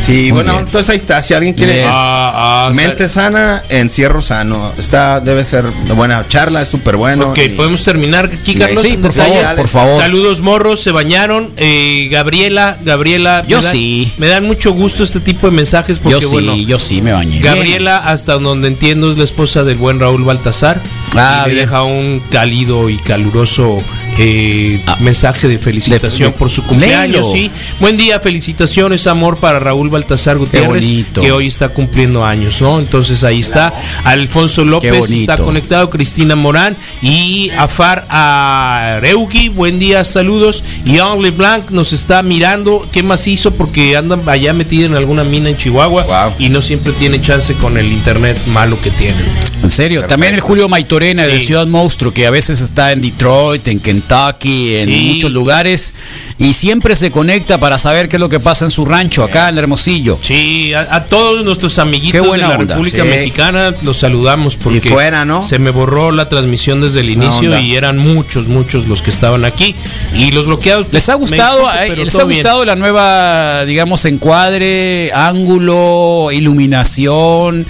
sí 0.00 0.12
Muy 0.24 0.30
bueno, 0.32 0.52
bien. 0.54 0.64
entonces 0.66 0.90
ahí 0.90 0.96
está. 0.96 1.20
Si 1.22 1.34
alguien 1.34 1.54
quiere... 1.54 1.84
Ah, 1.86 2.66
ah, 2.68 2.72
Mente 2.74 3.08
Sana, 3.08 3.62
Encierro 3.68 4.22
Sano. 4.22 4.72
Está, 4.78 5.20
debe 5.20 5.44
ser 5.44 5.66
una 5.66 5.94
buena 5.94 6.26
charla, 6.28 6.62
es 6.62 6.68
súper 6.68 6.96
bueno. 6.96 7.30
Ok, 7.30 7.38
y- 7.38 7.48
podemos 7.50 7.84
terminar 7.84 8.24
aquí, 8.32 8.54
Carlos. 8.54 8.82
Un 8.84 9.00
por 9.02 9.12
favor, 9.12 9.56
por 9.56 9.68
favor. 9.68 10.00
Saludos, 10.00 10.40
morros, 10.40 10.80
se 10.82 10.90
bañaron. 10.92 11.50
Eh, 11.56 12.08
Gabriela, 12.10 12.76
Gabriela. 12.84 13.42
Yo 13.46 13.58
me 13.58 13.64
dan- 13.64 13.72
sí. 13.72 14.12
Me 14.16 14.26
dan 14.28 14.44
mucho 14.46 14.72
gusto 14.72 15.02
este 15.04 15.20
tipo 15.20 15.48
de 15.48 15.52
mensajes 15.56 15.98
porque, 15.98 16.20
Yo 16.20 16.28
sí, 16.28 16.34
bueno, 16.34 16.56
yo 16.56 16.78
sí 16.78 17.02
me 17.02 17.12
bañé. 17.12 17.40
Gabriela, 17.40 17.98
hasta 17.98 18.34
donde 18.34 18.68
entiendo, 18.68 19.12
es 19.12 19.18
la 19.18 19.24
esposa 19.24 19.64
del 19.64 19.76
buen 19.76 20.00
Raúl 20.00 20.24
Baltasar. 20.24 20.80
Ah, 21.14 21.44
y 21.46 21.50
bien. 21.50 21.60
deja 21.66 21.82
un 21.82 22.22
cálido 22.30 22.88
y 22.90 22.96
caluroso 22.98 23.78
eh, 24.18 24.80
mensaje 25.00 25.48
de 25.48 25.58
felicitación 25.58 26.28
Ah. 26.28 26.32
de- 26.32 26.38
por 26.38 26.50
su 26.50 26.62
cumpleaños. 26.62 27.30
Sí. 27.32 27.50
Buen 27.80 27.96
día, 27.96 28.18
felicitaciones, 28.20 29.06
amor 29.06 29.36
para 29.38 29.58
Raúl 29.58 29.90
Baltasar 29.90 30.38
Gutiérrez, 30.38 30.86
que 31.14 31.32
hoy 31.32 31.46
está 31.48 31.68
cumpliendo 31.68 32.24
años, 32.24 32.60
¿no? 32.60 32.78
Entonces 32.78 33.24
ahí 33.24 33.40
está. 33.40 33.72
Alfonso 34.04 34.64
López 34.64 35.10
está 35.10 35.36
conectado, 35.36 35.90
Cristina 35.90 36.34
Morán 36.36 36.76
y 37.02 37.50
Afar 37.56 38.06
Areugi, 38.08 39.48
buen 39.48 39.78
día, 39.78 40.04
saludos. 40.04 40.64
Y 40.84 40.98
Henri 40.98 41.30
Blanc 41.30 41.70
nos 41.70 41.92
está 41.92 42.22
mirando. 42.22 42.86
¿Qué 42.92 43.02
más 43.02 43.26
hizo? 43.26 43.50
Porque 43.52 43.96
andan 43.96 44.22
allá 44.28 44.52
metido 44.52 44.86
en 44.86 44.94
alguna 44.94 45.24
mina 45.24 45.48
en 45.50 45.56
Chihuahua 45.56 46.34
y 46.38 46.48
no 46.48 46.62
siempre 46.62 46.92
tiene 46.92 47.20
chance 47.20 47.54
con 47.54 47.76
el 47.78 47.92
internet 47.92 48.38
malo 48.48 48.80
que 48.80 48.90
tienen. 48.90 49.24
En 49.62 49.70
serio, 49.70 50.04
también 50.06 50.34
el 50.34 50.40
Julio 50.40 50.68
Maitorena 50.68 51.26
de 51.26 51.40
Sí. 51.40 51.46
Ciudad 51.48 51.66
Monstruo, 51.66 52.12
que 52.12 52.26
a 52.26 52.30
veces 52.30 52.60
está 52.60 52.92
en 52.92 53.00
Detroit, 53.00 53.66
en 53.68 53.80
Kentucky, 53.80 54.05
en 54.10 54.88
Sí. 54.88 55.10
muchos 55.14 55.32
lugares, 55.32 55.94
y 56.38 56.52
siempre 56.52 56.94
se 56.96 57.10
conecta 57.10 57.58
para 57.58 57.78
saber 57.78 58.08
qué 58.08 58.16
es 58.16 58.20
lo 58.20 58.28
que 58.28 58.40
pasa 58.40 58.64
en 58.64 58.70
su 58.70 58.84
rancho, 58.84 59.24
acá 59.24 59.48
en 59.48 59.58
Hermosillo. 59.58 60.18
Sí, 60.22 60.72
a, 60.74 60.86
a 60.96 61.04
todos 61.06 61.44
nuestros 61.44 61.78
amiguitos 61.78 62.22
de 62.32 62.38
la 62.38 62.50
onda. 62.50 62.74
República 62.74 63.02
Sí. 63.02 63.08
Mexicana 63.08 63.74
los 63.82 63.96
saludamos 63.98 64.56
porque 64.56 64.78
Y 64.78 64.80
fuera, 64.80 65.24
¿no? 65.24 65.42
se 65.44 65.58
me 65.58 65.70
borró 65.70 66.12
la 66.12 66.28
transmisión 66.28 66.80
desde 66.80 67.00
el 67.00 67.10
inicio 67.10 67.58
y 67.58 67.74
eran 67.76 67.98
muchos, 67.98 68.46
muchos 68.48 68.86
los 68.86 69.02
que 69.02 69.10
estaban 69.10 69.44
aquí 69.44 69.74
y 70.14 70.30
los 70.30 70.46
bloqueados. 70.46 70.86
¿Les 70.92 71.08
ha 71.08 71.14
gustado, 71.14 71.68
disculpo, 71.70 72.04
les 72.04 72.14
ha 72.14 72.24
bien. 72.24 72.38
gustado 72.38 72.64
la 72.64 72.76
nueva, 72.76 73.64
digamos, 73.64 74.04
encuadre, 74.04 75.10
ángulo, 75.14 76.28
iluminación, 76.32 77.66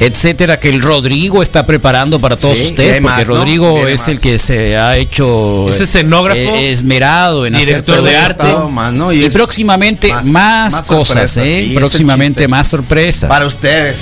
etcétera, 0.00 0.60
que 0.60 0.68
el 0.68 0.80
Rodrigo 0.80 1.42
está 1.42 1.66
preparando 1.66 2.18
para 2.20 2.36
todos 2.36 2.58
Sí, 2.58 2.64
ustedes? 2.66 3.00
Porque. 3.00 3.24
Rodrigo 3.24 3.86
es 3.88 4.00
más. 4.00 4.08
el 4.08 4.20
que 4.20 4.38
se 4.38 4.76
ha 4.76 4.96
hecho 4.96 5.68
Es 5.68 5.80
escenógrafo, 5.80 6.38
eh, 6.40 6.70
esmerado 6.70 7.46
en 7.46 7.54
director 7.54 8.02
de 8.02 8.16
arte. 8.16 8.44
Más, 8.70 8.92
¿no? 8.92 9.12
Y, 9.12 9.28
próximamente 9.30 10.08
más- 10.12 10.24
más, 10.26 10.72
más 10.72 10.82
cosas, 10.82 11.06
sorpresas, 11.30 11.44
¿eh? 11.44 11.66
sí, 11.68 11.74
próximamente 11.74 12.46
más 12.48 12.68
sorpresas. 12.68 13.28
Para 13.28 13.46
ustedes. 13.46 13.96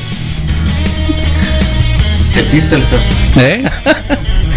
¿Sentiste 2.35 2.75
el? 2.77 2.83
¿Eh? 3.43 3.65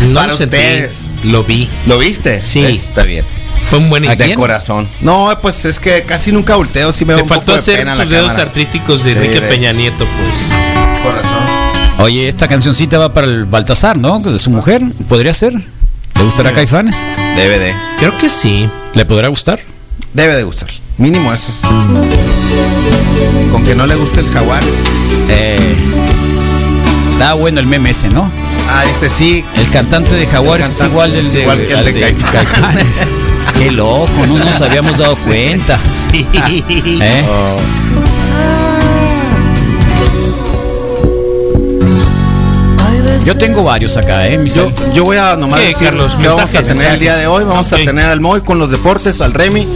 No 0.10 0.22
Para 0.22 0.34
ustedes. 0.34 1.02
Lo 1.26 1.44
vi. 1.44 1.68
¿Lo 1.86 1.98
viste? 1.98 2.40
Sí. 2.40 2.62
¿Ves? 2.62 2.84
Está 2.84 3.04
bien. 3.04 3.26
Fue 3.70 3.80
un 3.80 3.90
buen 3.90 4.08
¿A 4.08 4.16
De 4.16 4.26
quién? 4.26 4.38
corazón. 4.38 4.88
No, 5.02 5.38
pues 5.42 5.66
es 5.66 5.78
que 5.78 6.04
casi 6.04 6.32
nunca 6.32 6.56
volteo. 6.56 6.94
Sí 6.94 7.04
me 7.04 7.12
da 7.12 7.18
Te 7.18 7.24
un 7.24 7.28
faltó 7.30 7.42
poco 7.48 7.54
de 7.56 7.60
hacer 7.60 7.78
pena 7.80 7.96
dedos 8.06 8.28
cámara. 8.32 8.44
artísticos 8.44 9.04
de 9.04 9.12
Sí, 9.12 9.18
Enrique 9.18 9.42
de- 9.42 9.48
Peña 9.50 9.74
Nieto, 9.74 10.06
pues. 10.06 10.79
Corazón. 11.04 11.44
Oye, 12.00 12.28
esta 12.28 12.48
cancioncita 12.48 12.98
va 12.98 13.14
para 13.14 13.28
el 13.28 13.46
Baltasar, 13.46 13.98
¿no? 13.98 14.20
De 14.20 14.40
su 14.40 14.50
mujer. 14.50 14.82
¿Podría 15.08 15.34
ser? 15.34 15.54
¿Le 15.54 16.24
gustará 16.24 16.52
Caifanes? 16.52 16.98
Debe 17.36 17.60
de. 17.60 17.74
Creo 17.98 18.18
que 18.18 18.30
sí. 18.30 18.70
¿Le 18.94 19.06
podrá 19.06 19.28
gustar? 19.28 19.60
Debe 20.14 20.36
de 20.36 20.44
gustar. 20.44 20.70
Mínimo 20.98 21.34
eso. 21.34 21.54
Con 23.52 23.64
que 23.64 23.76
no 23.76 23.86
le 23.88 23.96
guste 23.96 24.20
el 24.20 24.30
jaguar. 24.30 24.62
Eh, 25.30 25.76
está 27.12 27.34
bueno 27.34 27.60
el 27.60 27.68
meme 27.68 27.92
ese, 27.92 28.10
¿no? 28.10 28.32
Ah, 28.70 28.84
este 28.86 29.10
sí. 29.10 29.44
El 29.56 29.70
cantante 29.70 30.14
de 30.16 30.28
Jaguares 30.28 30.66
El 30.68 30.72
es 30.72 30.82
igual 30.82 31.12
del 31.12 31.26
es 31.28 31.34
de, 31.34 31.42
igual 31.42 31.58
que 31.66 31.74
el 31.74 31.86
de 31.86 31.94
de 31.94 32.02
Caifanes. 32.02 32.32
Caifanes. 32.32 33.08
Qué 33.60 33.72
loco, 33.72 34.26
no 34.28 34.38
nos 34.38 34.62
habíamos 34.62 34.98
dado 34.98 35.16
cuenta. 35.18 35.80
Sí. 36.12 36.26
¿Eh? 36.34 37.26
Oh. 37.30 37.58
Yo 43.26 43.36
tengo 43.38 43.64
varios 43.64 43.96
acá, 43.98 44.28
¿eh? 44.28 44.38
mis 44.38 44.56
Yo, 44.56 44.72
yo 44.94 45.04
voy 45.04 45.18
a 45.18 45.36
nomás 45.36 45.60
¿Qué, 45.60 45.68
decir 45.68 45.88
Carlos? 45.88 46.16
que 46.16 46.28
vamos 46.28 46.42
a 46.42 46.46
Mensajes, 46.46 46.68
tener 46.68 46.94
el 46.94 47.00
día 47.00 47.10
mensajes. 47.12 47.22
de 47.22 47.28
hoy. 47.28 47.44
Vamos 47.44 47.68
Ok. 47.72 47.80
a 47.80 47.86
tener 47.86 48.06
al 48.06 48.20
Moy 48.20 48.42
con 48.42 48.58
los 48.60 48.72
deportes, 48.72 49.22
al 49.22 49.34
Remy, 49.34 49.68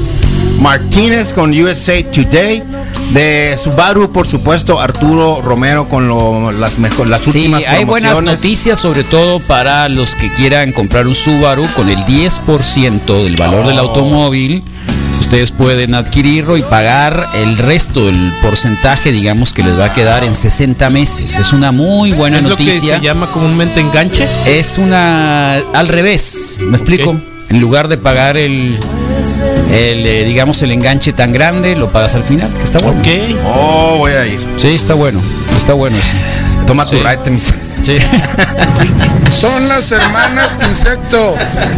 Martínez 0.60 1.34
con 1.34 1.52
USA 1.52 2.02
Today, 2.04 2.64
de 3.12 3.58
Subaru, 3.62 4.12
por 4.12 4.28
supuesto, 4.28 4.80
Arturo 4.80 5.40
Romero 5.44 5.88
con 5.88 6.08
lo- 6.08 6.52
las 6.52 6.80
mejor, 6.80 7.08
las 7.08 7.22
Sí, 7.22 7.30
últimas 7.30 7.64
hay 7.68 7.84
buenas 7.86 8.22
noticias, 8.22 8.80
sobre 8.80 9.04
todo 9.04 9.40
para 9.40 9.88
los 9.90 10.16
que 10.16 10.34
quieran 10.34 10.72
comprar 10.72 11.06
un 11.06 11.14
Subaru 11.14 11.68
con 11.76 11.90
el 11.90 12.04
10% 12.06 13.24
del 13.24 13.36
valor 13.36 13.68
del 13.68 13.78
Oh. 13.80 13.82
automóvil. 13.84 14.64
Ustedes 15.20 15.52
pueden 15.52 15.96
adquirirlo 15.96 16.58
y 16.58 16.62
pagar 16.62 17.26
el 17.36 17.58
resto 17.58 18.06
del 18.06 18.32
porcentaje, 18.42 19.12
digamos, 19.12 19.52
que 19.54 19.64
les 19.64 19.78
va 19.80 19.86
a 19.86 19.94
quedar 19.94 20.24
en 20.24 20.36
60 20.36 20.90
meses. 20.92 21.38
Es 21.38 21.54
una 21.54 21.72
muy 21.72 22.12
buena 22.12 22.38
¿Es 22.38 22.44
lo 22.44 22.56
que 22.56 22.66
noticia. 22.66 22.98
se 23.00 23.04
llama 23.04 23.28
comúnmente 23.28 23.80
enganche? 23.80 24.28
Es 24.46 24.78
una 24.78 25.56
al 25.74 25.88
revés, 25.88 26.58
¿me 26.62 26.78
explico? 26.78 27.20
En 27.50 27.60
lugar 27.62 27.88
de 27.88 27.98
pagar 27.98 28.38
el, 28.38 28.80
el 29.72 30.06
eh, 30.06 30.24
digamos 30.26 30.62
el 30.62 30.72
enganche 30.72 31.14
tan 31.14 31.32
grande, 31.32 31.76
lo 31.76 31.92
pagas 31.92 32.16
al 32.16 32.24
final, 32.24 32.52
que 32.54 32.64
está 32.64 32.80
bueno. 32.80 33.00
Ok. 33.00 33.08
Oh, 33.56 33.96
voy 34.00 34.12
a 34.12 34.26
ir. 34.28 34.40
Sí, 34.58 34.70
está 34.70 34.94
bueno, 34.94 35.20
está 35.56 35.74
bueno 35.74 35.98
eso. 35.98 36.14
Toma 36.68 36.86
tu 36.86 36.98
Sí. 36.98 37.04
ride, 37.04 37.32
mis. 37.32 37.52
Sí, 37.84 37.98
Son 39.30 39.68
las 39.68 39.92
hermanas 39.92 40.58
insecto. 40.68 41.36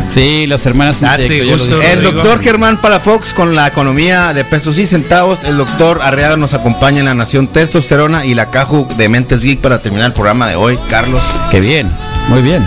sí 0.08 0.46
las 0.46 0.66
hermanas 0.66 1.02
insecto, 1.02 1.34
yo 1.34 1.54
gusto. 1.54 1.82
El 1.82 2.04
doctor 2.04 2.42
Germán 2.42 2.80
Palafox 2.80 3.34
con 3.34 3.56
la 3.56 3.68
economía 3.68 4.34
de 4.34 4.44
pesos 4.44 4.78
y 4.78 4.86
centavos. 4.86 5.44
El 5.44 5.58
doctor 5.58 6.02
Arriaga 6.04 6.38
nos 6.38 6.54
acompaña 6.54 7.00
en 7.00 7.06
la 7.06 7.16
Nación 7.16 7.48
Testosterona 7.48 8.26
y 8.26 8.36
la 8.36 8.52
Caju 8.52 8.88
de 8.98 9.10
Mentes 9.10 9.44
Geek 9.44 9.62
para 9.62 9.80
terminar 9.80 10.08
el 10.08 10.14
programa 10.14 10.48
de 10.48 10.56
hoy. 10.56 10.78
Carlos. 10.90 11.24
Qué 11.50 11.60
bien, 11.60 11.90
muy 12.30 12.42
bien. 12.42 12.64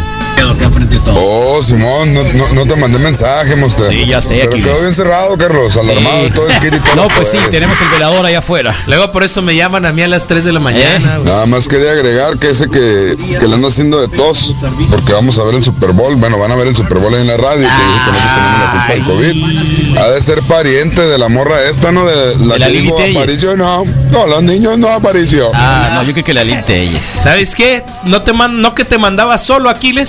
Oh, 1.20 1.62
Simón, 1.62 2.12
no, 2.14 2.22
no, 2.22 2.54
no 2.54 2.66
te 2.66 2.76
mandé 2.76 2.98
mensaje, 2.98 3.56
monster. 3.56 3.86
Sí, 3.88 4.06
ya 4.06 4.20
sé, 4.20 4.34
Pero 4.34 4.50
Aquiles. 4.50 4.66
quedó 4.66 4.80
bien 4.80 4.92
cerrado, 4.92 5.36
Carlos, 5.36 5.76
alarmado 5.76 6.26
y 6.26 6.30
todo 6.30 6.46
el 6.48 6.58
kit 6.60 6.74
y 6.74 6.78
todo 6.80 6.94
No, 6.96 7.08
pues 7.08 7.28
sí, 7.28 7.36
poderes. 7.36 7.50
tenemos 7.52 7.80
el 7.80 7.88
velador 7.88 8.26
allá 8.26 8.38
afuera. 8.38 8.76
Luego 8.86 9.10
por 9.10 9.24
eso 9.24 9.42
me 9.42 9.56
llaman 9.56 9.84
a 9.86 9.92
mí 9.92 10.02
a 10.02 10.08
las 10.08 10.26
3 10.26 10.44
de 10.44 10.52
la 10.52 10.60
mañana. 10.60 11.16
güey. 11.18 11.24
Nada 11.28 11.46
más 11.46 11.66
quería 11.66 11.90
agregar 11.92 12.38
que 12.38 12.50
ese 12.50 12.68
que, 12.68 13.16
que 13.38 13.48
le 13.48 13.54
anda 13.54 13.68
haciendo 13.68 14.00
de 14.06 14.08
tos, 14.16 14.54
porque 14.90 15.12
vamos 15.12 15.38
a 15.38 15.42
ver 15.44 15.56
el 15.56 15.64
Super 15.64 15.92
Bowl, 15.92 16.14
bueno, 16.16 16.38
van 16.38 16.52
a 16.52 16.56
ver 16.56 16.68
el 16.68 16.76
Super 16.76 16.98
Bowl 16.98 17.14
ahí 17.14 17.22
en 17.22 17.26
la 17.26 17.36
radio, 17.36 17.62
que 17.62 17.62
dice 17.62 18.04
que 18.04 18.12
nosotros 18.12 18.34
tenemos 18.34 18.60
la 18.60 18.70
culpa 18.72 18.92
del 18.92 19.04
COVID. 19.04 19.98
Ha 19.98 20.08
de 20.10 20.20
ser 20.20 20.42
pariente 20.42 21.00
de 21.02 21.18
la 21.18 21.28
morra 21.28 21.62
esta, 21.68 21.90
¿no? 21.90 22.06
De 22.06 22.36
la, 22.36 22.52
De 22.54 22.58
la 22.58 22.66
que 22.66 22.72
Lili 22.72 22.92
dijo. 22.92 23.18
Aparicio, 23.18 23.56
no. 23.56 23.84
No, 24.10 24.26
los 24.26 24.42
niños 24.42 24.78
no 24.78 24.90
apareció. 24.92 25.50
Ah, 25.54 25.90
no, 25.94 26.02
yo 26.04 26.12
creo 26.12 26.24
que 26.24 26.34
la 26.34 26.44
Lil 26.44 26.62
Telles. 26.64 27.04
¿Sabes 27.22 27.54
qué? 27.54 27.82
No 28.04 28.22
te 28.22 28.32
man- 28.32 28.60
no 28.60 28.74
que 28.74 28.84
te 28.84 28.98
mandaba 28.98 29.36
solo 29.38 29.68
Aquiles. 29.70 30.07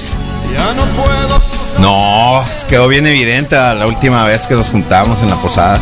No, 1.80 2.44
quedó 2.68 2.88
bien 2.88 3.08
evidente 3.08 3.56
la 3.56 3.88
última 3.88 4.26
vez 4.26 4.48
que 4.48 4.56
nos 4.56 4.70
juntamos 4.70 5.22
en 5.22 5.30
la 5.30 5.36
posada. 5.38 5.80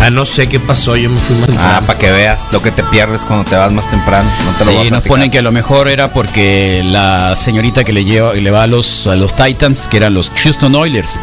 Ah, 0.00 0.10
no 0.10 0.24
sé 0.24 0.48
qué 0.48 0.60
pasó, 0.60 0.96
yo 0.96 1.08
me 1.08 1.18
fui 1.18 1.36
más 1.36 1.50
Ah, 1.58 1.80
para 1.86 1.98
que 1.98 2.10
veas 2.10 2.46
lo 2.52 2.60
que 2.60 2.70
te 2.70 2.82
pierdes 2.84 3.24
cuando 3.24 3.44
te 3.48 3.56
vas 3.56 3.72
más 3.72 3.88
temprano. 3.88 4.28
No 4.44 4.50
te 4.52 4.64
lo 4.64 4.72
voy 4.72 4.80
a 4.80 4.84
Sí, 4.84 4.90
nos 4.90 5.02
ponen 5.02 5.30
que 5.30 5.38
a 5.38 5.42
lo 5.42 5.52
mejor 5.52 5.88
era 5.88 6.12
porque 6.12 6.82
la 6.84 7.34
señorita 7.36 7.84
que 7.84 7.92
le 7.92 8.04
lleva, 8.04 8.34
le 8.34 8.50
va 8.50 8.64
a 8.64 8.66
los, 8.66 9.06
a 9.06 9.14
los 9.16 9.34
Titans, 9.34 9.88
que 9.88 9.96
eran 9.96 10.14
los 10.14 10.30
Houston 10.42 10.74
Oilers. 10.74 11.20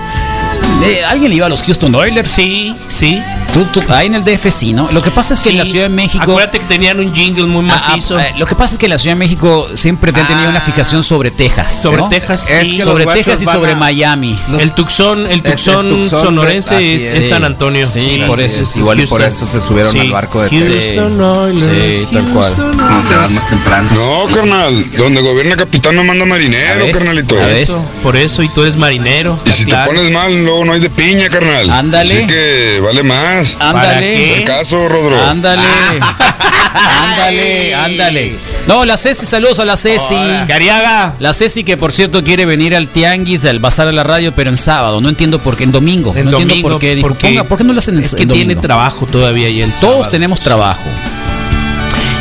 Eh, 0.83 1.03
¿Alguien 1.07 1.29
le 1.29 1.37
iba 1.37 1.45
a 1.45 1.49
los 1.49 1.61
Houston 1.63 1.93
Oilers? 1.93 2.29
Sí, 2.29 2.75
sí. 2.89 3.19
Tú, 3.53 3.65
tú, 3.65 3.83
ahí 3.93 4.07
en 4.07 4.15
el 4.15 4.23
DF 4.23 4.49
sí, 4.51 4.73
¿no? 4.73 4.89
Lo 4.91 5.01
que 5.01 5.11
pasa 5.11 5.33
es 5.33 5.39
que 5.41 5.49
en 5.49 5.57
la. 5.57 5.65
Ciudad 5.65 5.83
de 5.85 5.89
México... 5.89 6.23
Acuérdate 6.23 6.59
que 6.59 6.65
tenían 6.65 6.99
un 6.99 7.13
jingle 7.13 7.45
muy 7.45 7.63
Ah, 7.69 7.79
macizo. 7.87 8.17
ah, 8.17 8.23
eh, 8.25 8.33
lo 8.37 8.45
que 8.45 8.55
pasa 8.55 8.73
es 8.75 8.79
que 8.79 8.87
en 8.87 8.89
la 8.91 8.97
Ciudad 8.97 9.15
de 9.15 9.19
México 9.19 9.67
siempre 9.75 10.11
te 10.11 10.19
han 10.21 10.27
tenido 10.27 10.47
Ah. 10.47 10.51
una 10.51 10.61
fijación 10.61 11.03
sobre 11.03 11.31
Texas. 11.31 11.81
sobre 11.81 11.97
¿no? 11.97 12.09
Texas, 12.09 12.49
Es 12.49 12.61
sí. 12.63 12.77
que 12.77 12.83
Sobre 12.83 13.05
Texas 13.05 13.41
y 13.41 13.45
sobre 13.45 13.71
a- 13.73 13.75
Miami. 13.75 14.37
El 14.59 14.71
Tucson, 14.73 15.19
el 15.19 15.25
Es 15.27 15.31
el 15.35 15.43
Tucson, 15.43 15.89
Tucson, 15.89 16.21
sonorense 16.21 16.75
así 16.75 16.93
es, 16.95 17.03
es. 17.03 17.15
es 17.17 17.29
San 17.29 17.43
Antonio. 17.43 17.85
Sí, 17.87 18.23
por 18.27 18.41
eso. 18.41 18.61
es, 18.63 18.75
Igual 18.75 19.01
y 19.01 19.07
por 19.07 19.21
eso 19.21 19.45
se 19.45 19.61
subieron 19.61 19.91
Sí. 19.91 19.99
al 19.99 20.11
barco 20.11 20.41
de 20.41 20.49
Houston 20.49 20.71
Texas. 20.73 21.19
Oilers, 21.21 21.99
Sí, 21.99 22.07
tal 22.11 22.25
cual. 22.29 22.53
Houston 22.55 22.77
Cuando 22.79 23.09
te 23.09 23.15
vas 23.15 23.31
más 23.31 23.49
temprano. 23.49 23.89
No, 23.93 24.35
carnal, 24.35 24.91
donde 24.97 25.21
gobierna 25.21 25.55
capitán 25.57 25.95
no 25.95 26.03
manda 26.03 26.25
marinero, 26.25 26.85
carnalito. 26.91 27.35
ver. 27.35 27.51
Eso, 27.57 27.87
por 28.01 28.15
eso, 28.17 28.41
y 28.43 28.49
tú 28.49 28.61
eres 28.63 28.75
marinero. 28.77 29.37
Y 29.45 29.51
si 29.51 29.65
te 29.65 29.75
pones 29.85 30.11
mal, 30.11 30.43
luego 30.43 30.65
no 30.65 30.70
hay 30.73 30.79
de 30.79 30.89
piña, 30.89 31.29
carnal. 31.29 31.69
Ándale. 31.69 32.17
Así 32.17 32.27
que 32.27 32.79
vale 32.83 33.03
más. 33.03 33.57
Ándale. 33.59 34.43
Caso, 34.45 34.87
Rodro. 34.87 35.21
Ándale. 35.23 35.61
ándale, 36.73 37.75
ándale. 37.75 38.35
No, 38.67 38.85
la 38.85 38.97
Ceci, 38.97 39.25
saludos 39.25 39.59
a 39.59 39.65
la 39.65 39.75
Ceci. 39.77 40.15
Cariaga. 40.47 41.15
La 41.19 41.33
Ceci 41.33 41.63
que 41.63 41.77
por 41.77 41.91
cierto 41.91 42.23
quiere 42.23 42.45
venir 42.45 42.75
al 42.75 42.87
Tianguis, 42.87 43.45
al 43.45 43.59
Bazar 43.59 43.87
a 43.87 43.91
la 43.91 44.03
Radio, 44.03 44.33
pero 44.35 44.49
en 44.49 44.57
sábado. 44.57 45.01
No 45.01 45.09
entiendo 45.09 45.39
por 45.39 45.55
qué, 45.57 45.63
en 45.63 45.71
domingo. 45.71 46.13
En 46.15 46.25
no 46.25 46.31
domingo, 46.31 46.51
entiendo 46.53 46.69
por 46.69 46.79
qué. 46.79 46.95
Dijo, 46.95 47.07
porque 47.07 47.27
ponga, 47.27 47.43
¿por 47.43 47.57
qué 47.57 47.63
no 47.63 47.73
lo 47.73 47.79
hacen 47.79 47.95
en 47.95 48.01
Es 48.01 48.15
que 48.15 48.23
en 48.23 48.29
tiene 48.29 48.55
trabajo 48.55 49.05
todavía 49.05 49.49
y 49.49 49.61
el 49.61 49.69
Todos 49.71 49.81
sábado. 49.81 50.09
tenemos 50.09 50.39
trabajo. 50.39 50.81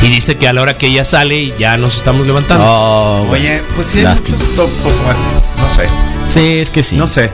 Y 0.03 0.09
dice 0.09 0.36
que 0.38 0.48
a 0.48 0.53
la 0.55 0.62
hora 0.62 0.74
que 0.78 0.86
ella 0.86 1.05
sale 1.05 1.53
ya 1.59 1.76
nos 1.76 1.96
estamos 1.98 2.26
levantando. 2.26 2.64
Oh, 2.66 3.26
Oye, 3.30 3.62
pues 3.76 3.86
sí, 3.88 3.98
hay 3.98 4.05
Lástima. 4.05 4.38
muchos 4.38 4.55
top- 4.57 4.70
pues, 4.82 4.96
bueno, 5.05 5.18
no 5.59 5.68
sé, 5.68 5.86
Sí, 6.26 6.59
es 6.59 6.70
que 6.70 6.82
sí. 6.82 6.96
no 6.96 7.07
sé, 7.07 7.30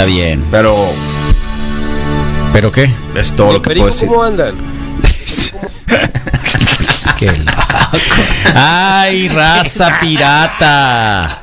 Está 0.00 0.08
bien. 0.10 0.42
pero 0.50 0.74
¿Pero 2.54 2.72
qué? 2.72 2.90
es 3.14 3.36
todo 3.36 3.52
lo 3.52 3.60
que 3.60 3.74
puedo 3.74 3.84
decir. 3.84 4.08
¿Cómo 4.08 4.22
andan? 4.24 4.54
Qué 7.18 7.26
loco. 7.26 7.50
Ay, 8.54 9.28
raza 9.28 9.98
pirata. 10.00 11.42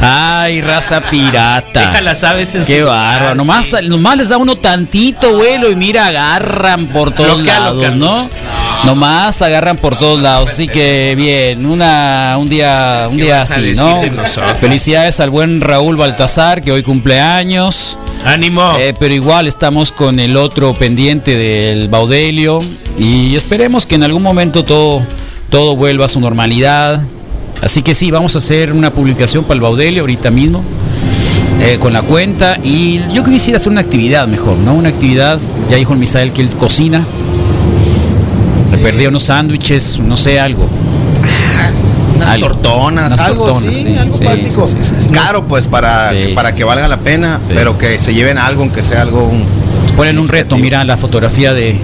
Ay, 0.00 0.62
raza 0.62 1.00
pirata. 1.00 1.78
Déjala, 1.78 2.16
sabes, 2.16 2.52
en 2.56 2.64
Qué 2.64 2.78
su 2.80 2.86
lugar, 2.86 3.36
Nomás, 3.36 3.66
sí. 3.66 3.76
nomás 3.88 4.16
les 4.16 4.30
da 4.30 4.36
uno 4.36 4.56
tantito 4.56 5.36
vuelo 5.36 5.70
y 5.70 5.76
mira, 5.76 6.08
agarran 6.08 6.86
por 6.86 7.12
todos 7.12 7.36
Bloquealo, 7.36 7.80
lados, 7.82 7.94
¿no? 7.96 8.28
Nomás 8.84 9.42
agarran 9.42 9.76
por 9.76 9.98
todos 9.98 10.20
lados. 10.20 10.50
Así 10.50 10.66
que 10.66 11.14
bien, 11.16 11.66
una, 11.66 12.36
un 12.38 12.48
día, 12.48 13.06
un 13.10 13.16
¿Qué 13.16 13.24
día 13.24 13.42
así, 13.42 13.74
¿no? 13.76 14.00
Felicidades 14.60 15.20
al 15.20 15.30
buen 15.30 15.60
Raúl 15.60 15.96
Baltazar, 15.96 16.62
que 16.62 16.72
hoy 16.72 16.82
cumple 16.82 17.20
años. 17.20 17.98
Ánimo. 18.24 18.74
Eh, 18.78 18.94
pero 18.98 19.14
igual 19.14 19.48
estamos 19.48 19.92
con 19.92 20.20
el 20.20 20.36
otro 20.36 20.74
pendiente 20.74 21.36
del 21.36 21.88
Baudelio 21.88 22.60
y 22.98 23.34
esperemos 23.36 23.86
que 23.86 23.94
en 23.94 24.04
algún 24.04 24.22
momento 24.22 24.64
todo, 24.64 25.02
todo 25.48 25.76
vuelva 25.76 26.06
a 26.06 26.08
su 26.08 26.20
normalidad. 26.20 27.00
Así 27.62 27.82
que 27.82 27.94
sí, 27.94 28.10
vamos 28.10 28.34
a 28.34 28.38
hacer 28.38 28.72
una 28.72 28.90
publicación 28.90 29.44
para 29.44 29.54
el 29.54 29.60
Baudelio 29.60 30.02
ahorita 30.02 30.30
mismo 30.30 30.64
eh, 31.60 31.78
con 31.78 31.92
la 31.92 32.02
cuenta 32.02 32.58
y 32.62 33.00
yo 33.12 33.22
quisiera 33.22 33.56
hacer 33.56 33.70
una 33.70 33.82
actividad 33.82 34.26
mejor, 34.26 34.56
¿no? 34.58 34.74
Una 34.74 34.88
actividad, 34.88 35.38
ya 35.70 35.76
dijo 35.76 35.92
el 35.92 36.00
Misael 36.00 36.32
que 36.32 36.42
él 36.42 36.48
cocina. 36.56 37.06
Le 38.72 38.78
perdí 38.78 39.06
unos 39.06 39.24
sándwiches, 39.24 40.00
no 40.00 40.16
sé, 40.16 40.40
algo. 40.40 40.68
Unas 42.16 42.28
Algo. 42.28 42.48
tortonas, 42.48 43.12
Unas 43.14 43.20
algo 43.20 43.46
tortonas, 43.46 43.74
sí, 43.74 43.82
sí, 43.82 43.96
algo 43.98 44.16
sí, 44.16 44.24
práctico. 44.24 44.68
sí, 44.68 44.76
sí, 44.80 44.92
sí. 44.98 45.08
Caro, 45.10 45.46
pues, 45.46 45.68
para, 45.68 46.10
Sí, 46.12 46.16
que, 46.28 46.34
para 46.34 46.48
sí, 46.48 46.54
que 46.54 46.58
sí, 46.60 46.64
valga 46.64 46.84
sí. 46.84 46.90
la 46.90 46.98
pena, 47.00 47.40
Sí. 47.46 47.52
pero 47.54 47.76
que 47.78 47.98
se 47.98 48.14
lleven 48.14 48.38
algo, 48.38 48.62
aunque 48.62 48.82
sea 48.82 49.02
algo. 49.02 49.24
Un, 49.24 49.44
Ponen 49.96 50.18
un 50.18 50.28
reto, 50.28 50.56
mira 50.56 50.84
la 50.84 50.96
fotografía 50.96 51.52
de, 51.52 51.76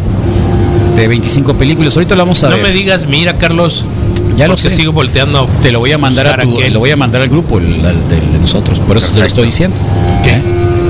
de 0.96 1.08
25 1.08 1.54
películas. 1.54 1.94
Ahorita 1.96 2.14
lo 2.14 2.22
vamos 2.22 2.42
a 2.44 2.48
No 2.48 2.56
ver. 2.56 2.64
me 2.64 2.72
digas, 2.72 3.06
mira, 3.06 3.34
Carlos. 3.36 3.84
Ya 4.36 4.46
lo 4.48 4.56
sé. 4.56 4.70
sigo 4.70 4.92
volteando. 4.92 5.46
Te 5.62 5.72
lo 5.72 5.80
voy 5.80 5.92
a 5.92 5.98
mandar 5.98 6.26
a 6.28 6.42
tu, 6.42 6.58
lo 6.70 6.78
voy 6.78 6.90
a 6.92 6.96
mandar 6.96 7.20
al 7.22 7.28
grupo, 7.28 7.58
el, 7.58 7.84
al 7.84 8.08
del 8.08 8.32
de 8.32 8.38
nosotros. 8.38 8.78
Por 8.78 8.96
eso 8.96 9.08
te 9.08 9.18
lo 9.20 9.26
estoy 9.26 9.46
diciendo. 9.46 9.76
¿Eh? 10.24 10.40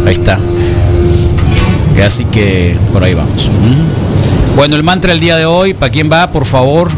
Ahí 0.07 0.13
está. 0.13 0.39
Que 1.97 2.03
Así 2.05 2.25
que 2.27 2.77
por 2.93 3.03
ahí 3.03 3.15
vamos. 3.15 3.49
¿Mm? 3.49 4.08
Bueno, 4.59 4.75
el 4.75 4.83
mantra 4.83 5.13
del 5.13 5.21
día 5.21 5.37
de 5.37 5.47
hoy, 5.47 5.73
¿para 5.73 5.93
quién 5.93 6.11
va? 6.11 6.33
Por 6.33 6.45
favor. 6.45 6.91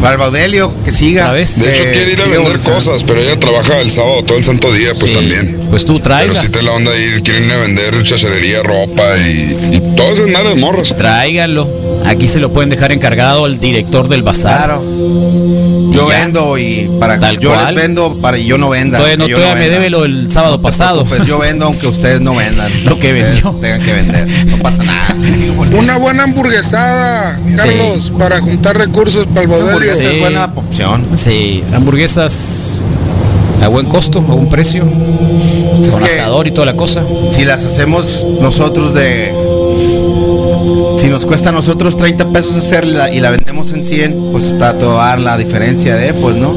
para 0.00 0.14
el 0.14 0.18
Baudelio, 0.20 0.70
que 0.84 0.90
siga. 0.90 1.26
¿Sabes? 1.26 1.58
De 1.60 1.70
hecho, 1.70 1.82
Eh, 1.84 1.90
quiere 1.92 2.12
ir 2.12 2.20
a 2.22 2.24
vender 2.26 2.58
cosas, 2.60 3.02
pero 3.04 3.20
ella 3.20 3.38
trabaja 3.38 3.78
el 3.80 3.90
sábado 3.90 4.22
todo 4.22 4.36
el 4.38 4.44
santo 4.44 4.70
día, 4.72 4.90
pues 4.98 5.10
Sí. 5.10 5.14
también. 5.14 5.66
Pues 5.70 5.84
tú 5.84 5.94
Pero 5.94 6.04
tráigas. 6.04 6.38
sí 6.40 6.50
te 6.52 6.62
la 6.62 6.72
onda 6.72 6.94
ir, 6.98 7.22
quieren 7.22 7.44
ir 7.44 7.52
a 7.52 7.58
vender 7.58 8.02
chacharería, 8.04 8.62
ropa 8.62 9.16
y, 9.18 9.76
y 9.76 9.96
todo 9.96 10.12
eso 10.12 10.24
es 10.26 10.32
nada 10.32 10.48
de 10.50 10.56
morras. 10.56 10.94
Tráiganlo. 10.96 11.68
Aquí 12.06 12.26
se 12.28 12.38
lo 12.38 12.50
pueden 12.52 12.68
dejar 12.70 12.92
encargado 12.92 13.44
al 13.46 13.58
director 13.58 14.08
del 14.08 14.22
bazar. 14.22 14.58
Claro. 14.66 14.82
Yo 15.94 16.10
ya. 16.10 16.18
vendo 16.20 16.58
y 16.58 16.90
para 17.00 17.18
Tal 17.20 17.38
yo 17.38 17.50
cual. 17.50 17.74
les 17.74 17.82
vendo 17.82 18.16
para 18.20 18.38
y 18.38 18.44
yo 18.46 18.58
no 18.58 18.68
venda. 18.70 18.98
Todavía, 18.98 19.16
no, 19.16 19.26
yo 19.28 19.36
todavía 19.36 19.64
me 19.64 19.70
debe 19.70 19.90
lo 19.90 20.04
el 20.04 20.30
sábado 20.30 20.60
pasado. 20.60 21.04
Pues 21.04 21.26
yo 21.26 21.38
vendo 21.38 21.66
aunque 21.66 21.86
ustedes 21.86 22.20
no 22.20 22.34
vendan. 22.34 22.70
Lo 22.84 22.98
que 22.98 23.12
Ustedes 23.12 23.42
vendió. 23.42 23.52
Tengan 23.60 23.82
que 23.82 23.92
vender. 23.94 24.28
No 24.46 24.58
pasa 24.58 24.82
nada. 24.82 25.16
Una 25.76 25.98
buena 25.98 26.24
hamburguesada, 26.24 27.38
Carlos, 27.56 28.12
para 28.18 28.40
juntar 28.40 28.76
recursos 28.76 29.26
para 29.26 29.42
el 29.42 29.52
hamburguesa 29.52 30.00
Sí. 30.00 30.06
es 30.06 30.20
buena 30.20 30.44
opción. 30.54 31.06
Sí, 31.14 31.62
hamburguesas 31.74 32.82
a 33.62 33.68
buen 33.68 33.86
costo, 33.86 34.18
a 34.18 34.34
buen 34.34 34.48
precio. 34.48 34.84
Pues 35.76 35.90
con 35.90 36.02
que- 36.02 36.10
asador 36.10 36.46
y 36.46 36.50
toda 36.50 36.66
la 36.66 36.74
cosa. 36.76 37.02
Si 37.30 37.44
las 37.44 37.64
hacemos 37.64 38.26
nosotros 38.40 38.94
de. 38.94 39.32
Si 40.98 41.08
nos 41.08 41.26
cuesta 41.26 41.50
a 41.50 41.52
nosotros 41.52 41.96
30 41.96 42.28
pesos 42.30 42.56
hacerla 42.56 43.12
y 43.12 43.20
la 43.20 43.30
vendemos 43.30 43.72
en 43.72 43.84
100, 43.84 44.30
pues 44.32 44.44
está 44.46 44.70
a 44.70 44.78
todo 44.78 44.96
dar 44.96 45.18
la 45.18 45.36
diferencia 45.36 45.94
de, 45.96 46.14
pues, 46.14 46.36
¿no? 46.36 46.50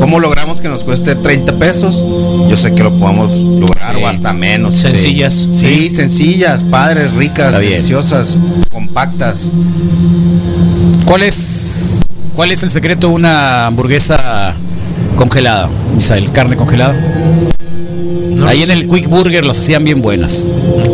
¿Cómo 0.00 0.18
logramos 0.18 0.60
que 0.60 0.68
nos 0.68 0.82
cueste 0.84 1.14
30 1.14 1.52
pesos? 1.58 2.04
Yo 2.48 2.56
sé 2.56 2.74
que 2.74 2.82
lo 2.82 2.92
podemos 2.92 3.32
lograr 3.36 3.94
Sí. 3.96 4.02
o 4.02 4.08
hasta 4.08 4.32
menos. 4.32 4.76
Sencillas. 4.76 5.46
Sí, 5.50 5.90
sencillas, 5.90 6.62
padres, 6.64 7.12
ricas, 7.12 7.52
deliciosas, 7.58 8.38
compactas. 8.70 9.50
¿Cuál 11.06 11.22
es, 11.22 12.00
¿Cuál 12.34 12.50
es 12.52 12.62
el 12.62 12.70
secreto 12.70 13.08
de 13.08 13.14
una 13.14 13.66
hamburguesa 13.66 14.54
congelada, 15.16 15.68
Misael? 15.94 16.32
¿Carne 16.32 16.56
congelada? 16.56 16.94
No 18.42 18.48
Ahí 18.48 18.60
en 18.62 18.66
sé. 18.68 18.72
el 18.74 18.88
Quick 18.88 19.08
Burger 19.08 19.44
las 19.44 19.58
hacían 19.58 19.84
bien 19.84 20.02
buenas. 20.02 20.46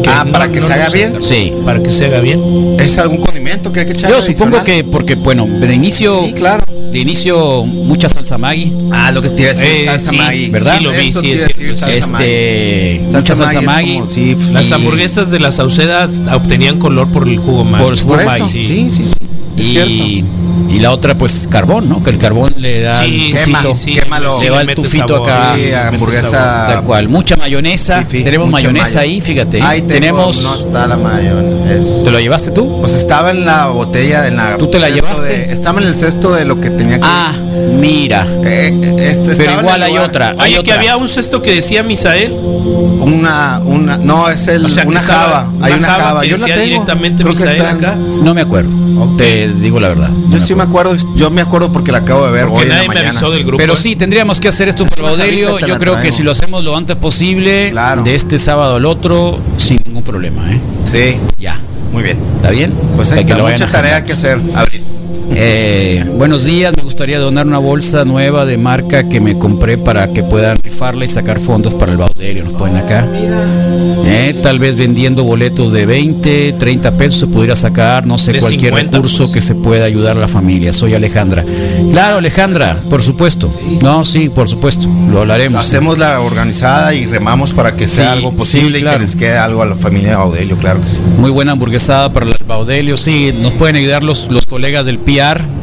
Ah, 0.06 0.24
no- 0.26 0.32
para 0.32 0.50
que 0.50 0.60
no 0.60 0.66
se 0.66 0.72
haga 0.72 0.88
bien. 0.90 1.14
Sí. 1.22 1.52
Para 1.64 1.82
que 1.82 1.90
se 1.90 2.04
haga 2.06 2.20
bien. 2.20 2.40
¿Es 2.78 2.98
algún 2.98 3.18
condimento 3.18 3.72
que 3.72 3.80
hay 3.80 3.86
que 3.86 3.92
echar? 3.92 4.10
Yo 4.10 4.20
supongo 4.22 4.62
que 4.64 4.84
porque, 4.84 5.14
bueno, 5.14 5.46
de 5.46 5.74
inicio, 5.74 6.22
Sí, 6.24 6.32
claro. 6.34 6.64
de 6.92 6.98
inicio 6.98 7.64
mucha 7.64 8.08
salsa 8.08 8.38
Maggi, 8.38 8.72
Ah, 8.92 9.10
lo 9.12 9.20
que 9.22 9.30
te 9.30 9.42
iba 9.42 9.50
a 9.50 9.54
decir, 9.54 9.68
Eh, 9.70 9.84
salsa 9.86 10.10
sí, 10.10 10.16
Maggi. 10.16 10.50
¿verdad? 10.50 10.78
Sí, 10.78 10.84
lo 10.84 10.90
vi, 10.92 11.12
sí, 11.12 11.32
es 11.32 11.44
cierto, 11.54 11.74
salsa 11.78 11.94
este, 11.94 13.00
Salsa 13.10 13.18
mucha 13.18 13.34
salsa 13.34 13.60
Maggi 13.60 13.60
es 13.60 13.66
Maggi, 13.66 13.94
como, 13.94 14.06
sí, 14.06 14.36
Las 14.52 14.72
hamburguesas 14.72 15.30
de 15.30 15.40
las 15.40 15.54
saucedas 15.56 16.22
obtenían 16.32 16.78
color 16.78 17.08
por 17.08 17.26
el 17.28 17.38
jugo 17.38 17.64
Maggi. 17.64 17.84
Por 17.84 17.96
su 17.96 18.06
Por 18.06 18.18
jugo 18.20 18.30
eso, 18.34 18.44
Maggi. 18.44 18.66
sí, 18.66 18.90
sí, 18.90 19.06
sí. 19.06 19.12
Y, 19.58 20.24
la 20.80 20.92
otra 20.92 21.16
pues 21.16 21.48
carbón, 21.50 21.88
¿no? 21.88 22.02
Que 22.04 22.10
el 22.10 22.18
carbón 22.18 22.54
le 22.58 22.82
da 22.82 23.02
Sí, 23.02 23.32
el 23.32 23.38
quema, 23.44 23.62
tufito, 23.62 23.74
sí, 23.74 23.94
quémalo. 23.94 24.40
le 24.40 24.50
va 24.50 24.60
el 24.60 24.74
tufito 24.74 25.08
sabor, 25.14 25.30
acá. 25.30 25.54
Sí, 25.56 25.72
hamburguesa. 25.72 26.30
sabor. 26.30 26.74
Tal 26.74 26.84
cual, 26.84 27.08
mucha 27.08 27.36
mayonesa. 27.36 28.04
Tenemos 28.06 28.46
mucha 28.48 28.58
mayonesa 28.68 28.84
mayo. 28.86 29.00
ahí, 29.00 29.20
fíjate. 29.20 29.60
Ahí 29.62 29.80
tengo, 29.80 29.92
Tenemos. 29.94 30.42
no 30.42 30.54
está 30.54 30.86
la 30.86 30.96
mayonesa. 30.96 32.04
¿Te 32.04 32.10
lo 32.12 32.20
llevaste 32.20 32.50
tú? 32.52 32.80
Pues 32.80 32.92
estaba 32.94 33.30
en 33.32 33.44
la 33.44 33.66
botella, 33.68 34.28
en 34.28 34.36
la. 34.36 34.56
¿Tú 34.56 34.68
te 34.68 34.78
la 34.78 34.88
llevaste? 34.90 35.26
de- 35.26 35.52
estaba 35.52 35.80
en 35.80 35.88
el 35.88 35.94
cesto 35.94 36.32
de 36.32 36.44
lo 36.44 36.60
que 36.60 36.70
tenía 36.70 36.98
que. 37.00 37.04
Ah, 37.06 37.32
mira. 37.80 38.24
Eh, 38.44 38.72
eh, 38.80 38.94
este, 39.10 39.44
en 39.46 39.58
igual 39.60 39.82
hay 39.82 39.98
otra. 39.98 40.34
Hay 40.38 40.54
Oye, 40.54 40.62
que 40.62 40.72
había 40.72 40.96
un 40.96 41.08
cesto 41.08 41.42
que 41.42 41.54
decía 41.54 41.82
Misael. 41.82 42.32
Una, 42.32 43.60
una, 43.64 43.96
no, 43.96 44.28
es 44.28 44.48
el, 44.48 44.64
O 44.64 44.68
sea, 44.68 44.82
que 44.82 44.88
una 44.90 45.00
estaba 45.00 45.22
java. 45.22 45.52
Hay 45.62 45.72
una 45.72 45.88
java 45.88 46.24
Yo 46.24 46.36
la 46.36 46.46
tengo. 46.46 46.60
directamente 46.62 47.22
Creo 47.22 47.34
que 47.34 47.40
Misael 47.40 47.56
está 47.56 47.70
en- 47.70 47.76
acá. 47.78 47.96
No 47.96 48.34
me 48.34 48.42
acuerdo. 48.42 48.70
Te 49.16 49.47
digo 49.54 49.80
la 49.80 49.88
verdad. 49.88 50.08
no 50.10 50.30
Yo 50.30 50.38
me 50.38 50.40
sí 50.40 50.54
me 50.54 50.62
acuerdo, 50.62 50.96
yo 51.16 51.30
me 51.30 51.40
acuerdo 51.40 51.72
porque 51.72 51.92
la 51.92 51.98
acabo 51.98 52.26
de 52.26 52.32
ver 52.32 52.46
Porque 52.46 52.58
hoy 52.58 52.62
en 52.64 52.68
la 52.70 52.74
nadie 52.76 52.88
me 52.88 52.94
mañana. 52.94 53.10
avisó 53.10 53.30
del 53.30 53.42
grupo. 53.44 53.58
Pero 53.58 53.76
sí, 53.76 53.96
tendríamos 53.96 54.40
que 54.40 54.48
hacer 54.48 54.68
esto 54.68 54.84
por 54.86 54.98
una 55.00 55.08
Baudelio. 55.10 55.58
Yo 55.60 55.78
creo 55.78 56.00
que 56.00 56.12
si 56.12 56.22
lo 56.22 56.30
hacemos 56.32 56.64
lo 56.64 56.76
antes 56.76 56.96
posible, 56.96 57.70
Claro. 57.70 58.02
de 58.02 58.14
este 58.14 58.38
sábado 58.38 58.76
al 58.76 58.84
otro, 58.84 59.38
sin 59.56 59.78
ningún 59.86 60.02
problema, 60.02 60.52
¿eh? 60.52 60.60
Sí, 60.90 61.16
Ya. 61.38 61.58
muy 61.92 62.02
bien. 62.02 62.18
¿Está 62.36 62.50
bien? 62.50 62.72
Pues 62.96 63.10
vayan 63.10 63.40
mucha 63.40 63.64
a 63.64 63.68
tarea 63.70 64.04
que 64.04 64.12
hacer. 64.12 64.40
Abril. 64.54 64.82
Eh, 65.40 66.04
buenos 66.14 66.44
días, 66.44 66.72
me 66.76 66.82
gustaría 66.82 67.20
donar 67.20 67.46
una 67.46 67.58
bolsa 67.58 68.04
nueva 68.04 68.44
de 68.44 68.56
marca 68.56 69.08
que 69.08 69.20
me 69.20 69.38
compré 69.38 69.78
para 69.78 70.08
que 70.12 70.24
puedan 70.24 70.58
rifarla 70.58 71.04
y 71.04 71.08
sacar 71.08 71.38
fondos 71.38 71.74
para 71.74 71.92
el 71.92 71.98
Baudelio. 71.98 72.42
Nos 72.42 72.54
ponen 72.54 72.76
acá. 72.76 73.06
Eh, 74.10 74.34
tal 74.42 74.58
vez 74.58 74.74
vendiendo 74.74 75.22
boletos 75.22 75.70
de 75.70 75.86
20, 75.86 76.54
30 76.54 76.90
pesos 76.92 77.20
se 77.20 77.26
pudiera 77.28 77.54
sacar, 77.54 78.04
no 78.04 78.18
sé, 78.18 78.32
cualquier 78.40 78.72
50, 78.72 78.96
recurso 78.96 79.24
pues. 79.24 79.34
que 79.34 79.40
se 79.40 79.54
pueda 79.54 79.84
ayudar 79.84 80.16
a 80.16 80.20
la 80.20 80.26
familia. 80.26 80.72
Soy 80.72 80.94
Alejandra. 80.94 81.44
Claro, 81.92 82.18
Alejandra, 82.18 82.80
por 82.90 83.04
supuesto. 83.04 83.48
No, 83.80 84.04
sí, 84.04 84.28
por 84.30 84.48
supuesto. 84.48 84.88
Lo 85.12 85.20
hablaremos. 85.20 85.64
Hacemos 85.64 85.98
la 85.98 86.20
organizada 86.20 86.94
y 86.94 87.06
remamos 87.06 87.52
para 87.52 87.76
que 87.76 87.86
sea 87.86 88.12
Sí, 88.12 88.18
algo 88.18 88.30
sí, 88.30 88.36
posible 88.36 88.78
y 88.80 88.82
que 88.82 88.98
les 88.98 89.14
quede 89.14 89.38
algo 89.38 89.62
a 89.62 89.66
la 89.66 89.76
familia 89.76 90.08
de 90.08 90.14
Audelio, 90.14 90.56
claro 90.56 90.82
que 90.82 90.88
sí. 90.88 91.00
Muy 91.18 91.30
buena 91.30 91.52
hamburguesada 91.52 92.12
para 92.12 92.26
el 92.26 92.34
Baudelio. 92.44 92.96
Sí, 92.96 93.32
nos 93.40 93.54
pueden 93.54 93.76
ayudar 93.76 94.02
los, 94.02 94.28
los 94.30 94.46
colegas 94.46 94.84
del 94.84 94.98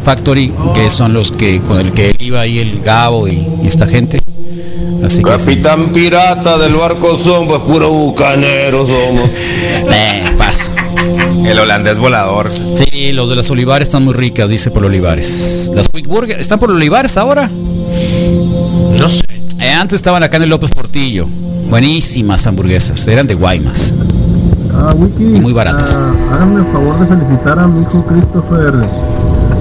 Factory, 0.03 0.51
que 0.75 0.89
son 0.89 1.13
los 1.13 1.31
que 1.31 1.59
con 1.61 1.79
el 1.79 1.91
que 1.93 2.13
iba 2.19 2.41
ahí 2.41 2.59
el 2.59 2.81
Gabo 2.81 3.27
y, 3.27 3.47
y 3.63 3.67
esta 3.67 3.87
gente. 3.87 4.19
Así 5.03 5.23
que 5.23 5.39
sí. 5.39 5.45
Capitán 5.45 5.87
pirata 5.93 6.57
del 6.57 6.73
barco 6.75 7.09
pues 7.11 7.59
puro 7.61 7.89
bucanero 7.91 8.85
somos. 8.85 9.29
Eh, 9.87 10.33
paso. 10.37 10.71
El 11.45 11.59
holandés 11.59 11.99
volador. 11.99 12.49
Sí, 12.53 13.11
los 13.11 13.29
de 13.29 13.35
las 13.35 13.49
Olivares 13.51 13.87
están 13.87 14.03
muy 14.03 14.13
ricas, 14.13 14.49
dice 14.49 14.71
por 14.71 14.83
Olivares. 14.85 15.71
Las 15.75 15.89
Quick 15.89 16.07
Burger, 16.07 16.39
¿están 16.39 16.57
por 16.59 16.71
Olivares 16.71 17.17
ahora? 17.17 17.49
No 17.49 19.09
sé. 19.09 19.23
eh, 19.59 19.69
antes 19.71 19.97
estaban 19.97 20.23
acá 20.23 20.37
en 20.37 20.43
el 20.43 20.49
López 20.49 20.71
Portillo. 20.71 21.27
Buenísimas 21.69 22.45
hamburguesas. 22.47 23.05
Eran 23.07 23.27
de 23.27 23.35
Guaymas. 23.35 23.93
Ah, 24.73 24.93
Wiki, 24.95 25.23
Y 25.37 25.39
muy 25.41 25.53
baratas. 25.53 25.95
ah, 25.97 26.13
háganme 26.33 26.61
el 26.61 26.71
favor 26.71 26.99
de 26.99 27.05
felicitar 27.07 27.59
a 27.59 27.67
mi 27.67 27.81
hijo 27.81 28.05
Christopher, 28.07 28.73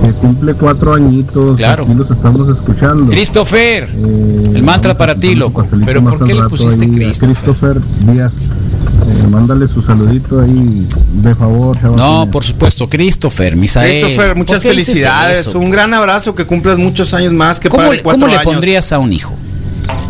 que 0.04 0.10
cumple 0.12 0.54
cuatro 0.54 0.94
añitos. 0.94 1.56
Claro. 1.56 1.84
Aquí 1.84 1.94
los 1.94 2.10
estamos 2.10 2.48
escuchando. 2.48 3.06
Christopher, 3.10 3.88
Eh, 3.94 4.50
el 4.54 4.62
mantra 4.62 4.96
para 4.96 5.14
ti, 5.14 5.34
loco. 5.34 5.66
Pero 5.84 6.02
¿por 6.04 6.26
qué 6.26 6.34
le 6.34 6.42
pusiste 6.48 6.86
Christopher? 6.88 7.34
Christopher 7.34 7.80
Díaz. 8.12 8.32
Eh, 8.32 9.26
mándale 9.28 9.66
su 9.68 9.82
saludito 9.82 10.40
ahí, 10.40 10.86
de 11.22 11.34
favor, 11.34 11.78
chaval. 11.80 11.96
No, 11.96 12.28
por 12.30 12.44
supuesto, 12.44 12.88
Christopher, 12.88 13.56
Misael. 13.56 14.02
Christopher, 14.02 14.36
muchas 14.36 14.62
¿Por 14.62 14.70
qué 14.70 14.76
dices 14.76 14.86
felicidades. 14.94 15.40
eso? 15.46 15.58
Un 15.58 15.70
gran 15.70 15.92
abrazo, 15.94 16.34
que 16.34 16.46
cumplas 16.46 16.78
muchos 16.78 17.12
años 17.14 17.32
más. 17.32 17.60
Que 17.60 17.68
¿Cómo, 17.68 17.82
padre, 17.82 17.96
le- 17.98 18.02
cuatro 18.02 18.20
cómo 18.26 18.32
le 18.38 18.42
pondrías 18.44 18.92
a 18.92 18.98
un 18.98 19.12
hijo? 19.12 19.34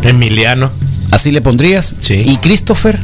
Emiliano. 0.03 0.69
¿Así 1.11 1.31
le 1.31 1.41
pondrías? 1.41 1.95
Sí. 1.99 2.15
¿Y 2.25 2.37
Christopher? 2.37 2.99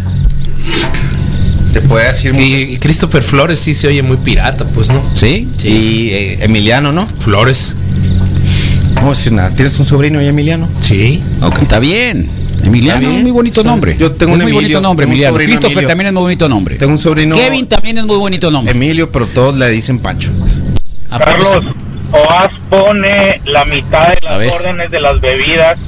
Te 1.71 1.81
puede 1.81 2.07
decir 2.07 2.33
Y 2.37 2.77
Christopher 2.79 3.23
Flores 3.23 3.59
sí 3.59 3.73
se 3.73 3.87
oye 3.87 4.03
muy 4.03 4.17
pirata, 4.17 4.65
pues, 4.65 4.89
¿no? 4.89 5.03
¿Sí? 5.15 5.47
Y 5.63 6.09
eh, 6.09 6.43
Emiliano, 6.43 6.91
¿no? 6.91 7.07
Flores. 7.19 7.75
No 8.95 9.13
nada. 9.31 9.49
¿Tienes 9.55 9.79
un 9.79 9.85
sobrino 9.85 10.21
y 10.21 10.27
Emiliano? 10.27 10.67
Sí. 10.81 11.19
Está 11.61 11.79
bien. 11.79 12.29
Emiliano, 12.63 13.09
es 13.09 13.21
muy 13.23 13.31
bonito 13.31 13.61
Sí. 13.61 13.67
nombre. 13.67 13.97
Yo 13.97 14.11
tengo 14.11 14.33
Es 14.33 14.35
un 14.37 14.43
muy 14.43 14.51
Emilio, 14.51 14.61
bonito 14.61 14.81
nombre, 14.81 15.05
Emiliano. 15.07 15.33
sobrino 15.33 15.49
Christopher 15.49 15.71
Emilio. 15.77 15.87
también 15.89 16.07
es 16.07 16.13
muy 16.13 16.21
bonito 16.21 16.49
nombre. 16.49 16.75
Tengo 16.75 16.91
un 16.91 16.99
sobrino. 16.99 17.35
Kevin 17.35 17.67
también 17.67 17.97
es 17.97 18.05
muy 18.05 18.17
bonito 18.17 18.51
nombre. 18.51 18.71
Emilio, 18.73 19.11
pero 19.11 19.25
todos 19.25 19.57
le 19.57 19.69
dicen 19.69 19.97
Pancho. 19.99 20.31
¿A 21.09 21.17
poco 21.17 21.31
Carlos, 21.31 21.47
sí? 21.61 21.67
OAS 22.11 22.51
pone 22.69 23.41
la 23.45 23.65
mitad 23.65 24.09
de 24.09 24.17
las 24.23 24.55
órdenes 24.59 24.91
de 24.91 24.99
las 24.99 25.19
bebidas 25.19 25.79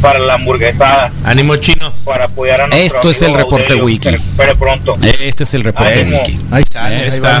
para 0.00 0.18
la 0.18 0.34
hamburguesada, 0.34 1.10
Ánimo 1.24 1.56
chino. 1.56 1.92
para 2.04 2.24
apoyar 2.26 2.62
a 2.62 2.66
Esto 2.76 3.10
es 3.10 3.22
el 3.22 3.34
reporte 3.34 3.74
wiki. 3.74 4.10
recupere 4.10 4.54
pronto. 4.56 4.96
Este 5.02 5.44
es 5.44 5.54
el 5.54 5.62
reporte 5.64 6.04
wiki. 6.04 6.38
Ahí 6.50 6.64
sale. 6.70 6.96
Ahí 6.96 7.02
ahí 7.02 7.08
está. 7.08 7.40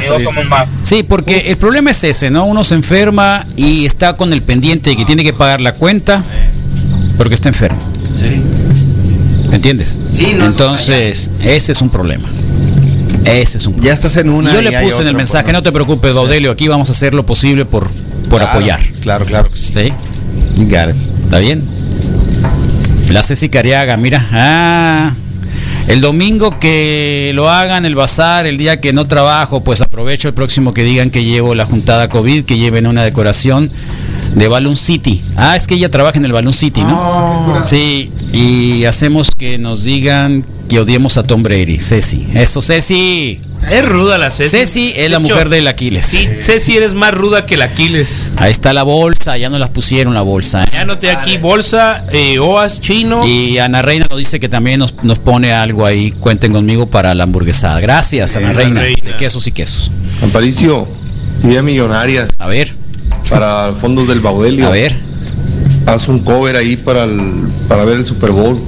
Sí, 0.82 1.02
porque 1.02 1.50
el 1.50 1.56
problema 1.56 1.90
es 1.90 2.04
ese, 2.04 2.30
¿no? 2.30 2.44
Uno 2.46 2.64
se 2.64 2.74
enferma 2.74 3.46
y 3.56 3.86
está 3.86 4.16
con 4.16 4.32
el 4.32 4.42
pendiente 4.42 4.90
de 4.90 4.96
que 4.96 5.04
tiene 5.04 5.22
que 5.24 5.32
pagar 5.32 5.60
la 5.60 5.72
cuenta 5.74 6.24
porque 7.16 7.34
está 7.34 7.48
enfermo. 7.48 7.78
¿Me 9.48 9.56
entiendes? 9.56 9.98
Sí, 10.12 10.34
no, 10.36 10.46
Entonces, 10.46 11.30
ese 11.42 11.72
es 11.72 11.82
un 11.82 11.90
problema. 11.90 12.28
Ese 13.24 13.58
es 13.58 13.66
un 13.66 13.72
problema. 13.74 13.88
Ya 13.88 13.94
estás 13.94 14.16
en 14.16 14.30
una. 14.30 14.52
Yo 14.52 14.62
le 14.62 14.70
puse 14.70 14.96
en 14.96 15.02
el 15.02 15.08
otra, 15.08 15.12
mensaje, 15.12 15.44
pues, 15.44 15.52
no 15.54 15.62
te 15.62 15.72
preocupes, 15.72 16.14
Baudelio, 16.14 16.50
aquí 16.52 16.68
vamos 16.68 16.88
a 16.88 16.92
hacer 16.92 17.14
lo 17.14 17.26
posible 17.26 17.64
por, 17.64 17.88
por 18.28 18.38
Claro, 18.38 18.46
apoyar. 18.50 18.80
Claro, 19.02 19.26
claro 19.26 19.50
que 19.50 19.58
sí. 19.58 19.72
¿Sí? 19.72 19.92
You 20.56 20.64
got 20.64 20.90
it. 20.90 20.96
¿Está 21.24 21.38
bien? 21.38 21.64
La 23.10 23.24
Ceci 23.24 23.48
Cariaga, 23.48 23.96
mira. 23.96 24.24
Ah, 24.32 25.12
el 25.88 26.00
domingo 26.00 26.60
que 26.60 27.32
lo 27.34 27.50
hagan, 27.50 27.84
el 27.84 27.96
bazar, 27.96 28.46
el 28.46 28.56
día 28.56 28.80
que 28.80 28.92
no 28.92 29.08
trabajo, 29.08 29.64
pues 29.64 29.80
aprovecho 29.80 30.28
el 30.28 30.34
próximo 30.34 30.72
que 30.72 30.84
digan 30.84 31.10
que 31.10 31.24
llevo 31.24 31.56
la 31.56 31.64
juntada 31.64 32.08
COVID, 32.08 32.44
que 32.44 32.56
lleven 32.56 32.86
una 32.86 33.02
decoración 33.02 33.72
de 34.34 34.48
Balloon 34.48 34.76
City. 34.76 35.22
Ah, 35.36 35.56
es 35.56 35.66
que 35.66 35.74
ella 35.74 35.90
trabaja 35.90 36.18
en 36.18 36.24
el 36.24 36.32
Balloon 36.32 36.52
City, 36.52 36.82
¿no? 36.82 37.64
Sí, 37.66 38.10
y 38.32 38.84
hacemos 38.84 39.28
que 39.36 39.58
nos 39.58 39.84
digan 39.84 40.44
que 40.68 40.78
odiemos 40.78 41.16
a 41.16 41.24
Tom 41.24 41.42
Brady. 41.42 41.78
Ceci. 41.78 42.28
Eso, 42.34 42.62
Ceci. 42.62 43.40
Es 43.68 43.86
ruda 43.86 44.18
la 44.18 44.30
Ceci. 44.30 44.50
Ceci 44.56 44.92
es 44.96 45.10
la 45.10 45.18
De 45.18 45.24
hecho, 45.24 45.34
mujer 45.34 45.48
del 45.48 45.66
Aquiles. 45.66 46.06
Sí, 46.06 46.28
Ceci 46.40 46.76
eres 46.76 46.94
más 46.94 47.12
ruda 47.12 47.44
que 47.44 47.56
el 47.56 47.62
Aquiles. 47.62 48.30
Ahí 48.36 48.52
está 48.52 48.72
la 48.72 48.84
bolsa, 48.84 49.36
ya 49.36 49.48
no 49.50 49.58
las 49.58 49.70
pusieron 49.70 50.14
la 50.14 50.22
bolsa. 50.22 50.62
¿eh? 50.64 50.68
Ya 50.72 50.84
noté 50.84 51.10
aquí 51.10 51.38
bolsa, 51.38 52.04
eh, 52.12 52.38
OAS 52.38 52.80
chino. 52.80 53.26
Y 53.26 53.58
Ana 53.58 53.82
Reina 53.82 54.06
nos 54.08 54.18
dice 54.18 54.38
que 54.38 54.48
también 54.48 54.78
nos, 54.78 54.94
nos 55.02 55.18
pone 55.18 55.52
algo 55.52 55.84
ahí, 55.84 56.12
cuenten 56.12 56.52
conmigo 56.52 56.86
para 56.86 57.14
la 57.14 57.24
hamburguesada. 57.24 57.80
Gracias, 57.80 58.36
Ana 58.36 58.50
Ana 58.50 58.58
Reina, 58.58 58.80
Reina. 58.82 59.00
de 59.02 59.16
quesos 59.16 59.46
y 59.48 59.52
quesos. 59.52 59.90
Amparicio, 60.22 60.86
idea 61.42 61.62
millonaria 61.62 62.28
A 62.38 62.46
ver, 62.46 62.72
para 63.30 63.72
fondos 63.72 64.08
del 64.08 64.20
Baudelio. 64.20 64.66
a 64.66 64.70
ver. 64.70 64.94
Haz 65.86 66.08
un 66.08 66.18
cover 66.20 66.56
ahí 66.56 66.76
para, 66.76 67.04
el, 67.04 67.20
para 67.68 67.84
ver 67.84 67.96
el 67.96 68.06
Super 68.06 68.30
Bowl. 68.30 68.60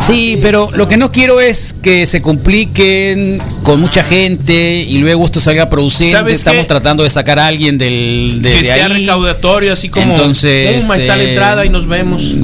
Sí, 0.00 0.36
pero 0.42 0.68
lo 0.74 0.88
que 0.88 0.96
no 0.96 1.12
quiero 1.12 1.40
es 1.40 1.74
que 1.80 2.06
se 2.06 2.20
compliquen 2.20 3.40
con 3.62 3.80
mucha 3.80 4.02
gente 4.02 4.84
y 4.88 4.98
luego 4.98 5.24
esto 5.24 5.40
salga 5.40 5.70
producente. 5.70 6.12
¿Sabes 6.12 6.38
Estamos 6.38 6.62
qué? 6.62 6.66
tratando 6.68 7.04
de 7.04 7.10
sacar 7.10 7.38
a 7.38 7.46
alguien 7.46 7.78
del, 7.78 8.40
de, 8.42 8.50
que 8.52 8.58
de 8.58 8.64
sea 8.64 8.86
ahí. 8.86 8.92
recaudatorio, 9.02 9.72
así 9.72 9.88
como. 9.88 10.12
Entonces, 10.12 10.82
"Pum, 10.82 10.90
ahí 10.90 11.00
está 11.02 11.14
la 11.16 11.22
eh, 11.22 11.28
entrada 11.30 11.64
y 11.64 11.68
nos 11.68 11.86
vemos. 11.86 12.34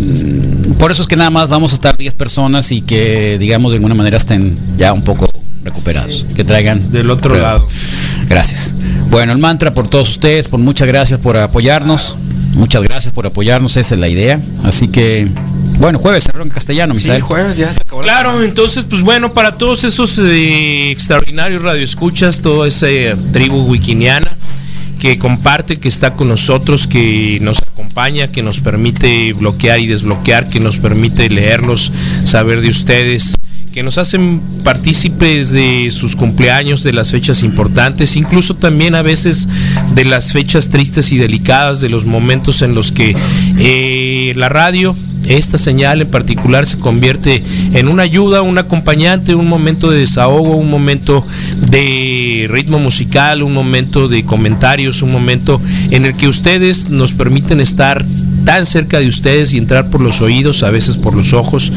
Por 0.78 0.92
eso 0.92 1.02
es 1.02 1.08
que 1.08 1.16
nada 1.16 1.30
más 1.30 1.48
vamos 1.48 1.72
a 1.72 1.74
estar 1.74 1.96
10 1.96 2.14
personas 2.14 2.70
y 2.70 2.82
que, 2.82 3.36
digamos, 3.38 3.72
de 3.72 3.76
alguna 3.78 3.96
manera 3.96 4.16
estén 4.18 4.56
ya 4.76 4.92
un 4.92 5.02
poco 5.02 5.28
recuperados. 5.64 6.24
Que 6.36 6.44
traigan. 6.44 6.92
Del 6.92 7.10
otro 7.10 7.30
prueba. 7.30 7.54
lado. 7.54 7.66
Gracias. 8.28 8.72
Bueno, 9.10 9.32
el 9.32 9.38
mantra 9.38 9.72
por 9.72 9.88
todos 9.88 10.10
ustedes, 10.10 10.48
por 10.48 10.60
muchas 10.60 10.86
gracias 10.86 11.18
por 11.20 11.36
apoyarnos. 11.36 12.16
Muchas 12.54 12.82
gracias 12.82 13.12
por 13.12 13.26
apoyarnos, 13.26 13.76
esa 13.76 13.94
es 13.94 14.00
la 14.00 14.08
idea. 14.08 14.40
Así 14.64 14.88
que, 14.88 15.28
bueno, 15.78 15.98
jueves 15.98 16.24
cerró 16.24 16.42
en 16.42 16.48
castellano, 16.50 16.94
Sí, 16.94 17.00
Misael. 17.00 17.22
jueves 17.22 17.56
ya 17.56 17.72
se 17.72 17.80
acabó. 17.80 18.02
la 18.02 18.08
Claro, 18.08 18.42
entonces, 18.42 18.84
pues 18.88 19.02
bueno, 19.02 19.32
para 19.32 19.52
todos 19.52 19.84
esos 19.84 20.18
eh, 20.18 20.90
extraordinarios 20.90 21.62
radioescuchas, 21.62 22.42
toda 22.42 22.66
esa 22.68 22.88
eh, 22.88 23.16
tribu 23.32 23.62
wikiniana 23.64 24.28
que 24.98 25.18
comparte, 25.18 25.76
que 25.76 25.88
está 25.88 26.14
con 26.14 26.28
nosotros, 26.28 26.86
que 26.86 27.38
nos 27.40 27.60
acompaña, 27.62 28.26
que 28.26 28.42
nos 28.42 28.60
permite 28.60 29.32
bloquear 29.32 29.78
y 29.78 29.86
desbloquear, 29.86 30.48
que 30.48 30.58
nos 30.58 30.76
permite 30.76 31.30
leerlos, 31.30 31.92
saber 32.24 32.60
de 32.60 32.70
ustedes, 32.70 33.36
que 33.78 33.84
nos 33.84 33.96
hacen 33.96 34.40
partícipes 34.64 35.52
de 35.52 35.92
sus 35.92 36.16
cumpleaños, 36.16 36.82
de 36.82 36.92
las 36.92 37.12
fechas 37.12 37.44
importantes, 37.44 38.16
incluso 38.16 38.56
también 38.56 38.96
a 38.96 39.02
veces 39.02 39.46
de 39.94 40.04
las 40.04 40.32
fechas 40.32 40.68
tristes 40.68 41.12
y 41.12 41.16
delicadas, 41.16 41.78
de 41.78 41.88
los 41.88 42.04
momentos 42.04 42.60
en 42.62 42.74
los 42.74 42.90
que 42.90 43.14
eh, 43.56 44.32
la 44.34 44.48
radio 44.48 44.96
esta 45.28 45.58
señal 45.58 46.00
en 46.00 46.08
particular 46.08 46.66
se 46.66 46.78
convierte 46.80 47.44
en 47.72 47.86
una 47.86 48.02
ayuda, 48.02 48.42
un 48.42 48.58
acompañante, 48.58 49.36
un 49.36 49.46
momento 49.46 49.92
de 49.92 49.98
desahogo, 50.00 50.56
un 50.56 50.70
momento 50.70 51.24
de 51.70 52.48
ritmo 52.50 52.80
musical, 52.80 53.44
un 53.44 53.54
momento 53.54 54.08
de 54.08 54.24
comentarios, 54.24 55.02
un 55.02 55.12
momento 55.12 55.60
en 55.92 56.04
el 56.04 56.16
que 56.16 56.26
ustedes 56.26 56.88
nos 56.88 57.12
permiten 57.12 57.60
estar 57.60 58.04
tan 58.48 58.64
cerca 58.64 58.98
de 58.98 59.06
ustedes 59.08 59.52
y 59.52 59.58
entrar 59.58 59.90
por 59.90 60.00
los 60.00 60.22
oídos, 60.22 60.62
a 60.62 60.70
veces 60.70 60.96
por 60.96 61.14
los 61.14 61.34
ojos, 61.34 61.70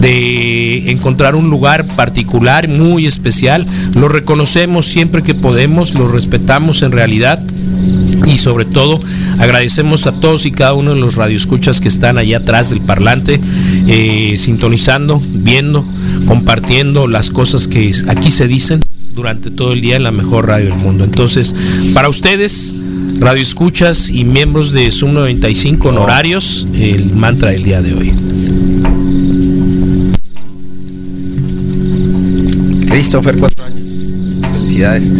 de 0.00 0.90
encontrar 0.90 1.34
un 1.34 1.48
lugar 1.48 1.86
particular, 1.86 2.68
muy 2.68 3.06
especial. 3.06 3.66
Lo 3.94 4.06
reconocemos 4.06 4.84
siempre 4.84 5.22
que 5.22 5.34
podemos, 5.34 5.94
lo 5.94 6.08
respetamos 6.08 6.82
en 6.82 6.92
realidad 6.92 7.42
y 8.26 8.36
sobre 8.36 8.66
todo 8.66 9.00
agradecemos 9.38 10.06
a 10.06 10.12
todos 10.12 10.44
y 10.44 10.50
cada 10.50 10.74
uno 10.74 10.94
de 10.94 11.00
los 11.00 11.14
radioescuchas 11.14 11.80
que 11.80 11.88
están 11.88 12.18
allá 12.18 12.36
atrás 12.36 12.68
del 12.68 12.82
parlante, 12.82 13.40
eh, 13.86 14.34
sintonizando, 14.36 15.22
viendo, 15.26 15.86
compartiendo 16.26 17.08
las 17.08 17.30
cosas 17.30 17.66
que 17.66 17.94
aquí 18.08 18.30
se 18.30 18.46
dicen 18.46 18.82
durante 19.14 19.50
todo 19.50 19.72
el 19.72 19.80
día 19.80 19.96
en 19.96 20.02
la 20.02 20.12
mejor 20.12 20.48
radio 20.48 20.66
del 20.66 20.84
mundo. 20.84 21.04
Entonces, 21.04 21.54
para 21.94 22.10
ustedes, 22.10 22.74
radioescuchas 23.18 24.10
y 24.10 24.24
miembros 24.24 24.72
de 24.72 24.90
Zoom 24.90 25.12
95 25.14 25.88
honorarios, 25.88 26.66
el 26.74 27.14
mantra 27.14 27.50
del 27.50 27.62
día 27.62 27.82
de 27.82 27.94
hoy. 27.94 28.12
Christopher, 32.88 33.36
cuatro 33.38 33.64
años. 33.64 33.80
Felicidades. 34.52 35.12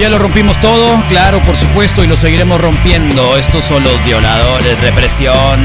Ya 0.00 0.08
lo 0.08 0.18
rompimos 0.18 0.58
todo, 0.62 0.98
claro, 1.10 1.40
por 1.40 1.56
supuesto, 1.56 2.02
y 2.02 2.06
lo 2.06 2.16
seguiremos 2.16 2.58
rompiendo. 2.58 3.36
Estos 3.36 3.66
son 3.66 3.84
los 3.84 4.02
violadores, 4.02 4.80
represión. 4.80 5.60